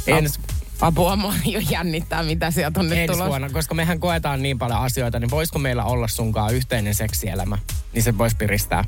ensi 0.08 0.40
Apua, 0.82 1.16
mua 1.16 1.34
jo 1.46 1.60
jännittää, 1.70 2.24
mitä 2.24 2.52
sieltä 2.52 2.80
on 2.80 2.90
nyt 2.90 2.98
ensi 2.98 3.14
tulossa. 3.14 3.30
vuonna, 3.30 3.50
koska 3.50 3.76
mehän 3.76 4.00
koetaan 4.00 4.42
niin 4.42 4.60
paljon 4.60 4.80
asioita, 4.80 5.20
niin 5.20 5.32
voisiko 5.32 5.60
meillä 5.60 5.84
olla 5.84 6.08
sunkaan 6.08 6.54
yhteinen 6.54 6.96
seksielämä? 6.96 7.58
Niin 7.94 8.04
se 8.04 8.18
voisi 8.18 8.36
piristää. 8.36 8.84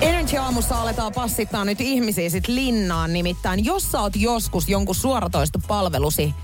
Energy 0.00 0.36
aamussa 0.36 0.80
aletaan 0.80 1.12
passittaa 1.12 1.64
nyt 1.64 1.80
ihmisiä 1.80 2.30
sit 2.30 2.48
linnaan. 2.48 3.12
Nimittäin, 3.12 3.64
jos 3.64 3.92
sä 3.92 4.00
oot 4.00 4.16
joskus 4.16 4.68
jonkun 4.68 4.94
suoratoistopalvelusi 4.94 6.34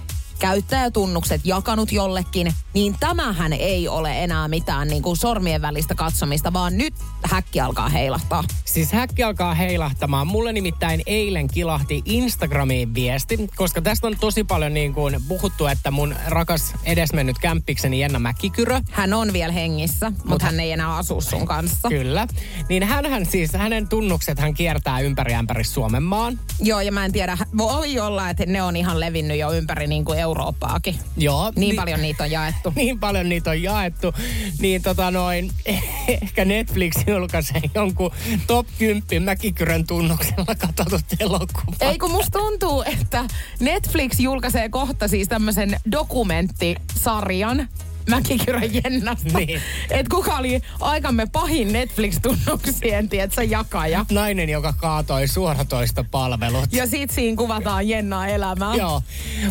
käyttäjätunnukset 0.40 1.40
jakanut 1.44 1.92
jollekin, 1.92 2.52
niin 2.74 2.96
tämähän 3.00 3.52
ei 3.52 3.88
ole 3.88 4.24
enää 4.24 4.48
mitään 4.48 4.88
niin 4.88 5.02
kuin 5.02 5.16
sormien 5.16 5.62
välistä 5.62 5.94
katsomista, 5.94 6.52
vaan 6.52 6.78
nyt 6.78 6.94
häkki 7.22 7.60
alkaa 7.60 7.88
heilahtaa. 7.88 8.44
Siis 8.64 8.92
häkki 8.92 9.22
alkaa 9.22 9.54
heilahtamaan. 9.54 10.26
Mulle 10.26 10.52
nimittäin 10.52 11.02
eilen 11.06 11.48
kilahti 11.48 12.02
Instagramiin 12.04 12.94
viesti, 12.94 13.48
koska 13.56 13.82
tästä 13.82 14.06
on 14.06 14.16
tosi 14.20 14.44
paljon 14.44 14.74
niin 14.74 14.94
kuin 14.94 15.16
puhuttu, 15.28 15.66
että 15.66 15.90
mun 15.90 16.14
rakas 16.26 16.74
edesmennyt 16.84 17.38
kämppikseni 17.38 18.00
Jenna 18.00 18.18
Mäkikyrö. 18.18 18.80
Hän 18.90 19.14
on 19.14 19.32
vielä 19.32 19.52
hengissä, 19.52 20.10
mutta 20.10 20.28
Mut 20.28 20.42
hän 20.42 20.60
ei 20.60 20.72
enää 20.72 20.96
asu 20.96 21.20
sun 21.20 21.46
kanssa. 21.46 21.88
Kyllä. 21.88 22.26
Niin 22.68 22.82
hän 22.82 23.26
siis, 23.26 23.52
hänen 23.52 23.88
tunnukset 23.88 24.38
hän 24.38 24.54
kiertää 24.54 25.00
ympäri 25.00 25.34
ämpäri 25.34 25.64
Suomen 25.64 26.02
maan. 26.02 26.40
Joo, 26.60 26.80
ja 26.80 26.92
mä 26.92 27.04
en 27.04 27.12
tiedä, 27.12 27.38
voi 27.58 27.98
olla, 27.98 28.30
että 28.30 28.46
ne 28.46 28.62
on 28.62 28.76
ihan 28.76 29.00
levinnyt 29.00 29.38
jo 29.38 29.52
ympäri 29.52 29.86
niin 29.86 30.04
kuin 30.04 30.18
Eurooppaakin. 30.30 30.94
Joo. 31.16 31.52
Niin, 31.56 31.60
niin 31.60 31.76
paljon 31.76 32.02
niitä 32.02 32.24
on 32.24 32.30
jaettu. 32.30 32.72
niin 32.76 32.98
paljon 32.98 33.28
niitä 33.28 33.50
on 33.50 33.62
jaettu. 33.62 34.14
Niin 34.60 34.82
tota 34.82 35.10
noin, 35.10 35.50
ehkä 36.22 36.44
Netflix 36.44 36.94
julkaisee 37.06 37.62
jonkun 37.74 38.10
top 38.46 38.66
10 38.78 39.22
Mäkikyrön 39.22 39.86
tunnuksella 39.86 40.54
katsotut 40.54 41.04
elokuva. 41.20 41.76
Ei 41.80 41.98
kun 41.98 42.10
musta 42.10 42.38
tuntuu, 42.38 42.82
että 42.82 43.24
Netflix 43.60 44.20
julkaisee 44.20 44.68
kohta 44.68 45.08
siis 45.08 45.28
tämmöisen 45.28 45.76
dokumenttisarjan, 45.92 47.68
Mäkikyrön 48.10 48.74
Jennasta. 48.74 49.38
Niin. 49.38 49.60
Et 49.90 50.08
kuka 50.08 50.36
oli 50.36 50.60
aikamme 50.80 51.26
pahin 51.32 51.72
Netflix-tunnuksien, 51.72 53.08
tietsä, 53.08 53.42
jakaja. 53.42 54.06
Nainen, 54.10 54.48
joka 54.48 54.72
kaatoi 54.72 55.28
suoratoista 55.28 56.04
palvelut. 56.10 56.72
Ja 56.72 56.86
sit 56.86 57.10
siinä 57.10 57.36
kuvataan 57.36 57.88
Jennaa 57.88 58.26
elämää. 58.26 58.74
Joo. 58.74 59.02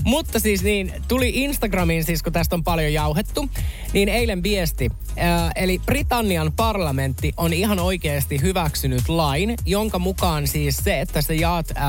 Mutta 0.04 0.40
siis 0.40 0.64
niin, 0.64 0.94
tuli 1.08 1.32
Instagramiin 1.34 2.04
siis, 2.04 2.24
kun 2.24 2.34
tästä 2.34 2.56
on 2.56 2.64
paljon 2.64 2.94
jauhettu, 2.94 3.50
niin 3.94 4.10
eilen 4.10 4.44
viesti. 4.44 4.92
Äh, 5.20 5.52
eli 5.56 5.82
Britannian 5.86 6.52
parlamentti 6.56 7.34
on 7.38 7.54
ihan 7.54 7.80
oikeasti 7.80 8.42
hyväksynyt 8.42 9.10
lain, 9.10 9.56
jonka 9.66 10.00
mukaan 10.00 10.48
siis 10.48 10.78
se, 10.78 11.02
että 11.02 11.22
sä 11.22 11.34
jaat 11.34 11.72
äh, 11.78 11.84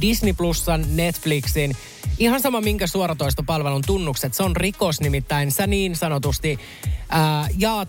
Disney 0.00 0.32
Plusan, 0.32 0.84
Netflixin, 0.96 1.76
ihan 2.18 2.40
sama 2.40 2.60
minkä 2.60 2.86
suoratoistopalvelun 2.86 3.82
tunnukset, 3.86 4.34
se 4.34 4.42
on 4.42 4.56
rikos 4.56 5.00
nimittäin. 5.00 5.50
Sä 5.50 5.66
niin 5.66 5.96
sanotusti 6.14 6.58
äh, 7.14 7.50
jaat 7.58 7.88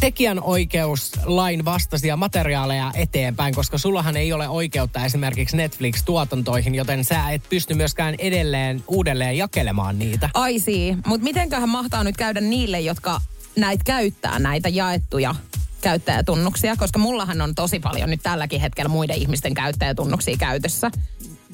tekijänoikeuslain 0.00 1.64
vastaisia 1.64 2.16
materiaaleja 2.16 2.92
eteenpäin, 2.94 3.54
koska 3.54 3.78
sullahan 3.78 4.16
ei 4.16 4.32
ole 4.32 4.48
oikeutta 4.48 5.04
esimerkiksi 5.04 5.56
Netflix-tuotantoihin, 5.56 6.74
joten 6.74 7.04
sä 7.04 7.30
et 7.30 7.42
pysty 7.48 7.74
myöskään 7.74 8.14
edelleen 8.18 8.84
uudelleen 8.88 9.36
jakelemaan 9.36 9.98
niitä. 9.98 10.30
Aisii, 10.34 10.96
mutta 11.06 11.24
mitenköhän 11.24 11.68
mahtaa 11.68 12.04
nyt 12.04 12.16
käydä 12.16 12.40
niille, 12.40 12.80
jotka 12.80 13.20
näitä 13.56 13.84
käyttää, 13.84 14.38
näitä 14.38 14.68
jaettuja 14.68 15.34
käyttäjätunnuksia, 15.80 16.76
koska 16.76 16.98
mullahan 16.98 17.40
on 17.40 17.54
tosi 17.54 17.80
paljon 17.80 18.10
nyt 18.10 18.22
tälläkin 18.22 18.60
hetkellä 18.60 18.88
muiden 18.88 19.16
ihmisten 19.16 19.54
käyttäjätunnuksia 19.54 20.36
käytössä. 20.36 20.90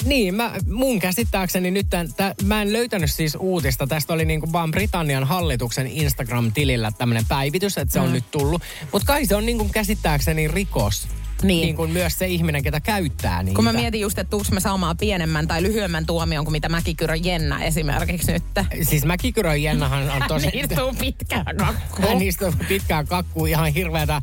Niin, 0.04 0.34
mä, 0.34 0.52
mun 0.70 0.98
käsittääkseni 0.98 1.70
nyt, 1.70 1.86
tämän, 1.90 2.12
tä, 2.16 2.34
mä 2.44 2.62
en 2.62 2.72
löytänyt 2.72 3.10
siis 3.10 3.36
uutista. 3.40 3.86
Tästä 3.86 4.12
oli 4.12 4.24
niinku 4.24 4.52
vaan 4.52 4.70
Britannian 4.70 5.24
hallituksen 5.24 5.86
Instagram-tilillä 5.86 6.92
tämmöinen 6.98 7.24
päivitys, 7.28 7.78
että 7.78 7.92
se 7.92 8.00
on 8.00 8.06
Mm. 8.06 8.12
nyt 8.12 8.30
tullut. 8.30 8.62
Mutta 8.92 9.06
kai 9.06 9.26
se 9.26 9.36
on 9.36 9.46
niinku 9.46 9.68
käsittääkseni 9.72 10.48
rikos. 10.48 11.08
Niin. 11.42 11.62
niin 11.62 11.76
kuin 11.76 11.90
myös 11.90 12.18
se 12.18 12.26
ihminen, 12.26 12.62
ketä 12.62 12.80
käyttää 12.80 13.42
niitä. 13.42 13.56
Kun 13.56 13.64
mä 13.64 13.72
mietin 13.72 14.00
just, 14.00 14.18
että 14.18 14.30
tuuks 14.30 14.50
me 14.50 14.60
saamaan 14.60 14.96
pienemmän 14.96 15.48
tai 15.48 15.62
lyhyemmän 15.62 16.06
tuomion 16.06 16.44
kuin 16.44 16.52
mitä 16.52 16.68
Mäkikyrö 16.68 17.14
Jenna 17.14 17.62
esimerkiksi 17.64 18.32
nyt. 18.32 18.42
Siis 18.82 19.04
Mäkikyrön 19.04 19.62
Jennahan 19.62 20.10
on 20.10 20.22
tosi... 20.28 20.46
Hän 20.46 20.54
istuu 20.54 20.94
pitkään 21.00 21.56
kakkuun. 21.56 22.08
Hän 22.08 22.22
istuu 22.22 22.52
pitkään 22.68 23.06
kakkuun 23.06 23.48
ihan 23.48 23.72
hirveätä. 23.72 24.22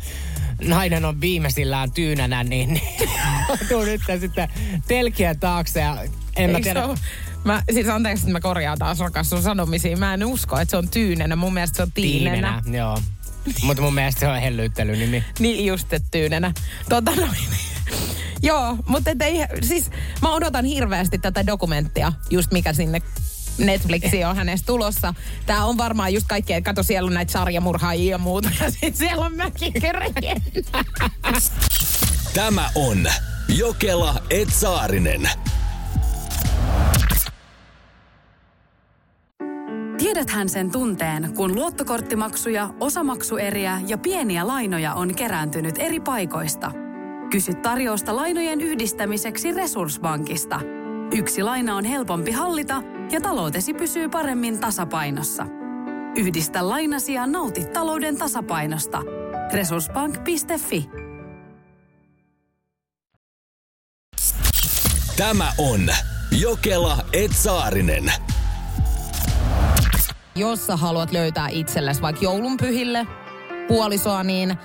Nainen 0.62 1.06
on 1.06 1.22
viimeisillään 1.22 1.92
tyynänä, 1.92 2.44
niin, 2.44 2.74
niin 2.74 3.10
tuu 3.70 3.84
nyt 3.84 4.02
sitten 4.20 4.50
telkiä 4.88 5.36
taakse 5.36 5.80
ja 5.80 5.98
en 6.36 6.50
mä 6.50 6.60
tiedä. 6.62 6.84
Mä, 7.44 7.64
siis 7.74 7.90
anteeksi, 7.90 8.22
että 8.24 8.32
mä 8.32 8.40
korjaan 8.40 8.78
taas 8.78 9.00
rakas 9.00 9.30
sun 9.30 9.42
sanomisiin. 9.42 10.00
Mä 10.00 10.14
en 10.14 10.26
usko, 10.26 10.60
että 10.60 10.72
se 10.72 10.78
on 10.78 10.90
tyynenä. 10.90 11.36
Mun 11.36 11.54
mielestä 11.54 11.78
se 11.78 11.84
on 11.84 11.92
tiinenä. 11.92 12.62
Tiinenä, 12.64 12.78
joo. 12.78 13.00
Mutta 13.64 13.84
mun 13.84 13.94
mielestä 13.94 14.20
se 14.20 14.28
on 14.28 14.42
hellyyttelynimi. 14.42 15.24
Niin 15.40 15.66
just, 15.66 15.94
että 15.94 16.08
tyynenä. 16.12 16.54
Tota 16.90 17.16
noin. 17.16 17.40
Joo, 18.42 18.78
mutta 18.88 19.12
ei, 19.20 19.46
siis 19.62 19.90
mä 20.22 20.34
odotan 20.34 20.66
hirveästi 20.66 21.18
tätä 21.18 21.48
dokumenttia, 21.48 22.14
just 22.30 22.52
mikä 22.52 22.74
sinne 22.74 23.02
Netflixiin 23.58 24.28
on 24.28 24.36
hänestä 24.36 24.66
tulossa. 24.66 25.14
Tää 25.46 25.66
on 25.66 25.78
varmaan 25.78 26.14
just 26.14 26.28
kaikkea, 26.28 26.62
kato 26.62 26.84
siellä 26.84 27.08
on 27.08 27.14
näitä 27.14 27.32
sarjamurhaajia 27.32 28.12
ja 28.12 28.18
muuta, 28.18 28.50
ja 28.60 28.72
sit 28.72 28.96
siellä 28.96 29.26
on 29.26 29.36
mäkin 29.36 29.74
Tämä 32.34 32.70
on 32.76 33.08
Jokela 33.58 34.16
Etsaarinen. 34.30 35.30
Tiedäthän 39.98 40.50
sen 40.50 40.72
tunteen, 40.72 41.34
kun 41.36 41.56
luottokorttimaksuja, 41.56 42.70
osamaksueriä 42.80 43.82
ja 43.88 43.98
pieniä 43.98 44.48
lainoja 44.48 44.94
on 44.94 45.16
kerääntynyt 45.16 45.76
eri 45.80 46.00
paikoista. 46.00 46.72
Kysy 47.30 47.54
tarjousta 47.54 48.16
lainojen 48.16 48.62
yhdistämiseksi 48.62 49.52
Resurssbankista. 49.54 50.77
Yksi 51.12 51.44
laina 51.44 51.76
on 51.76 51.86
helpompi 51.86 52.32
hallita 52.32 52.82
ja 53.12 53.22
taloutesi 53.22 53.74
pysyy 53.74 54.10
paremmin 54.10 54.60
tasapainossa. 54.60 55.46
Yhdistä 56.18 56.70
lainasi 56.70 57.14
ja 57.14 57.28
nauti 57.28 57.66
talouden 57.66 58.18
tasapainosta. 58.18 59.02
Resurssbank.fi 59.54 60.90
Tämä 65.18 65.52
on 65.58 65.90
Jokela 66.40 66.98
Etsaarinen. 67.14 68.12
Jos 70.36 70.68
sä 70.68 70.78
haluat 70.78 71.12
löytää 71.12 71.48
itsellesi 71.50 72.02
vaikka 72.02 72.24
joulunpyhille 72.24 73.08
puolisoa, 73.68 74.24
niin 74.24 74.58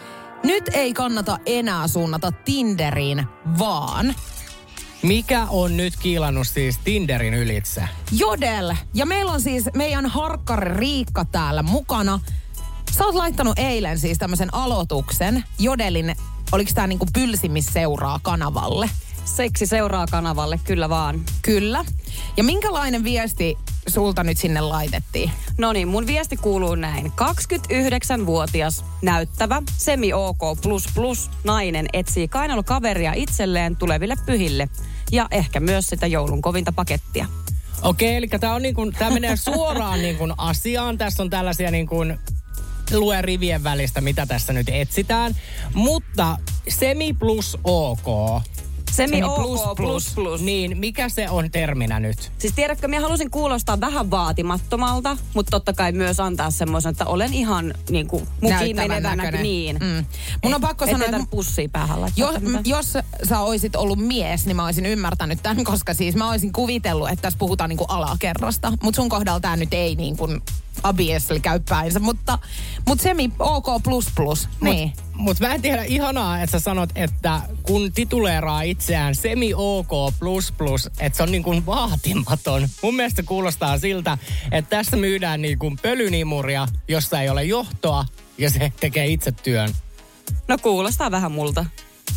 nyt 0.44 0.64
ei 0.72 0.92
kannata 0.92 1.38
enää 1.46 1.88
suunnata 1.88 2.32
Tinderiin, 2.44 3.26
vaan 3.58 4.14
Mikä 5.02 5.46
on 5.50 5.76
nyt 5.76 5.96
kiilannut 5.96 6.48
siis 6.48 6.78
Tinderin 6.78 7.34
ylitse? 7.34 7.82
Jodel. 8.12 8.74
Ja 8.94 9.06
meillä 9.06 9.32
on 9.32 9.40
siis 9.40 9.64
meidän 9.74 10.06
harkkari 10.06 10.76
Riikka 10.76 11.24
täällä 11.24 11.62
mukana. 11.62 12.20
Sä 12.90 13.04
oot 13.04 13.14
laittanut 13.14 13.58
eilen 13.58 13.98
siis 13.98 14.18
tämmöisen 14.18 14.54
aloituksen 14.54 15.44
Jodelin, 15.58 16.14
oliko 16.52 16.70
tää 16.74 16.86
niinku 16.86 17.06
pylsimisseuraa 17.12 18.20
kanavalle? 18.22 18.90
Seksi 19.24 19.66
seuraa 19.66 20.06
kanavalle, 20.06 20.60
kyllä 20.64 20.88
vaan. 20.88 21.20
Kyllä. 21.42 21.84
Ja 22.36 22.44
minkälainen 22.44 23.04
viesti 23.04 23.58
sulta 23.86 24.24
nyt 24.24 24.38
sinne 24.38 24.60
laitettiin? 24.60 25.30
No 25.58 25.72
niin, 25.72 25.88
mun 25.88 26.06
viesti 26.06 26.36
kuuluu 26.36 26.74
näin. 26.74 27.06
29-vuotias, 27.06 28.84
näyttävä, 29.02 29.62
semi-OK++ 29.76 30.56
nainen 31.44 31.86
etsii 31.92 32.28
kainalokaveria 32.28 33.12
itselleen 33.12 33.76
tuleville 33.76 34.16
pyhille. 34.26 34.68
Ja 35.12 35.28
ehkä 35.30 35.60
myös 35.60 35.86
sitä 35.86 36.06
joulun 36.06 36.42
kovinta 36.42 36.72
pakettia. 36.72 37.26
Okei, 37.82 38.16
eli 38.16 38.28
tämä 38.28 38.54
on 38.54 38.62
niin 38.62 38.74
kuin, 38.74 38.92
tämä 38.92 39.10
menee 39.10 39.36
suoraan 39.36 40.02
niin 40.02 40.16
kuin 40.16 40.32
asiaan. 40.38 40.98
Tässä 40.98 41.22
on 41.22 41.30
tällaisia 41.30 41.70
niin 41.70 41.86
kuin, 41.86 42.18
lue 42.92 43.22
rivien 43.22 43.64
välistä, 43.64 44.00
mitä 44.00 44.26
tässä 44.26 44.52
nyt 44.52 44.68
etsitään. 44.68 45.36
Mutta 45.74 46.38
semi 46.68 47.12
plus 47.12 47.58
OK. 47.64 48.42
Semi 48.92 49.22
OK++. 49.22 49.38
OK++. 49.38 49.76
plus, 49.76 50.12
plus. 50.14 50.40
Niin, 50.40 50.78
mikä 50.78 51.08
se 51.08 51.30
on 51.30 51.50
terminä 51.50 52.00
nyt? 52.00 52.32
Siis 52.38 52.52
tiedätkö, 52.52 52.88
minä 52.88 53.00
halusin 53.00 53.30
kuulostaa 53.30 53.80
vähän 53.80 54.10
vaatimattomalta, 54.10 55.16
mutta 55.34 55.50
totta 55.50 55.72
kai 55.72 55.92
myös 55.92 56.20
antaa 56.20 56.50
semmoisen, 56.50 56.90
että 56.90 57.06
olen 57.06 57.34
ihan 57.34 57.74
niin 57.90 58.06
kuin 58.06 58.28
mukiin 58.40 58.76
menevänä. 58.76 59.30
Niin. 59.30 59.76
Mm. 59.76 60.04
Mun 60.44 60.54
on 60.54 60.60
pakko 60.60 60.86
sanoa, 60.86 61.04
että 61.04 61.26
pussia 61.30 61.68
päähän. 61.72 61.98
Jos, 62.16 62.34
jos 62.64 62.98
sä 63.28 63.40
oisit 63.40 63.76
ollut 63.76 63.98
mies, 63.98 64.46
niin 64.46 64.56
mä 64.56 64.64
olisin 64.64 64.86
ymmärtänyt 64.86 65.42
tämän, 65.42 65.64
koska 65.64 65.94
siis 65.94 66.16
mä 66.16 66.30
olisin 66.30 66.52
kuvitellut, 66.52 67.08
että 67.08 67.22
tässä 67.22 67.38
puhutaan 67.38 67.68
niinku 67.68 67.84
alakerrasta. 67.88 68.72
Mutta 68.82 68.96
sun 68.96 69.08
kohdalla 69.08 69.40
tämä 69.40 69.56
nyt 69.56 69.74
ei 69.74 69.96
niin 69.96 70.16
kuin 70.16 70.42
obviously 70.84 71.40
käy 71.40 71.60
päinsä, 71.68 72.00
mutta, 72.00 72.38
mutta 72.88 73.02
semi 73.02 73.30
OK++, 73.38 73.68
niin. 74.60 74.92
Mutta 75.14 75.46
mä 75.46 75.54
en 75.54 75.62
tiedä, 75.62 75.84
ihanaa, 75.84 76.42
että 76.42 76.58
sä 76.58 76.64
sanot, 76.64 76.90
että 76.94 77.40
kun 77.62 77.92
tituleeraa 77.92 78.62
itseään 78.62 79.14
semi 79.14 79.52
OK++, 79.54 80.14
että 81.00 81.16
se 81.16 81.22
on 81.22 81.30
niin 81.30 81.42
kuin 81.42 81.66
vaatimaton. 81.66 82.68
Mun 82.82 82.96
mielestä 82.96 83.22
kuulostaa 83.22 83.78
siltä, 83.78 84.18
että 84.52 84.76
tässä 84.76 84.96
myydään 84.96 85.42
niin 85.42 85.58
kuin 85.58 85.78
pölynimuria, 85.82 86.68
jossa 86.88 87.20
ei 87.20 87.28
ole 87.28 87.44
johtoa, 87.44 88.04
ja 88.38 88.50
se 88.50 88.72
tekee 88.80 89.06
itse 89.06 89.32
työn. 89.32 89.74
No 90.48 90.58
kuulostaa 90.58 91.10
vähän 91.10 91.32
multa. 91.32 91.64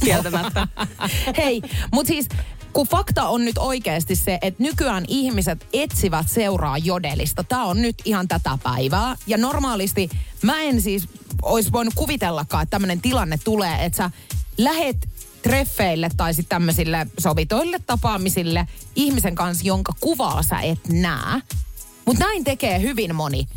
Kieltämättä. 0.04 0.68
Hei, 1.38 1.62
mutta 1.94 2.08
siis 2.08 2.28
kun 2.76 2.88
fakta 2.88 3.28
on 3.28 3.46
nyt 3.46 3.58
oikeasti 3.58 4.16
se, 4.16 4.40
että 4.42 4.64
nykyään 4.64 5.06
ihmiset 5.08 5.68
etsivät 5.74 6.30
seuraa 6.30 6.78
jodelista. 6.78 7.44
Tämä 7.44 7.66
on 7.66 7.82
nyt 7.82 7.96
ihan 8.06 8.28
tätä 8.28 8.58
päivää. 8.64 9.16
Ja 9.28 9.38
normaalisti 9.38 10.10
mä 10.42 10.62
en 10.62 10.82
siis 10.82 11.08
olisi 11.42 11.72
voinut 11.72 11.94
kuvitellakaan, 11.94 12.64
että 12.64 12.72
tämmöinen 12.72 13.02
tilanne 13.02 13.38
tulee, 13.44 13.86
että 13.86 13.98
sä 13.98 14.12
lähet 14.58 15.10
treffeille 15.42 16.10
tai 16.18 16.34
sitten 16.34 16.50
tämmöisille 16.50 17.08
sovitoille 17.20 17.80
tapaamisille 17.86 18.68
ihmisen 18.96 19.36
kanssa, 19.36 19.68
jonka 19.68 19.94
kuvaa 20.00 20.44
sä 20.44 20.60
et 20.60 20.88
näe. 20.88 21.42
Mutta 22.06 22.26
näin 22.26 22.44
tekee 22.44 22.82
hyvin 22.82 23.16
moni. 23.16 23.48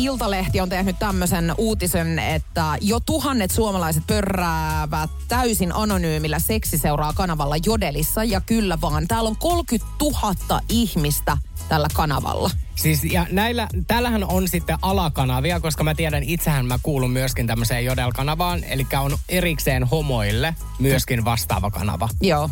Iltalehti 0.00 0.60
on 0.60 0.68
tehnyt 0.68 0.98
tämmöisen 0.98 1.54
uutisen, 1.58 2.18
että 2.18 2.76
jo 2.80 3.00
tuhannet 3.00 3.50
suomalaiset 3.50 4.06
pörräävät 4.06 5.10
täysin 5.28 5.74
anonyymillä 5.74 6.38
seksiseuraa 6.38 7.12
kanavalla 7.12 7.56
Jodelissa. 7.66 8.24
Ja 8.24 8.40
kyllä 8.40 8.80
vaan, 8.80 9.08
täällä 9.08 9.28
on 9.28 9.36
30 9.36 9.88
000 10.00 10.60
ihmistä 10.68 11.36
tällä 11.68 11.88
kanavalla. 11.94 12.50
Siis 12.74 13.04
ja 13.04 13.26
näillä, 13.32 13.68
täällähän 13.86 14.24
on 14.24 14.48
sitten 14.48 14.78
alakanavia, 14.82 15.60
koska 15.60 15.84
mä 15.84 15.94
tiedän, 15.94 16.22
itsehän 16.22 16.66
mä 16.66 16.78
kuulun 16.82 17.10
myöskin 17.10 17.46
tämmöiseen 17.46 17.84
Jodel-kanavaan, 17.84 18.64
eli 18.64 18.86
on 19.00 19.18
erikseen 19.28 19.84
homoille 19.84 20.54
myöskin 20.78 21.24
vastaava 21.24 21.70
kanava. 21.70 22.08
Joo. 22.20 22.50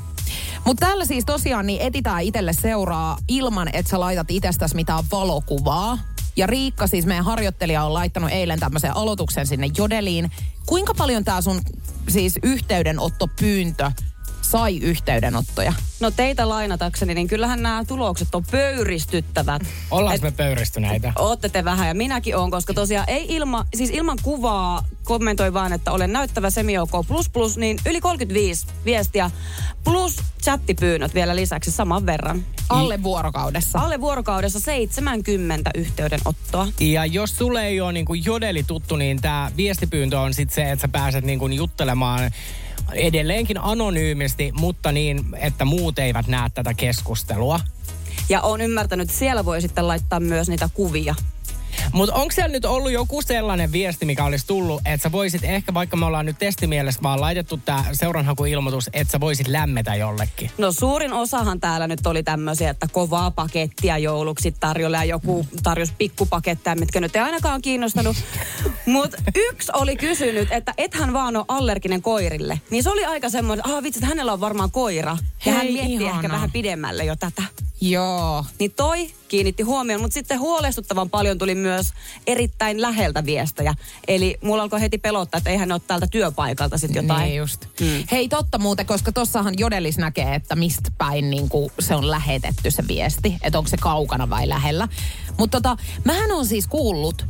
Mutta 0.65 0.87
täällä 0.87 1.05
siis 1.05 1.25
tosiaan 1.25 1.67
niin 1.67 1.83
etitään 1.83 2.23
itselle 2.23 2.53
seuraa 2.53 3.19
ilman, 3.29 3.69
että 3.73 3.91
sä 3.91 4.01
laitat 4.01 4.31
itsestäsi 4.31 4.75
mitään 4.75 5.05
valokuvaa. 5.13 5.99
Ja 6.39 6.47
Riikka, 6.47 6.87
siis 6.87 7.07
meidän 7.07 7.25
harjoittelija, 7.25 7.85
on 7.85 7.95
laittanut 7.95 8.31
eilen 8.31 8.61
tämmöisen 8.61 8.97
aloituksen 8.97 9.47
sinne 9.47 9.71
Jodeliin. 9.79 10.31
Kuinka 10.67 10.95
paljon 10.95 11.25
tämä 11.25 11.41
sun 11.41 11.61
siis 12.09 12.39
yhteydenottopyyntö 12.43 13.91
sai 14.51 14.79
yhteydenottoja? 14.79 15.73
No 16.01 16.11
teitä 16.11 16.49
lainatakseni, 16.49 17.15
niin 17.15 17.29
kyllähän 17.29 17.63
nämä 17.63 17.85
tulokset 17.85 18.35
on 18.35 18.45
pöyristyttävät. 18.51 19.63
Ollaanko 19.91 20.25
me 20.25 20.31
pöyristyneitä? 20.31 21.13
Ootte 21.17 21.49
te 21.49 21.65
vähän 21.65 21.89
ja 21.89 21.95
minäkin 21.95 22.37
on, 22.37 22.51
koska 22.51 22.75
tosiaan 22.75 23.09
ei 23.09 23.27
ilma, 23.29 23.67
siis 23.75 23.91
ilman 23.91 24.19
kuvaa 24.23 24.85
kommentoi 25.05 25.53
vaan, 25.53 25.73
että 25.73 25.93
olen 25.93 26.13
näyttävä 26.13 26.51
semiok 26.51 26.91
plus 27.09 27.29
plus, 27.29 27.57
niin 27.57 27.79
yli 27.87 28.01
35 28.01 28.67
viestiä 28.85 29.31
plus 29.85 30.17
chattipyynnöt 30.43 31.15
vielä 31.15 31.37
lisäksi 31.37 31.71
saman 31.71 32.07
verran. 32.07 32.45
Alle 32.69 33.03
vuorokaudessa. 33.03 33.79
Alle 33.79 34.01
vuorokaudessa 34.01 34.61
70 34.61 35.71
yhteydenottoa. 35.75 36.69
Ja 36.81 37.07
jos 37.07 37.37
sulle 37.37 37.67
ei 37.67 37.81
ole 37.81 37.93
niin 37.93 38.07
jodeli 38.25 38.63
tuttu, 38.63 38.97
niin 38.97 39.21
tämä 39.21 39.51
viestipyyntö 39.57 40.21
on 40.21 40.35
sitten 40.35 40.55
se, 40.55 40.71
että 40.71 40.83
sä 40.83 40.89
pääset 40.89 41.25
niin 41.25 41.53
juttelemaan 41.53 42.31
edelleenkin 42.93 43.59
anonyymisti, 43.61 44.53
mutta 44.55 44.93
niin, 44.93 45.25
että 45.37 45.65
muut 45.65 45.99
eivät 45.99 46.27
näe 46.27 46.51
tätä 46.55 46.75
keskustelua. 46.75 47.61
Ja 48.29 48.41
on 48.41 48.61
ymmärtänyt, 48.61 49.09
että 49.09 49.19
siellä 49.19 49.45
voi 49.45 49.63
sitten 49.63 49.89
laittaa 49.89 50.21
myös 50.21 50.49
niitä 50.49 50.69
kuvia. 50.75 51.15
Mutta 51.93 52.15
onko 52.15 52.33
siellä 52.33 52.53
nyt 52.53 52.65
ollut 52.65 52.93
joku 52.93 53.23
sellainen 53.23 53.73
viesti, 53.73 54.07
mikä 54.07 54.25
olisi 54.25 54.47
tullut, 54.47 54.83
että 54.85 55.03
sä 55.03 55.13
voisit 55.13 55.45
ehkä, 55.45 55.75
vaikka 55.75 55.97
me 55.97 56.07
ollaan 56.07 56.27
nyt 56.27 56.39
testimielessä 56.39 57.03
vaan 57.03 57.21
laitettu 57.21 57.57
tämä 57.65 57.85
seuranhakuilmoitus, 57.93 58.91
että 58.93 59.13
sä 59.13 59.21
voisit 59.21 59.49
lämmetä 59.49 59.95
jollekin? 59.95 60.51
No 60.59 60.73
suurin 60.73 61.13
osahan 61.13 61.61
täällä 61.61 61.87
nyt 61.87 62.07
oli 62.07 62.23
tämmöisiä, 62.23 62.71
että 62.71 62.87
kovaa 62.93 63.31
pakettia 63.31 63.99
jouluksi 63.99 64.55
tarjolla 64.61 64.97
ja 64.97 65.05
joku 65.05 65.47
tarjosi 65.63 65.93
pikkupaketteja, 65.99 66.77
mitkä 66.77 67.01
nyt 67.01 67.17
ei 67.17 67.23
ainakaan 67.23 67.63
kiinnostanut. 67.63 68.17
Mutta 68.87 69.17
yksi 69.35 69.73
oli 69.75 69.97
kysynyt, 69.97 70.49
että 70.53 70.75
ethän 70.79 71.13
vaan 71.13 71.37
ole 71.37 71.45
allerginen 71.49 72.03
koirille. 72.03 72.61
Niin 72.71 72.83
se 72.83 72.91
oli 72.91 73.05
aika 73.05 73.29
semmoinen, 73.29 73.67
että 73.67 73.77
ah 73.77 73.83
vitsi, 73.83 74.05
hänellä 74.05 74.33
on 74.33 74.41
varmaan 74.41 74.71
koira. 74.71 75.17
Ja 75.45 75.53
hän 75.53 75.63
Hei, 75.63 75.73
mietti 75.73 75.93
ehkä 75.93 76.05
ihana. 76.05 76.29
vähän 76.29 76.51
pidemmälle 76.51 77.05
jo 77.05 77.17
tätä. 77.17 77.43
Joo. 77.81 78.45
Niin 78.59 78.73
toi 78.77 79.11
kiinnitti 79.29 79.63
huomioon, 79.63 80.01
mutta 80.01 80.15
sitten 80.15 80.41
huolestuttavan 80.41 81.11
paljon 81.11 81.39
tuli 81.39 81.55
myös 81.55 81.93
erittäin 82.27 82.83
läheltä 82.83 83.25
viestejä. 83.27 83.75
Eli 84.09 84.39
mulla 84.43 84.63
alkoi 84.63 84.81
heti 84.81 84.99
pelottaa, 84.99 85.39
että 85.39 85.51
eihän 85.51 85.69
ne 85.69 85.75
ole 85.75 85.83
täältä 85.87 86.07
työpaikalta 86.07 86.79
sitten 86.79 87.03
jotain. 87.03 87.23
Niin 87.23 87.37
just. 87.37 87.67
Mm. 87.81 88.05
Hei 88.11 88.29
totta 88.29 88.59
muuten, 88.59 88.87
koska 88.87 89.13
tossahan 89.13 89.55
Jodelis 89.59 89.99
näkee, 89.99 90.35
että 90.35 90.57
mistä 90.57 90.91
päin 90.99 91.31
niin 91.31 91.49
se 91.79 91.95
on 91.95 92.11
lähetetty 92.11 92.71
se 92.71 92.89
viesti. 92.89 93.37
Että 93.43 93.59
onko 93.59 93.69
se 93.69 93.77
kaukana 93.77 94.31
vai 94.31 94.49
lähellä. 94.49 94.89
Mutta 95.39 95.61
tota, 95.61 95.77
mähän 96.05 96.33
on 96.33 96.47
siis 96.47 96.67
kuullut, 96.67 97.27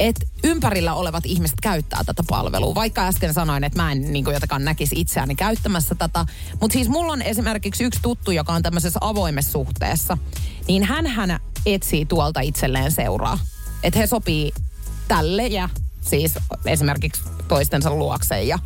että 0.00 0.26
ympärillä 0.44 0.94
olevat 0.94 1.26
ihmiset 1.26 1.56
käyttää 1.62 2.04
tätä 2.06 2.22
palvelua. 2.28 2.74
Vaikka 2.74 3.06
äsken 3.06 3.34
sanoin, 3.34 3.64
että 3.64 3.82
mä 3.82 3.92
en 3.92 4.12
niin 4.12 4.24
kuin 4.24 4.34
jotakaan 4.34 4.64
näkisi 4.64 5.00
itseäni 5.00 5.34
käyttämässä 5.34 5.94
tätä. 5.94 6.26
Mutta 6.60 6.72
siis 6.72 6.88
mulla 6.88 7.12
on 7.12 7.22
esimerkiksi 7.22 7.84
yksi 7.84 8.00
tuttu, 8.02 8.30
joka 8.30 8.52
on 8.52 8.62
tämmöisessä 8.62 8.98
avoimessa 9.02 9.52
suhteessa. 9.52 10.18
Niin 10.68 10.84
hän 10.84 11.06
hän 11.06 11.40
etsii 11.66 12.06
tuolta 12.06 12.40
itselleen 12.40 12.92
seuraa. 12.92 13.38
Että 13.82 13.98
he 13.98 14.06
sopii 14.06 14.52
tälle 15.08 15.46
ja 15.46 15.68
siis 16.00 16.34
esimerkiksi 16.66 17.22
toistensa 17.48 17.90
luokse 17.90 18.42
ja 18.42 18.58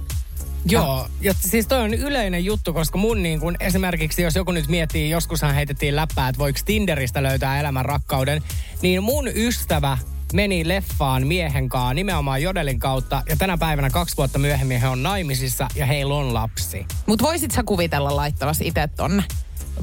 Joo, 0.67 1.09
ja 1.21 1.35
siis 1.35 1.67
toi 1.67 1.79
on 1.79 1.95
yleinen 1.95 2.45
juttu, 2.45 2.73
koska 2.73 2.99
mun 2.99 3.23
niin 3.23 3.41
kun 3.41 3.57
esimerkiksi, 3.61 4.23
jos 4.23 4.35
joku 4.35 4.53
nyt 4.53 4.69
miettii, 4.69 5.11
joskushan 5.11 5.55
heitettiin 5.55 5.97
läppää, 5.97 6.29
että 6.29 6.39
voiko 6.39 6.59
Tinderistä 6.65 7.23
löytää 7.23 7.61
elämän 7.61 7.85
rakkauden, 7.85 8.43
niin 8.83 9.03
mun 9.03 9.29
ystävä 9.29 9.99
meni 10.33 10.69
leffaan 10.69 11.27
miehen 11.27 11.69
kanssa 11.69 11.95
nimenomaan 11.95 12.43
Jodelin 12.43 12.79
kautta, 12.79 13.23
ja 13.29 13.37
tänä 13.37 13.59
päivänä 13.59 13.91
kaksi 13.91 14.17
vuotta 14.17 14.39
myöhemmin 14.39 14.81
he 14.81 14.89
on 14.89 15.03
naimisissa 15.03 15.69
ja 15.75 15.87
heillä 15.87 16.15
on 16.15 16.35
lapsi. 16.35 16.87
Mutta 17.07 17.25
voisit 17.25 17.51
sä 17.51 17.63
kuvitella 17.63 18.17
laittavasi 18.17 18.67
itse 18.67 18.89
tonne? 18.97 19.25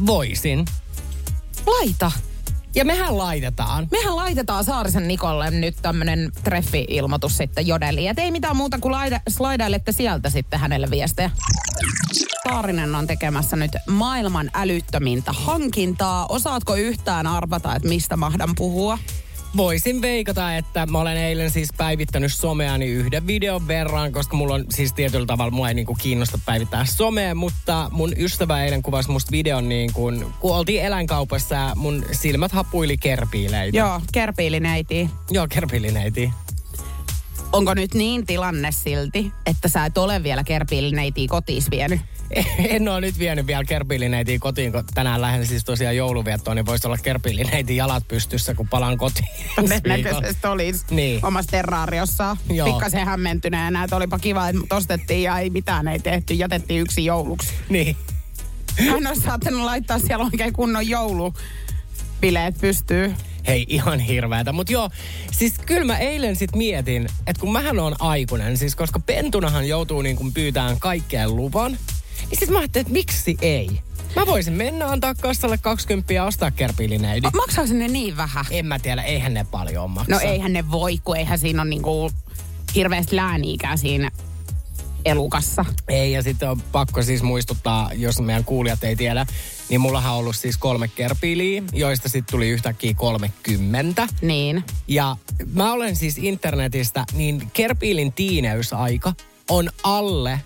Voisin. 0.05 0.65
Laita. 1.65 2.11
Ja 2.75 2.85
mehän 2.85 3.17
laitetaan. 3.17 3.87
Mehän 3.91 4.15
laitetaan 4.15 4.63
Saarisen 4.63 5.07
Nikolle 5.07 5.51
nyt 5.51 5.75
tämmönen 5.81 6.31
treffi-ilmoitus 6.43 7.37
sitten 7.37 7.67
jodeliin. 7.67 8.09
Et 8.09 8.19
ei 8.19 8.31
mitään 8.31 8.55
muuta 8.55 8.79
kuin 8.79 8.91
laida, 8.91 9.19
slaidailette 9.29 9.91
sieltä 9.91 10.29
sitten 10.29 10.59
hänelle 10.59 10.89
viestejä. 10.91 11.31
Saarinen 12.49 12.95
on 12.95 13.07
tekemässä 13.07 13.55
nyt 13.55 13.71
maailman 13.89 14.49
älyttömintä 14.53 15.31
hankintaa. 15.31 16.25
Osaatko 16.29 16.75
yhtään 16.75 17.27
arvata, 17.27 17.75
että 17.75 17.87
mistä 17.87 18.17
mahdan 18.17 18.55
puhua? 18.55 18.97
Voisin 19.57 20.01
veikata, 20.01 20.55
että 20.55 20.85
mä 20.85 20.99
olen 20.99 21.17
eilen 21.17 21.51
siis 21.51 21.69
päivittänyt 21.77 22.33
someani 22.33 22.85
yhden 22.85 23.27
videon 23.27 23.67
verran, 23.67 24.11
koska 24.11 24.35
mulla 24.35 24.53
on 24.53 24.65
siis 24.69 24.93
tietyllä 24.93 25.25
tavalla, 25.25 25.51
mua 25.51 25.67
ei 25.67 25.73
niinku 25.73 25.95
kiinnosta 26.01 26.39
päivittää 26.45 26.85
somea, 26.85 27.35
mutta 27.35 27.89
mun 27.91 28.13
ystävä 28.17 28.63
eilen 28.63 28.83
kuvasi 28.83 29.11
musta 29.11 29.31
videon 29.31 29.69
niin 29.69 29.93
kuin, 29.93 30.25
kun 30.39 30.55
oltiin 30.55 30.83
eläinkaupassa 30.83 31.71
mun 31.75 32.05
silmät 32.11 32.51
hapuili 32.51 32.97
kerpiileitä. 32.97 33.77
Joo, 33.77 34.01
kerpiilineiti. 34.13 35.09
Joo, 35.31 35.47
kerpiilineiti. 35.49 36.31
Onko 37.51 37.73
nyt 37.73 37.93
niin 37.93 38.25
tilanne 38.25 38.71
silti, 38.71 39.31
että 39.45 39.67
sä 39.67 39.85
et 39.85 39.97
ole 39.97 40.23
vielä 40.23 40.43
kerpiilineitiä 40.43 41.27
kotiis 41.29 41.71
vienyt? 41.71 42.01
En 42.75 42.89
ole 42.89 43.01
nyt 43.01 43.19
vienyt 43.19 43.47
vielä 43.47 43.63
kerpilineitiä 43.63 44.39
kotiin, 44.39 44.71
kun 44.71 44.83
tänään 44.93 45.21
lähden 45.21 45.45
siis 45.47 45.63
tosiaan 45.65 45.95
jouluviettoon, 45.95 46.55
niin 46.57 46.65
voisi 46.65 46.87
olla 46.87 46.97
kerpilineiti 46.97 47.75
jalat 47.75 48.07
pystyssä, 48.07 48.53
kun 48.53 48.67
palaan 48.67 48.97
kotiin. 48.97 49.27
Todennäköisesti 49.55 50.47
olisi 50.47 50.85
Niin. 50.95 51.25
omassa 51.25 51.51
terraariossa. 51.51 52.37
Joo. 52.49 52.67
Pikkasen 52.71 53.05
hämmentyneenä, 53.05 53.83
että 53.83 53.95
olipa 53.95 54.19
kiva, 54.19 54.49
että 54.49 54.59
mut 54.59 54.71
ostettiin 54.71 55.23
ja 55.23 55.39
ei 55.39 55.49
mitään 55.49 55.87
ei 55.87 55.99
tehty. 55.99 56.33
Jätettiin 56.33 56.81
yksi 56.81 57.05
jouluksi. 57.05 57.53
Niin. 57.69 57.95
Hän 58.89 59.07
olisi 59.07 59.21
saattanut 59.21 59.61
laittaa 59.61 59.99
siellä 59.99 60.25
oikein 60.25 60.53
kunnon 60.53 60.87
joulubileet 60.89 62.57
pystyy. 62.61 63.15
Hei, 63.47 63.65
ihan 63.69 63.99
hirveätä. 63.99 64.51
Mutta 64.51 64.73
joo, 64.73 64.89
siis 65.31 65.53
kyllä 65.65 65.83
mä 65.83 65.97
eilen 65.97 66.35
sit 66.35 66.55
mietin, 66.55 67.07
että 67.27 67.39
kun 67.39 67.51
mähän 67.51 67.79
on 67.79 67.95
aikuinen, 67.99 68.57
siis 68.57 68.75
koska 68.75 68.99
pentunahan 68.99 69.67
joutuu 69.67 70.01
niin 70.01 70.15
kuin 70.15 70.33
pyytämään 70.33 70.79
kaikkeen 70.79 71.35
luvan, 71.35 71.77
niin 72.29 72.39
sit 72.39 72.49
mä 72.49 72.59
ajattelin, 72.59 72.83
että 72.85 72.93
miksi 72.93 73.37
ei? 73.41 73.81
Mä 74.15 74.25
voisin 74.25 74.53
mennä 74.53 74.87
antaa 74.87 75.15
kassalle 75.15 75.57
20 75.57 76.13
ja 76.13 76.25
ostaa 76.25 76.51
kerpilineidi. 76.51 77.27
Maksaako 77.35 77.73
ne 77.73 77.87
niin 77.87 78.17
vähän? 78.17 78.45
En 78.51 78.65
mä 78.65 78.79
tiedä, 78.79 79.03
eihän 79.03 79.33
ne 79.33 79.45
paljon 79.51 79.89
maksa. 79.89 80.11
No 80.11 80.19
eihän 80.19 80.53
ne 80.53 80.71
voi, 80.71 80.97
kun 81.03 81.17
eihän 81.17 81.39
siinä 81.39 81.61
ole 81.61 81.69
niinku 81.69 82.11
hirveästi 82.75 83.15
lääniikää 83.15 83.77
siinä 83.77 84.11
elukassa. 85.05 85.65
Ei, 85.87 86.11
ja 86.11 86.23
sitten 86.23 86.49
on 86.49 86.61
pakko 86.61 87.01
siis 87.01 87.23
muistuttaa, 87.23 87.91
jos 87.93 88.19
meidän 88.19 88.43
kuulijat 88.43 88.83
ei 88.83 88.95
tiedä, 88.95 89.25
niin 89.69 89.81
mullahan 89.81 90.13
on 90.13 90.19
ollut 90.19 90.35
siis 90.35 90.57
kolme 90.57 90.87
kerpiiliä, 90.87 91.63
joista 91.73 92.09
sitten 92.09 92.31
tuli 92.31 92.49
yhtäkkiä 92.49 92.93
30. 92.93 94.07
Niin. 94.21 94.63
Ja 94.87 95.17
mä 95.53 95.73
olen 95.73 95.95
siis 95.95 96.17
internetistä, 96.17 97.05
niin 97.13 97.51
kerpiilin 97.53 98.13
tiineysaika 98.13 99.13
on 99.49 99.69
alle 99.83 100.39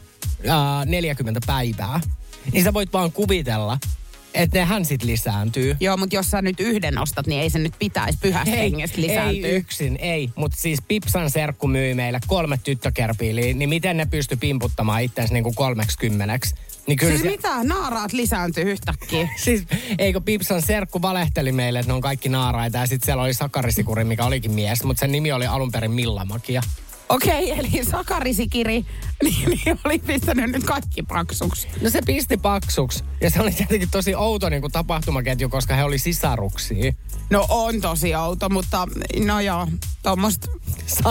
äh, 0.50 0.86
40 0.86 1.40
päivää. 1.48 2.00
Niin 2.52 2.64
sä 2.64 2.74
voit 2.74 2.94
vaan 2.94 3.12
kuvitella, 3.12 3.78
että 4.34 4.60
nehän 4.60 4.86
sit 4.86 5.04
lisääntyy. 5.04 5.78
Joo, 5.80 5.98
mutta 5.98 6.16
jos 6.16 6.32
sä 6.32 6.42
nyt 6.42 6.60
yhden 6.60 6.98
ostat, 6.98 7.28
niin 7.28 7.42
ei 7.42 7.50
se 7.50 7.60
nyt 7.60 7.74
pitäisi 7.80 8.20
pyhästä 8.22 8.56
hengestä 8.56 9.02
lisääntyä. 9.02 9.48
ei 9.48 9.56
yksin, 9.56 9.98
ei. 10.02 10.30
Mutta 10.36 10.58
siis 10.58 10.80
Pipsan 10.88 11.30
serkku 11.30 11.68
myi 11.68 11.94
meille 11.94 12.20
kolme 12.28 12.60
tyttökerpiiliä, 12.64 13.54
niin 13.54 13.70
miten 13.70 13.98
ne 13.98 14.06
pysty 14.06 14.36
pimputtamaan 14.36 15.04
itsensä 15.04 15.34
niinku 15.34 15.54
kolmeksi 15.56 15.98
kymmeneksi? 15.98 16.56
Niin 16.88 16.98
kyllä 16.98 17.12
Siis 17.12 17.22
se, 17.22 17.30
mitä? 17.30 17.64
Naaraat 17.64 18.14
lisääntyy 18.14 18.64
yhtäkkiä. 18.64 19.30
Siis 19.44 19.64
eikö 19.98 20.22
Pipsan 20.22 20.62
serkku 20.62 21.02
valehteli 21.02 21.52
meille, 21.52 21.80
että 21.80 21.90
ne 21.90 21.94
on 21.94 22.02
kaikki 22.02 22.30
naaraita 22.30 22.78
ja 22.78 22.86
sitten 22.86 23.06
siellä 23.06 23.24
oli 23.24 23.34
Sakarisikuri, 23.34 24.04
mikä 24.04 24.26
olikin 24.26 24.52
mies, 24.52 24.84
mutta 24.84 25.00
sen 25.00 25.12
nimi 25.12 25.32
oli 25.32 25.48
alun 25.48 25.72
perin 25.72 25.92
Millamakia. 25.92 26.62
Okei, 27.12 27.52
eli 27.60 27.86
sakarisikiri 27.92 28.86
niin, 29.24 29.50
niin 29.50 29.80
oli 29.86 30.00
pistänyt 30.00 30.52
nyt 30.52 30.64
kaikki 30.64 31.04
paksuksi. 31.04 31.68
No 31.82 31.90
se 31.90 32.02
pisti 32.06 32.38
paksuksi. 32.38 33.04
Ja 33.22 33.30
se 33.30 33.42
oli 33.42 33.52
tietenkin 33.52 33.92
tosi 33.92 34.16
outo 34.16 34.50
niin 34.50 34.62
kuin 34.62 34.72
tapahtumaketju, 34.72 35.50
koska 35.50 35.76
he 35.76 35.84
oli 35.84 35.98
sisaruksia. 35.98 36.94
No 37.30 37.46
on 37.50 37.82
tosi 37.82 38.16
outo, 38.16 38.50
mutta 38.50 38.88
no 39.26 39.40
joo, 39.40 39.68
tuommoista 40.04 40.48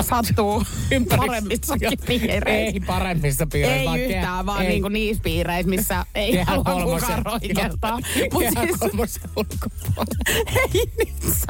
sattuu 0.08 0.62
paremmissakin 1.16 1.98
piireissä. 2.06 2.50
Ei 2.74 2.80
paremmissa 2.80 3.46
piireissä. 3.46 3.80
Ei 3.80 3.86
vaan 3.86 4.00
yhtään, 4.00 4.22
kehä- 4.22 4.46
vaan 4.46 4.62
ei. 4.62 4.68
niinku 4.68 4.88
niissä 4.88 5.22
piireissä, 5.22 5.70
missä 5.70 6.06
ei 6.14 6.32
Kehä 6.32 6.44
halua 6.44 6.94
kukaan 7.00 7.26
roikeltaa. 7.26 7.98
Joo, 8.16 8.28
Mutta 8.32 8.50
Kehä 8.50 8.66
siis 8.66 8.78
kolmosen 8.78 9.22
ulkopuolella. 9.36 10.54
ei 10.74 10.92
nyt 10.98 11.34
sä 11.36 11.46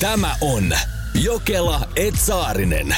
Tämä 0.00 0.36
on 0.40 0.72
Jokela 1.22 1.80
Etsaarinen. 1.96 2.96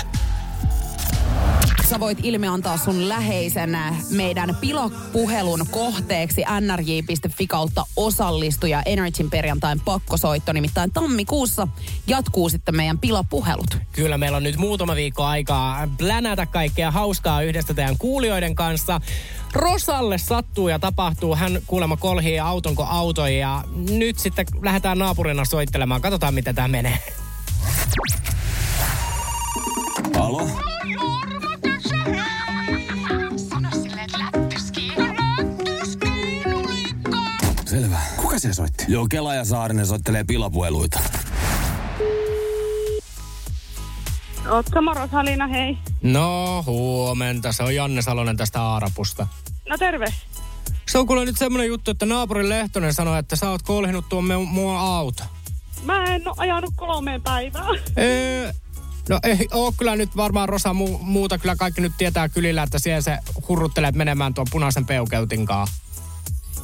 Sä 1.90 2.00
voit 2.00 2.18
ilmiantaa 2.22 2.76
sun 2.76 3.08
läheisen 3.08 3.74
äh, 3.74 3.96
meidän 4.10 4.56
pilapuhelun 4.60 5.66
kohteeksi 5.70 6.42
nrj.fi 6.60 7.46
kautta 7.46 7.84
osallistuja 7.96 8.82
Energyn 8.86 9.30
perjantain 9.30 9.80
pakkosoitto. 9.80 10.52
Nimittäin 10.52 10.90
tammikuussa 10.92 11.68
jatkuu 12.06 12.48
sitten 12.48 12.76
meidän 12.76 12.98
pilapuhelut. 12.98 13.78
Kyllä 13.92 14.18
meillä 14.18 14.36
on 14.36 14.42
nyt 14.42 14.56
muutama 14.56 14.94
viikko 14.94 15.24
aikaa 15.24 15.88
plänätä 15.98 16.46
kaikkea 16.46 16.90
hauskaa 16.90 17.42
yhdessä 17.42 17.74
teidän 17.74 17.98
kuulijoiden 17.98 18.54
kanssa. 18.54 19.00
Rosalle 19.52 20.18
sattuu 20.18 20.68
ja 20.68 20.78
tapahtuu. 20.78 21.36
Hän 21.36 21.60
kuulemma 21.66 21.96
kolhii 21.96 22.38
autonko 22.40 22.84
auto 22.84 23.26
ja 23.26 23.64
nyt 23.90 24.18
sitten 24.18 24.46
lähdetään 24.62 24.98
naapurina 24.98 25.44
soittelemaan. 25.44 26.00
Katsotaan, 26.00 26.34
miten 26.34 26.54
tämä 26.54 26.68
menee. 26.68 26.98
Alo? 30.18 30.50
Selvä. 37.66 37.98
Kuka 38.16 38.38
se 38.38 38.54
soitti? 38.54 38.84
Joo, 38.88 39.06
Kela 39.10 39.34
ja 39.34 39.44
Saarinen 39.44 39.86
soittelee 39.86 40.24
pilapueluita. 40.24 41.00
Ootko 44.50 44.82
moros 44.82 45.10
Halina, 45.10 45.46
hei. 45.46 45.78
No, 46.02 46.62
huomenta. 46.66 47.52
Se 47.52 47.62
on 47.62 47.74
Janne 47.74 48.02
Salonen 48.02 48.36
tästä 48.36 48.62
Aarapusta. 48.62 49.26
No 49.68 49.78
terve. 49.78 50.06
Se 50.88 50.98
on 50.98 51.06
kuule 51.06 51.24
nyt 51.24 51.38
semmonen 51.38 51.66
juttu, 51.66 51.90
että 51.90 52.06
naapurin 52.06 52.48
Lehtonen 52.48 52.94
sanoi, 52.94 53.18
että 53.18 53.36
sä 53.36 53.50
oot 53.50 53.62
kolhinut 53.62 54.08
tuon 54.08 54.24
mua 54.46 54.80
auto. 54.80 55.24
Mä 55.84 56.04
en 56.04 56.28
oo 56.28 56.34
ajanut 56.36 56.70
kolmeen 56.76 57.22
päivään. 57.22 57.78
Öö, 57.98 58.52
no 59.08 59.18
ei 59.22 59.48
oo 59.52 59.72
kyllä 59.78 59.96
nyt 59.96 60.16
varmaan 60.16 60.48
Rosa 60.48 60.70
mu- 60.70 60.98
muuta. 61.02 61.38
Kyllä 61.38 61.56
kaikki 61.56 61.80
nyt 61.80 61.92
tietää 61.98 62.28
kylillä, 62.28 62.62
että 62.62 62.78
siellä 62.78 63.00
se 63.00 63.18
hurruttelee 63.48 63.92
menemään 63.92 64.34
tuon 64.34 64.46
punaisen 64.50 64.86
peukeutin 64.86 65.46
kanssa. 65.46 65.82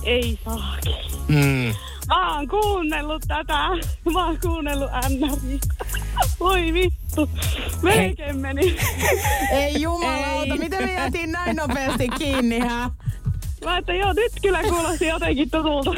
Ei 0.03 0.39
saaki. 0.45 0.95
Mm. 1.29 1.75
Mä 2.09 2.35
oon 2.37 2.49
kuunnellut 2.49 3.23
tätä. 3.29 3.69
Mä 4.13 4.27
oon 4.27 4.39
kuunnellut 4.43 4.91
NRI. 5.09 5.61
Voi 6.41 6.73
vittu. 6.73 7.31
Melkein 7.83 8.37
meni. 8.39 8.77
Ei 9.53 9.83
jumalauta, 9.83 10.53
Ei. 10.53 10.59
miten 10.59 10.85
me 10.85 10.93
jäätiin 10.93 11.33
näin 11.33 11.57
nopeasti 11.57 12.09
kiinni, 12.09 12.59
hä? 12.59 12.91
Mä 13.65 13.79
että 13.79 13.95
joo, 13.95 14.13
nyt 14.13 14.33
kyllä 14.43 14.63
kuulosti 14.63 15.07
jotenkin 15.07 15.51
tutulta. 15.51 15.95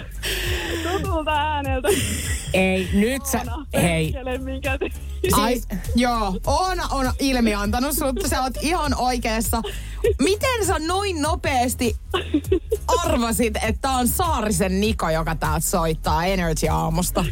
Tutulta 0.93 1.31
ääneltä. 1.31 1.89
Ei, 2.55 2.89
nyt 2.93 3.27
sä, 3.27 3.39
Oona, 3.39 3.67
hei, 3.75 4.15
minkä 4.39 4.79
te... 4.79 4.89
Siis, 5.35 5.69
joo, 5.95 6.41
Oona 6.47 6.83
on 6.91 7.13
ilmi 7.21 7.55
antanut 7.55 7.93
sut, 7.93 8.17
sä 8.27 8.43
oot 8.43 8.55
ihan 8.61 8.95
oikeassa. 8.99 9.63
Miten 10.23 10.67
sä 10.67 10.79
noin 10.79 11.23
nopeasti 11.23 11.97
arvasit, 13.05 13.57
että 13.57 13.81
tää 13.81 13.93
on 13.93 14.09
Saarisen 14.09 14.81
Niko, 14.81 15.11
joka 15.11 15.35
täältä 15.35 15.67
soittaa 15.67 16.25
Energy-aamusta? 16.25 17.25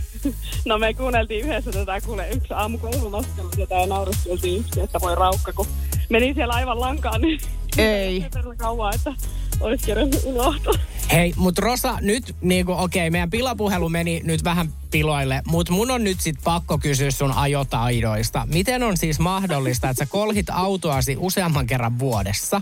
No 0.64 0.78
me 0.78 0.94
kuunneltiin 0.94 1.44
yhdessä 1.44 1.72
tätä 1.72 2.00
kuule 2.00 2.30
yksi 2.30 2.54
aamu 2.54 2.78
koululaskella 2.78 3.50
tätä 3.50 3.74
ja 3.74 3.86
naureskeltiin 3.86 4.60
yksi, 4.60 4.80
että 4.80 5.00
voi 5.00 5.14
raukka, 5.14 5.52
kun 5.52 5.66
meni 6.10 6.34
siellä 6.34 6.54
aivan 6.54 6.80
lankaan, 6.80 7.20
niin 7.20 7.40
Ei. 7.78 8.22
Ei 8.22 8.30
kauan, 8.56 8.94
että 8.94 9.12
olisi 9.60 9.92
unohtua. 10.24 10.72
Hei, 11.12 11.32
mut 11.36 11.58
Rosa, 11.58 11.98
nyt 12.00 12.36
niinku, 12.40 12.72
okei, 12.72 13.10
meidän 13.10 13.30
pilapuhelu 13.30 13.88
meni 13.88 14.20
nyt 14.24 14.44
vähän 14.44 14.72
piloille, 14.90 15.42
mutta 15.46 15.72
mun 15.72 15.90
on 15.90 16.04
nyt 16.04 16.20
sit 16.20 16.36
pakko 16.44 16.78
kysyä 16.78 17.10
sun 17.10 17.32
ajotaidoista. 17.32 18.48
Miten 18.52 18.82
on 18.82 18.96
siis 18.96 19.18
mahdollista, 19.18 19.88
että 19.90 20.04
sä 20.04 20.10
kolhit 20.10 20.46
autoasi 20.50 21.16
useamman 21.18 21.66
kerran 21.66 21.98
vuodessa? 21.98 22.60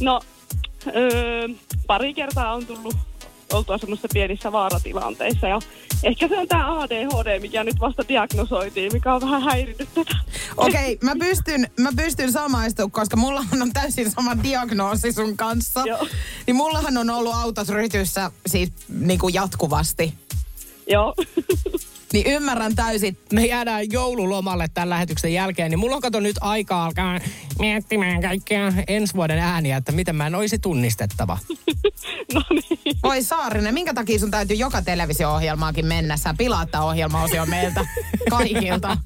No, 0.00 0.20
öö, 0.96 1.48
pari 1.86 2.14
kertaa 2.14 2.54
on 2.54 2.66
tullut 2.66 2.96
oltua 3.54 3.78
semmoisissa 3.78 4.08
pienissä 4.12 4.52
vaaratilanteissa 4.52 5.48
ja 5.48 5.58
ehkä 6.02 6.28
se 6.28 6.38
on 6.38 6.48
tämä 6.48 6.80
ADHD, 6.80 7.40
mikä 7.40 7.64
nyt 7.64 7.80
vasta 7.80 8.08
diagnosoitiin, 8.08 8.92
mikä 8.92 9.14
on 9.14 9.20
vähän 9.20 9.42
häirinnyt 9.42 9.88
tätä. 9.94 10.16
Okei, 10.56 10.92
okay, 10.92 10.98
mä 11.02 11.26
pystyn, 11.26 11.70
mä 11.80 11.90
pystyn 11.96 12.32
samaistumaan, 12.32 12.90
koska 12.90 13.16
mullahan 13.16 13.62
on 13.62 13.72
täysin 13.72 14.10
sama 14.10 14.42
diagnoosi 14.42 15.12
sun 15.12 15.36
kanssa. 15.36 15.82
Joo. 15.86 16.06
Niin 16.46 16.56
mullahan 16.56 16.98
on 16.98 17.10
ollut 17.10 17.34
autot 17.34 17.68
rytyssä 17.68 18.30
siis 18.46 18.72
niin 18.88 19.18
kuin 19.18 19.34
jatkuvasti. 19.34 20.14
Joo. 20.86 21.14
Niin 22.14 22.26
ymmärrän 22.26 22.74
täysin. 22.74 23.18
Me 23.32 23.46
jäädään 23.46 23.92
joululomalle 23.92 24.66
tämän 24.74 24.90
lähetyksen 24.90 25.32
jälkeen, 25.32 25.70
niin 25.70 25.78
mulla 25.78 25.96
on 25.96 26.02
kato 26.02 26.20
nyt 26.20 26.36
aikaa 26.40 26.84
alkaa 26.84 27.20
miettimään 27.58 28.22
kaikkea 28.22 28.72
ensi 28.88 29.14
vuoden 29.14 29.38
ääniä, 29.38 29.76
että 29.76 29.92
miten 29.92 30.16
mä 30.16 30.26
en 30.26 30.34
olisi 30.34 30.58
tunnistettava. 30.58 31.38
no 32.34 32.42
niin. 32.50 32.96
Oi 33.02 33.22
Saarinen, 33.22 33.74
minkä 33.74 33.94
takia 33.94 34.18
sun 34.18 34.30
täytyy 34.30 34.56
joka 34.56 34.82
televisio-ohjelmaakin 34.82 35.86
mennä? 35.86 36.16
Sä 36.16 36.34
pilaattaa 36.38 36.84
ohjelmaosio 36.84 37.46
meiltä 37.46 37.86
kaikilta. 38.30 38.98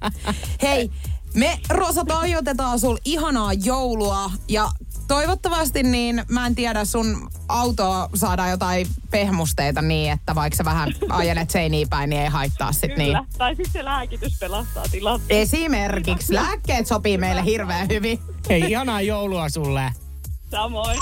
Hei, 0.62 0.90
me 1.34 1.58
Rosa 1.68 2.04
toivotetaan 2.04 2.78
sul 2.78 2.96
ihanaa 3.04 3.52
joulua 3.52 4.30
ja 4.48 4.68
toivottavasti 5.08 5.82
niin, 5.82 6.24
mä 6.28 6.46
en 6.46 6.54
tiedä, 6.54 6.84
sun 6.84 7.30
autoa 7.48 8.10
saadaan 8.14 8.50
jotain 8.50 8.86
pehmusteita 9.10 9.82
niin, 9.82 10.12
että 10.12 10.34
vaikka 10.34 10.56
sä 10.56 10.64
vähän 10.64 10.94
ajelet 11.08 11.50
seiniä 11.50 11.86
päin, 11.90 12.10
niin 12.10 12.22
ei 12.22 12.28
haittaa 12.28 12.72
sit 12.72 12.96
niin. 12.96 13.06
Kyllä. 13.06 13.24
Tai 13.38 13.56
sitten 13.56 13.72
se 13.72 13.84
lääkitys 13.84 14.38
pelastaa 14.40 14.84
tilanteen. 14.90 15.40
Esimerkiksi 15.40 16.34
lääkkeet 16.34 16.86
sopii 16.86 17.18
meille 17.18 17.44
hirveän 17.44 17.88
hyvin. 17.88 18.18
Hei, 18.48 18.60
ihanaa 18.60 19.00
joulua 19.00 19.48
sulle. 19.48 19.92
Samoin. 20.50 20.98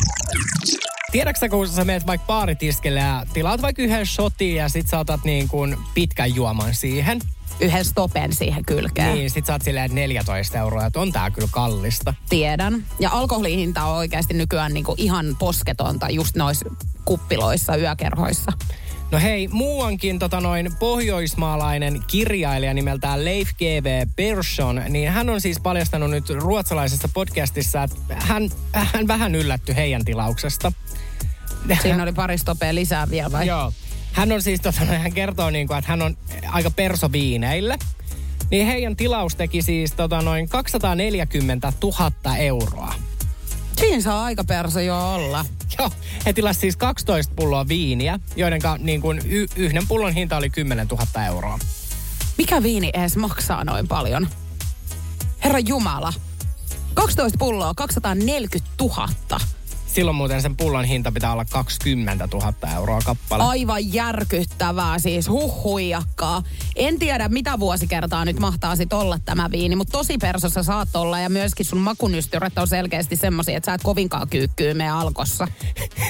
Tiedätkö 1.12 1.48
kun 1.48 1.68
sä 1.68 1.84
menet 1.84 2.06
vaikka 2.06 2.26
baaritiskelle 2.26 3.00
ja 3.00 3.26
tilaat 3.32 3.62
vaikka 3.62 3.82
yhden 3.82 4.06
shotin 4.06 4.54
ja 4.54 4.68
sit 4.68 4.88
sä 4.88 4.98
otat 4.98 5.24
niin 5.24 5.48
kuin 5.48 5.76
pitkän 5.94 6.34
juoman 6.34 6.74
siihen. 6.74 7.20
Yhden 7.60 7.84
stopen 7.84 8.32
siihen 8.32 8.64
kylkeen. 8.64 9.14
Niin, 9.14 9.30
sit 9.30 9.46
sä 9.46 9.52
oot 9.52 9.62
silleen 9.62 9.94
14 9.94 10.58
euroa, 10.58 10.86
että 10.86 11.00
on 11.00 11.12
tää 11.12 11.30
kyllä 11.30 11.48
kallista. 11.52 12.14
Tiedän. 12.28 12.84
Ja 13.00 13.10
alkoholihinta 13.10 13.84
on 13.84 13.96
oikeasti 13.96 14.34
nykyään 14.34 14.74
niinku 14.74 14.94
ihan 14.96 15.36
posketonta 15.38 16.10
just 16.10 16.36
noissa 16.36 16.70
kuppiloissa, 17.04 17.76
yökerhoissa. 17.76 18.52
No 19.10 19.18
hei, 19.18 19.48
muuankin 19.48 20.18
tota 20.18 20.40
noin 20.40 20.70
pohjoismaalainen 20.78 22.02
kirjailija 22.06 22.74
nimeltään 22.74 23.24
Leif 23.24 23.48
G.V. 23.58 24.06
Persson, 24.16 24.82
niin 24.88 25.10
hän 25.10 25.30
on 25.30 25.40
siis 25.40 25.60
paljastanut 25.60 26.10
nyt 26.10 26.30
ruotsalaisessa 26.30 27.08
podcastissa, 27.14 27.82
että 27.82 27.96
hän, 28.18 28.50
hän 28.72 29.08
vähän 29.08 29.34
yllätty 29.34 29.76
heidän 29.76 30.04
tilauksesta. 30.04 30.72
Siinä 31.82 32.02
oli 32.02 32.12
pari 32.12 32.38
stopea 32.38 32.74
lisää 32.74 33.10
vielä 33.10 33.32
vai? 33.32 33.46
Joo. 33.46 33.72
Hän 34.16 34.32
on 34.32 34.42
siis, 34.42 34.60
tota, 34.60 34.84
hän 34.84 35.12
kertoo 35.12 35.50
niin 35.50 35.66
kuin, 35.66 35.78
että 35.78 35.90
hän 35.90 36.02
on 36.02 36.16
aika 36.48 36.70
perso 36.70 37.12
viineille. 37.12 37.78
Niin 38.50 38.66
heidän 38.66 38.96
tilaus 38.96 39.34
teki 39.34 39.62
siis 39.62 39.92
tota, 39.92 40.22
noin 40.22 40.48
240 40.48 41.72
000 41.82 42.36
euroa. 42.36 42.94
Siinä 43.78 44.02
saa 44.02 44.24
aika 44.24 44.44
perso 44.44 44.80
jo 44.80 45.14
olla. 45.14 45.44
Joo, 45.78 45.90
he 46.26 46.32
tilasivat 46.32 46.60
siis 46.60 46.76
12 46.76 47.32
pulloa 47.36 47.68
viiniä, 47.68 48.20
joiden 48.36 48.60
niin 48.78 49.00
kuin 49.00 49.20
y- 49.24 49.46
yhden 49.56 49.88
pullon 49.88 50.12
hinta 50.12 50.36
oli 50.36 50.50
10 50.50 50.88
000 50.88 51.24
euroa. 51.26 51.58
Mikä 52.38 52.62
viini 52.62 52.90
edes 52.94 53.16
maksaa 53.16 53.64
noin 53.64 53.88
paljon? 53.88 54.28
Herra 55.44 55.58
Jumala. 55.58 56.12
12 56.94 57.38
pulloa, 57.38 57.72
240 57.76 58.70
000. 58.80 59.08
Silloin 59.96 60.16
muuten 60.16 60.42
sen 60.42 60.56
pullon 60.56 60.84
hinta 60.84 61.12
pitää 61.12 61.32
olla 61.32 61.44
20 61.44 62.28
000 62.32 62.52
euroa 62.76 63.00
kappale. 63.04 63.42
Aivan 63.42 63.92
järkyttävää 63.92 64.98
siis, 64.98 65.28
huhuijakkaa. 65.28 66.42
En 66.76 66.98
tiedä 66.98 67.28
mitä 67.28 67.60
vuosikertaa 67.60 68.24
nyt 68.24 68.38
mahtaa 68.38 68.76
sit 68.76 68.92
olla 68.92 69.18
tämä 69.24 69.50
viini, 69.50 69.76
mutta 69.76 69.98
tosi 69.98 70.18
persossa 70.18 70.62
saat 70.62 70.96
olla 70.96 71.20
ja 71.20 71.28
myöskin 71.28 71.66
sun 71.66 71.78
makunystyrät 71.78 72.58
on 72.58 72.68
selkeästi 72.68 73.16
semmosia, 73.16 73.56
että 73.56 73.70
sä 73.70 73.74
et 73.74 73.82
kovinkaan 73.82 74.28
kyykkyy 74.28 74.74
me 74.74 74.88
alkossa. 74.90 75.48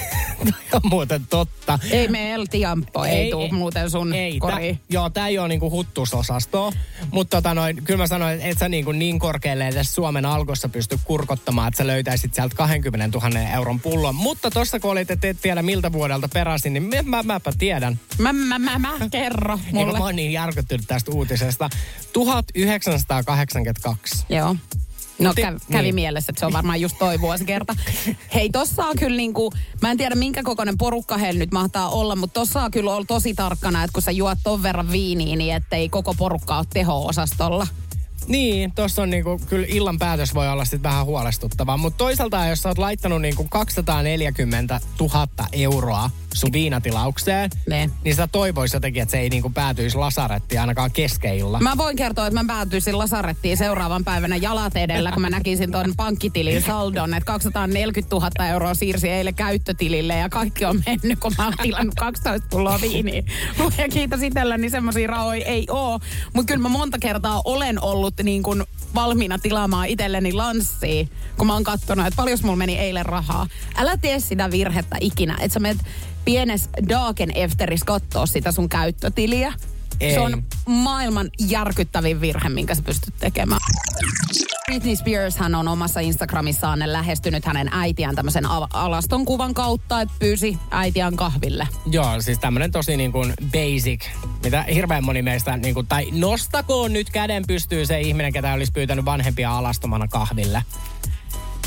on 0.73 0.81
muuten 0.83 1.25
totta. 1.29 1.79
Ei 1.91 2.07
me 2.07 2.33
Eltiampo, 2.33 3.05
ei, 3.05 3.15
ei 3.15 3.31
tuu 3.31 3.49
muuten 3.51 3.91
sun 3.91 4.13
ei, 4.13 4.39
koriin. 4.39 4.77
Tä, 4.77 4.83
joo, 4.89 5.09
tää 5.09 5.27
ei 5.27 5.39
ole 5.39 5.47
niinku 5.47 5.71
huttusosastoa, 5.71 6.71
mutta 7.11 7.37
tota 7.37 7.53
noin, 7.53 7.83
kyllä 7.83 7.97
mä 7.97 8.07
sanoin, 8.07 8.35
että 8.35 8.47
et 8.47 8.57
sä 8.57 8.69
niinku 8.69 8.91
niin 8.91 9.19
korkealle 9.19 9.67
edes 9.67 9.95
Suomen 9.95 10.25
alkossa 10.25 10.69
pysty 10.69 10.99
kurkottamaan, 11.03 11.67
että 11.67 11.77
sä 11.77 11.87
löytäisit 11.87 12.33
sieltä 12.33 12.55
20 12.55 13.19
000 13.19 13.39
euron 13.39 13.76
pullon. 13.79 14.15
Mutta 14.15 14.51
tossa 14.51 14.79
kun 14.79 14.91
olit, 14.91 15.11
että 15.11 15.27
et 15.27 15.41
tiedä 15.41 15.61
miltä 15.61 15.91
vuodelta 15.91 16.29
peräisin, 16.33 16.73
niin 16.73 16.83
mä, 16.83 17.01
mä, 17.03 17.23
mäpä 17.23 17.53
tiedän. 17.57 17.99
Mä, 18.17 18.33
mä, 18.33 18.59
mä, 18.59 18.79
mä 18.79 18.93
kerro 19.11 19.59
mulle. 19.71 19.87
Eikö 19.87 19.97
mä 19.97 20.05
oon 20.05 20.15
niin 20.15 20.31
järkyttynyt 20.31 20.87
tästä 20.87 21.11
uutisesta. 21.11 21.69
1982. 22.13 24.25
Joo. 24.29 24.55
No 25.19 25.33
Ti- 25.33 25.41
kävi, 25.41 25.57
kävi 25.71 25.83
niin. 25.83 25.95
mielessä, 25.95 26.31
että 26.31 26.39
se 26.39 26.45
on 26.45 26.53
varmaan 26.53 26.81
just 26.81 26.95
toi 26.99 27.21
vuosikerta. 27.21 27.75
Hei, 28.35 28.49
tossa 28.49 28.85
on 28.85 28.95
kyllä 28.99 29.17
niinku, 29.17 29.53
mä 29.81 29.91
en 29.91 29.97
tiedä 29.97 30.15
minkä 30.15 30.43
kokoinen 30.43 30.77
porukka 30.77 31.17
heillä 31.17 31.39
nyt 31.39 31.51
mahtaa 31.51 31.89
olla, 31.89 32.15
mutta 32.15 32.39
tossa 32.39 32.63
on 32.63 32.71
kyllä 32.71 32.93
olla 32.93 33.05
tosi 33.05 33.33
tarkkana, 33.33 33.83
että 33.83 33.93
kun 33.93 34.03
sä 34.03 34.11
juot 34.11 34.37
ton 34.43 34.63
verran 34.63 34.91
viiniä, 34.91 35.35
niin 35.35 35.55
ettei 35.55 35.89
koko 35.89 36.13
porukka 36.13 36.57
ole 36.57 36.65
teho-osastolla. 36.73 37.67
Niin, 38.27 38.71
tuossa 38.71 39.01
on 39.01 39.09
niinku, 39.09 39.41
kyllä 39.49 39.65
illan 39.69 39.99
päätös 39.99 40.33
voi 40.35 40.49
olla 40.49 40.65
sitten 40.65 40.83
vähän 40.83 41.05
huolestuttavaa. 41.05 41.77
Mutta 41.77 41.97
toisaalta, 41.97 42.45
jos 42.45 42.61
sä 42.61 42.69
oot 42.69 42.77
laittanut 42.77 43.21
niinku 43.21 43.47
240 43.49 44.79
000 44.99 45.27
euroa 45.51 46.09
sun 46.33 46.51
viinatilaukseen, 46.53 47.49
Ne. 47.67 47.89
niin 48.03 48.13
sitä 48.13 48.27
toivoisi 48.27 48.75
jotenkin, 48.75 49.01
että 49.03 49.11
se 49.11 49.19
ei 49.19 49.29
niinku 49.29 49.49
päätyisi 49.49 49.97
lasarettiin 49.97 50.61
ainakaan 50.61 50.91
keskeillä. 50.91 51.59
Mä 51.59 51.77
voin 51.77 51.95
kertoa, 51.95 52.27
että 52.27 52.43
mä 52.43 52.53
päätyisin 52.53 52.97
lasarettiin 52.97 53.57
seuraavan 53.57 54.03
päivänä 54.03 54.35
jalat 54.35 54.75
edellä, 54.75 55.11
kun 55.11 55.21
mä 55.21 55.29
näkisin 55.29 55.71
ton 55.71 55.93
pankkitilin 55.97 56.61
saldon, 56.61 57.13
että 57.13 57.25
240 57.27 58.15
000 58.15 58.47
euroa 58.47 58.73
siirsi 58.73 59.09
eilen 59.09 59.35
käyttötilille 59.35 60.15
ja 60.15 60.29
kaikki 60.29 60.65
on 60.65 60.81
mennyt, 60.85 61.19
kun 61.19 61.31
mä 61.37 61.43
oon 61.45 61.53
tilannut 61.61 61.95
12 61.95 62.47
pulloa 62.49 62.81
viiniä. 62.81 63.23
Ja 63.77 63.89
kiitos 63.89 64.21
itselleni, 64.23 64.61
niin 64.61 64.71
semmosia 64.71 65.07
rahoja 65.07 65.45
ei 65.45 65.65
oo. 65.69 65.99
Mutta 66.33 66.53
kyllä 66.53 66.63
mä 66.63 66.69
monta 66.69 66.97
kertaa 66.99 67.41
olen 67.45 67.83
ollut 67.83 68.16
niin 68.23 68.43
kuin 68.43 68.63
valmiina 68.95 69.39
tilaamaan 69.39 69.87
itselleni 69.87 70.33
lanssia, 70.33 71.05
kun 71.37 71.47
mä 71.47 71.53
oon 71.53 71.63
kattonut, 71.63 72.07
että 72.07 72.15
paljon 72.15 72.39
mulla 72.41 72.55
meni 72.55 72.77
eilen 72.77 73.05
rahaa. 73.05 73.47
Älä 73.75 73.97
tee 73.97 74.19
sitä 74.19 74.51
virhettä 74.51 74.97
ikinä, 75.01 75.37
että 75.39 75.53
sä 75.53 75.59
menet 75.59 75.77
pienes 76.25 76.69
Dagen 76.89 77.31
Efteris 77.35 77.83
kattoo 77.83 78.25
sitä 78.25 78.51
sun 78.51 78.69
käyttötiliä. 78.69 79.53
Ei. 79.99 80.13
Se 80.13 80.19
on 80.19 80.43
maailman 80.65 81.29
järkyttävin 81.39 82.21
virhe, 82.21 82.49
minkä 82.49 82.75
sä 82.75 82.81
pystyt 82.81 83.13
tekemään. 83.19 83.61
Britney 84.71 84.95
Spears 84.95 85.37
hän 85.37 85.55
on 85.55 85.67
omassa 85.67 85.99
Instagramissaan 85.99 86.79
lähestynyt 86.85 87.45
hänen 87.45 87.69
äitiään 87.71 88.15
tämmöisen 88.15 88.45
al- 88.45 88.67
alaston 88.73 89.25
kuvan 89.25 89.53
kautta, 89.53 90.01
että 90.01 90.15
pyysi 90.19 90.57
äitiään 90.71 91.15
kahville. 91.15 91.67
Joo, 91.85 92.21
siis 92.21 92.39
tämmönen 92.39 92.71
tosi 92.71 92.97
niin 92.97 93.11
kuin 93.11 93.33
basic, 93.51 94.05
mitä 94.43 94.65
hirveän 94.73 95.03
moni 95.03 95.21
meistä, 95.21 95.57
niin 95.57 95.73
kuin, 95.73 95.87
tai 95.87 96.07
nostakoon 96.11 96.93
nyt 96.93 97.09
käden 97.09 97.43
pystyy 97.47 97.85
se 97.85 98.01
ihminen, 98.01 98.33
ketä 98.33 98.53
olisi 98.53 98.71
pyytänyt 98.71 99.05
vanhempia 99.05 99.57
alastomana 99.57 100.07
kahville. 100.07 100.63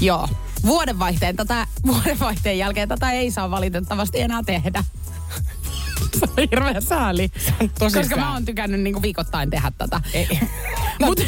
Joo. 0.00 0.28
Vuodenvaihteen, 0.66 1.36
tätä, 1.36 1.66
vuodenvaihteen 1.86 2.58
jälkeen 2.58 2.88
tätä 2.88 3.12
ei 3.12 3.30
saa 3.30 3.50
valitettavasti 3.50 4.20
enää 4.20 4.42
tehdä. 4.46 4.84
Se 6.18 6.26
on 6.38 6.48
hirveä 6.50 6.80
sääli. 6.80 7.30
tosi 7.78 7.98
koska 7.98 8.16
mä 8.16 8.32
oon 8.32 8.44
tykännyt 8.44 8.80
niinku 8.80 9.02
viikoittain 9.02 9.50
tehdä 9.50 9.72
tätä. 9.78 10.00
Ei. 10.14 10.40
Mutta 11.00 11.22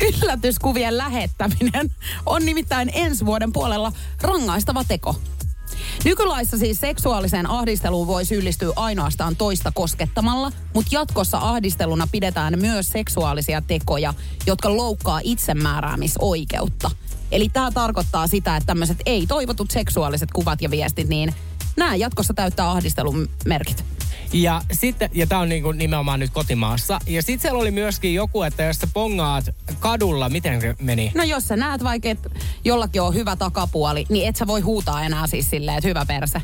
yllätyskuvien 0.00 0.98
lähettäminen 0.98 1.90
on 2.26 2.46
nimittäin 2.46 2.90
ensi 2.94 3.26
vuoden 3.26 3.52
puolella 3.52 3.92
rangaistava 4.20 4.84
teko. 4.84 5.16
Nykylaissa 6.04 6.58
siis 6.58 6.80
seksuaaliseen 6.80 7.50
ahdisteluun 7.50 8.06
voi 8.06 8.24
syyllistyä 8.24 8.72
ainoastaan 8.76 9.36
toista 9.36 9.72
koskettamalla, 9.74 10.52
mutta 10.74 10.94
jatkossa 10.94 11.38
ahdisteluna 11.38 12.08
pidetään 12.12 12.58
myös 12.60 12.88
seksuaalisia 12.88 13.62
tekoja, 13.62 14.14
jotka 14.46 14.76
loukkaa 14.76 15.20
itsemääräämisoikeutta. 15.22 16.90
Eli 17.30 17.48
tämä 17.48 17.70
tarkoittaa 17.70 18.26
sitä, 18.26 18.56
että 18.56 18.66
tämmöiset 18.66 18.98
ei-toivotut 19.06 19.70
seksuaaliset 19.70 20.32
kuvat 20.32 20.62
ja 20.62 20.70
viestit, 20.70 21.08
niin 21.08 21.34
Nämä 21.76 21.94
jatkossa 21.94 22.34
täyttää 22.34 22.70
ahdistelun 22.70 23.28
merkit. 23.44 23.84
Ja 24.32 24.62
sitten, 24.72 25.10
ja 25.12 25.26
tää 25.26 25.38
on 25.38 25.48
niinku 25.48 25.72
nimenomaan 25.72 26.20
nyt 26.20 26.30
kotimaassa. 26.30 26.98
Ja 27.06 27.22
sitten 27.22 27.40
siellä 27.40 27.60
oli 27.60 27.70
myöskin 27.70 28.14
joku, 28.14 28.42
että 28.42 28.62
jos 28.62 28.76
sä 28.76 28.86
pongaat 28.94 29.44
kadulla, 29.80 30.28
miten 30.28 30.60
se 30.60 30.74
meni? 30.80 31.12
No 31.14 31.22
jos 31.22 31.48
sä 31.48 31.56
näet 31.56 31.84
vaikka, 31.84 32.08
että 32.08 32.30
jollakin 32.64 33.02
on 33.02 33.14
hyvä 33.14 33.36
takapuoli, 33.36 34.06
niin 34.08 34.28
et 34.28 34.36
sä 34.36 34.46
voi 34.46 34.60
huutaa 34.60 35.02
enää 35.02 35.26
siis 35.26 35.50
silleen, 35.50 35.78
että 35.78 35.88
hyvä 35.88 36.06
perse. 36.06 36.42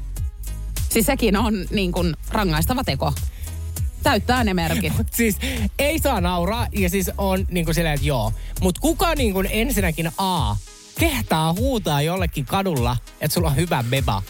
Siis 0.89 1.07
sekin 1.07 1.37
on 1.37 1.66
niin 1.70 1.93
kuin 1.93 2.16
rangaistava 2.28 2.85
teko. 2.85 3.12
Täyttää 4.03 4.45
ne 4.45 4.55
merkit. 4.55 4.93
Siis 5.11 5.37
ei 5.78 5.99
saa 5.99 6.20
nauraa 6.20 6.66
ja 6.72 6.91
siis 6.91 7.11
on 7.18 7.47
niin 7.51 7.64
kuin 7.64 7.74
silleen, 7.74 7.95
että 7.95 8.07
joo. 8.07 8.33
Mutta 8.61 8.81
kuka 8.81 9.14
niin 9.14 9.33
kuin 9.33 9.49
ensinnäkin 9.51 10.11
A, 10.18 10.57
kehtaa 10.99 11.53
huutaa 11.53 12.03
jollekin 12.03 12.45
kadulla, 12.45 12.97
että 13.20 13.35
sulla 13.35 13.49
on 13.49 13.57
hyvä 13.57 13.85
beba. 13.91 14.22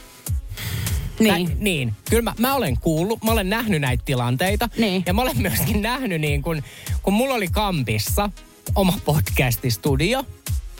Niin. 1.20 1.48
Nä, 1.48 1.54
niin. 1.58 1.94
Kyllä 2.10 2.22
mä, 2.22 2.34
mä 2.38 2.54
olen 2.54 2.76
kuullut, 2.80 3.24
mä 3.24 3.32
olen 3.32 3.50
nähnyt 3.50 3.80
näitä 3.80 4.02
tilanteita. 4.06 4.68
Niin. 4.78 5.02
Ja 5.06 5.14
mä 5.14 5.22
olen 5.22 5.42
myöskin 5.42 5.82
nähnyt 5.82 6.20
niin 6.20 6.42
kun, 6.42 6.62
kun 7.02 7.14
mulla 7.14 7.34
oli 7.34 7.48
kampissa 7.48 8.30
oma 8.74 8.98
podcastistudio. 9.04 10.24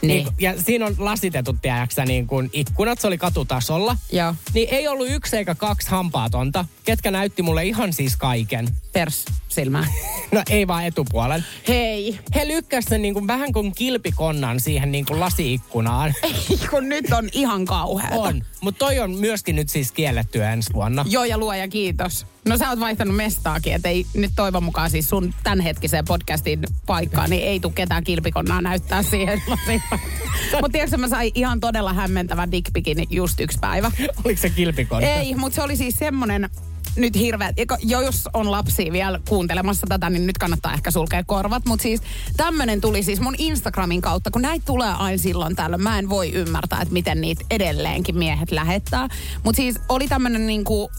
Niin. 0.03 0.24
Niin, 0.24 0.34
ja 0.38 0.62
siinä 0.62 0.86
on 0.86 0.95
lasitetut, 0.99 1.57
tiedäksä, 1.62 2.05
niin 2.05 2.26
kuin 2.26 2.51
ikkunat, 2.53 3.01
se 3.01 3.07
oli 3.07 3.18
katutasolla. 3.18 3.97
Joo. 4.12 4.34
Niin 4.55 4.68
ei 4.70 4.88
ollut 4.88 5.11
yksi 5.11 5.36
eikä 5.36 5.55
kaksi 5.55 5.91
hampaatonta, 5.91 6.64
ketkä 6.91 7.11
näytti 7.11 7.43
mulle 7.43 7.64
ihan 7.64 7.93
siis 7.93 8.16
kaiken. 8.16 8.68
Pers 8.93 9.24
silmään. 9.49 9.86
No 10.32 10.43
ei 10.51 10.66
vaan 10.66 10.84
etupuolen. 10.84 11.45
Hei. 11.68 12.18
He 12.34 12.49
lykkäs 12.49 12.84
sen 12.84 13.03
niin 13.03 13.14
kuin 13.14 13.26
vähän 13.26 13.53
kuin 13.53 13.74
kilpikonnan 13.74 14.61
siihen 14.61 14.93
niin 14.93 15.07
kuin 15.07 15.20
lasiikkunaan. 15.20 16.14
Kun 16.70 16.88
nyt 16.88 17.12
on 17.12 17.28
ihan 17.32 17.64
kauheata. 17.64 18.14
On. 18.14 18.45
Mutta 18.61 18.78
toi 18.78 18.99
on 18.99 19.11
myöskin 19.11 19.57
nyt 19.57 19.68
siis 19.68 19.93
kielletty 19.93 20.45
ensi 20.45 20.72
vuonna. 20.72 21.05
Joo 21.09 21.24
ja 21.24 21.38
luoja 21.38 21.68
kiitos. 21.68 22.26
No 22.45 22.57
sä 22.57 22.70
oot 22.70 22.80
vaihtanut 22.80 23.16
mestaakin, 23.16 23.74
että 23.74 23.88
ei 23.88 24.07
nyt 24.14 24.32
toivon 24.36 24.64
mukaan 24.64 24.91
siis 24.91 25.09
sun 25.09 25.34
tämänhetkiseen 25.43 26.05
podcastin 26.05 26.61
paikkaan, 26.86 27.30
niin 27.30 27.43
ei 27.43 27.61
tule 27.61 27.72
ketään 27.72 28.05
kilpikonnaa 28.05 28.61
näyttää 28.61 29.03
siihen 29.03 29.43
Mutta 30.53 30.72
tiedätkö, 30.72 30.97
mä 30.97 31.09
sain 31.09 31.32
ihan 31.34 31.61
todella 31.61 31.93
hämmentävän 31.93 32.53
dickpikin 32.53 33.07
just 33.11 33.41
yksi 33.41 33.59
päivä. 33.61 33.91
Oliko 34.24 34.41
se 34.41 34.51
kilpikonna? 34.51 35.09
Ei, 35.09 35.34
mutta 35.34 35.57
se 35.57 35.62
oli 35.62 35.76
siis 35.76 35.95
semmonen 35.99 36.51
nyt 36.97 37.14
hirveä, 37.14 37.53
jo 37.82 38.01
jos 38.01 38.28
on 38.34 38.51
lapsi 38.51 38.93
vielä 38.93 39.20
kuuntelemassa 39.28 39.86
tätä, 39.86 40.11
niin 40.11 40.26
nyt 40.26 40.38
kannattaa 40.38 40.74
ehkä 40.74 40.91
sulkea 40.91 41.24
korvat. 41.24 41.66
Mutta 41.66 41.82
siis 41.82 42.01
tämmönen 42.36 42.80
tuli 42.80 43.03
siis 43.03 43.20
mun 43.20 43.34
Instagramin 43.38 44.01
kautta, 44.01 44.30
kun 44.30 44.43
näitä 44.43 44.64
tulee 44.66 44.93
aina 44.93 45.18
silloin 45.18 45.57
tällöin. 45.57 45.82
Mä 45.82 45.99
en 45.99 46.09
voi 46.09 46.32
ymmärtää, 46.32 46.82
että 46.82 46.93
miten 46.93 47.20
niitä 47.20 47.45
edelleenkin 47.51 48.18
miehet 48.18 48.51
lähettää. 48.51 49.09
Mutta 49.45 49.57
siis 49.57 49.76
oli 49.88 50.09
tämmönen 50.09 50.47
niinku 50.47 50.91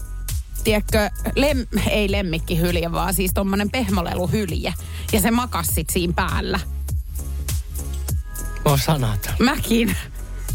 tiedätkö, 0.64 1.10
lem, 1.36 1.66
ei 1.90 2.12
lemmikkihylje, 2.12 2.92
vaan 2.92 3.14
siis 3.14 3.30
tommonen 3.34 3.70
pehmoleluhylje. 3.70 4.74
Ja 5.12 5.20
se 5.20 5.30
makas 5.30 5.66
sit 5.66 5.90
siinä 5.90 6.12
päällä. 6.12 6.60
Mä 8.64 8.70
oon 8.70 8.78
sanaton. 8.78 9.34
Mäkin. 9.38 9.96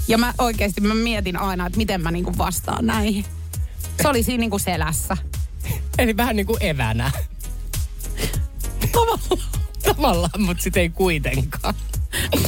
Ja 0.07 0.17
mä 0.17 0.33
oikeasti 0.37 0.81
mä 0.81 0.93
mietin 0.93 1.37
aina, 1.37 1.65
että 1.65 1.77
miten 1.77 2.01
mä 2.01 2.11
niinku 2.11 2.37
vastaan 2.37 2.85
näihin. 2.85 3.25
Se 4.01 4.07
oli 4.07 4.23
siinä 4.23 4.39
niinku 4.41 4.59
selässä. 4.59 5.17
Eli 5.97 6.17
vähän 6.17 6.35
niin 6.35 6.45
kuin 6.45 6.63
evänä. 6.63 7.11
Tavallaan. 8.91 9.57
Tavallaan, 9.83 10.41
mutta 10.41 10.63
sitten 10.63 10.81
ei 10.81 10.89
kuitenkaan. 10.89 11.73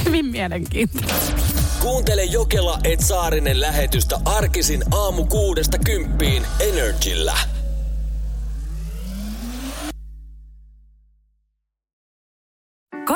Hyvin 0.06 0.26
mielenkiintoista. 0.26 1.34
Kuuntele 1.80 2.24
Jokela 2.24 2.80
et 2.84 3.00
Saarinen 3.00 3.62
lähetystä 3.62 4.20
arkisin 4.26 4.84
aamu 4.92 5.26
kuudesta 5.26 5.78
kymppiin 5.78 6.46
Energillä. 6.60 7.38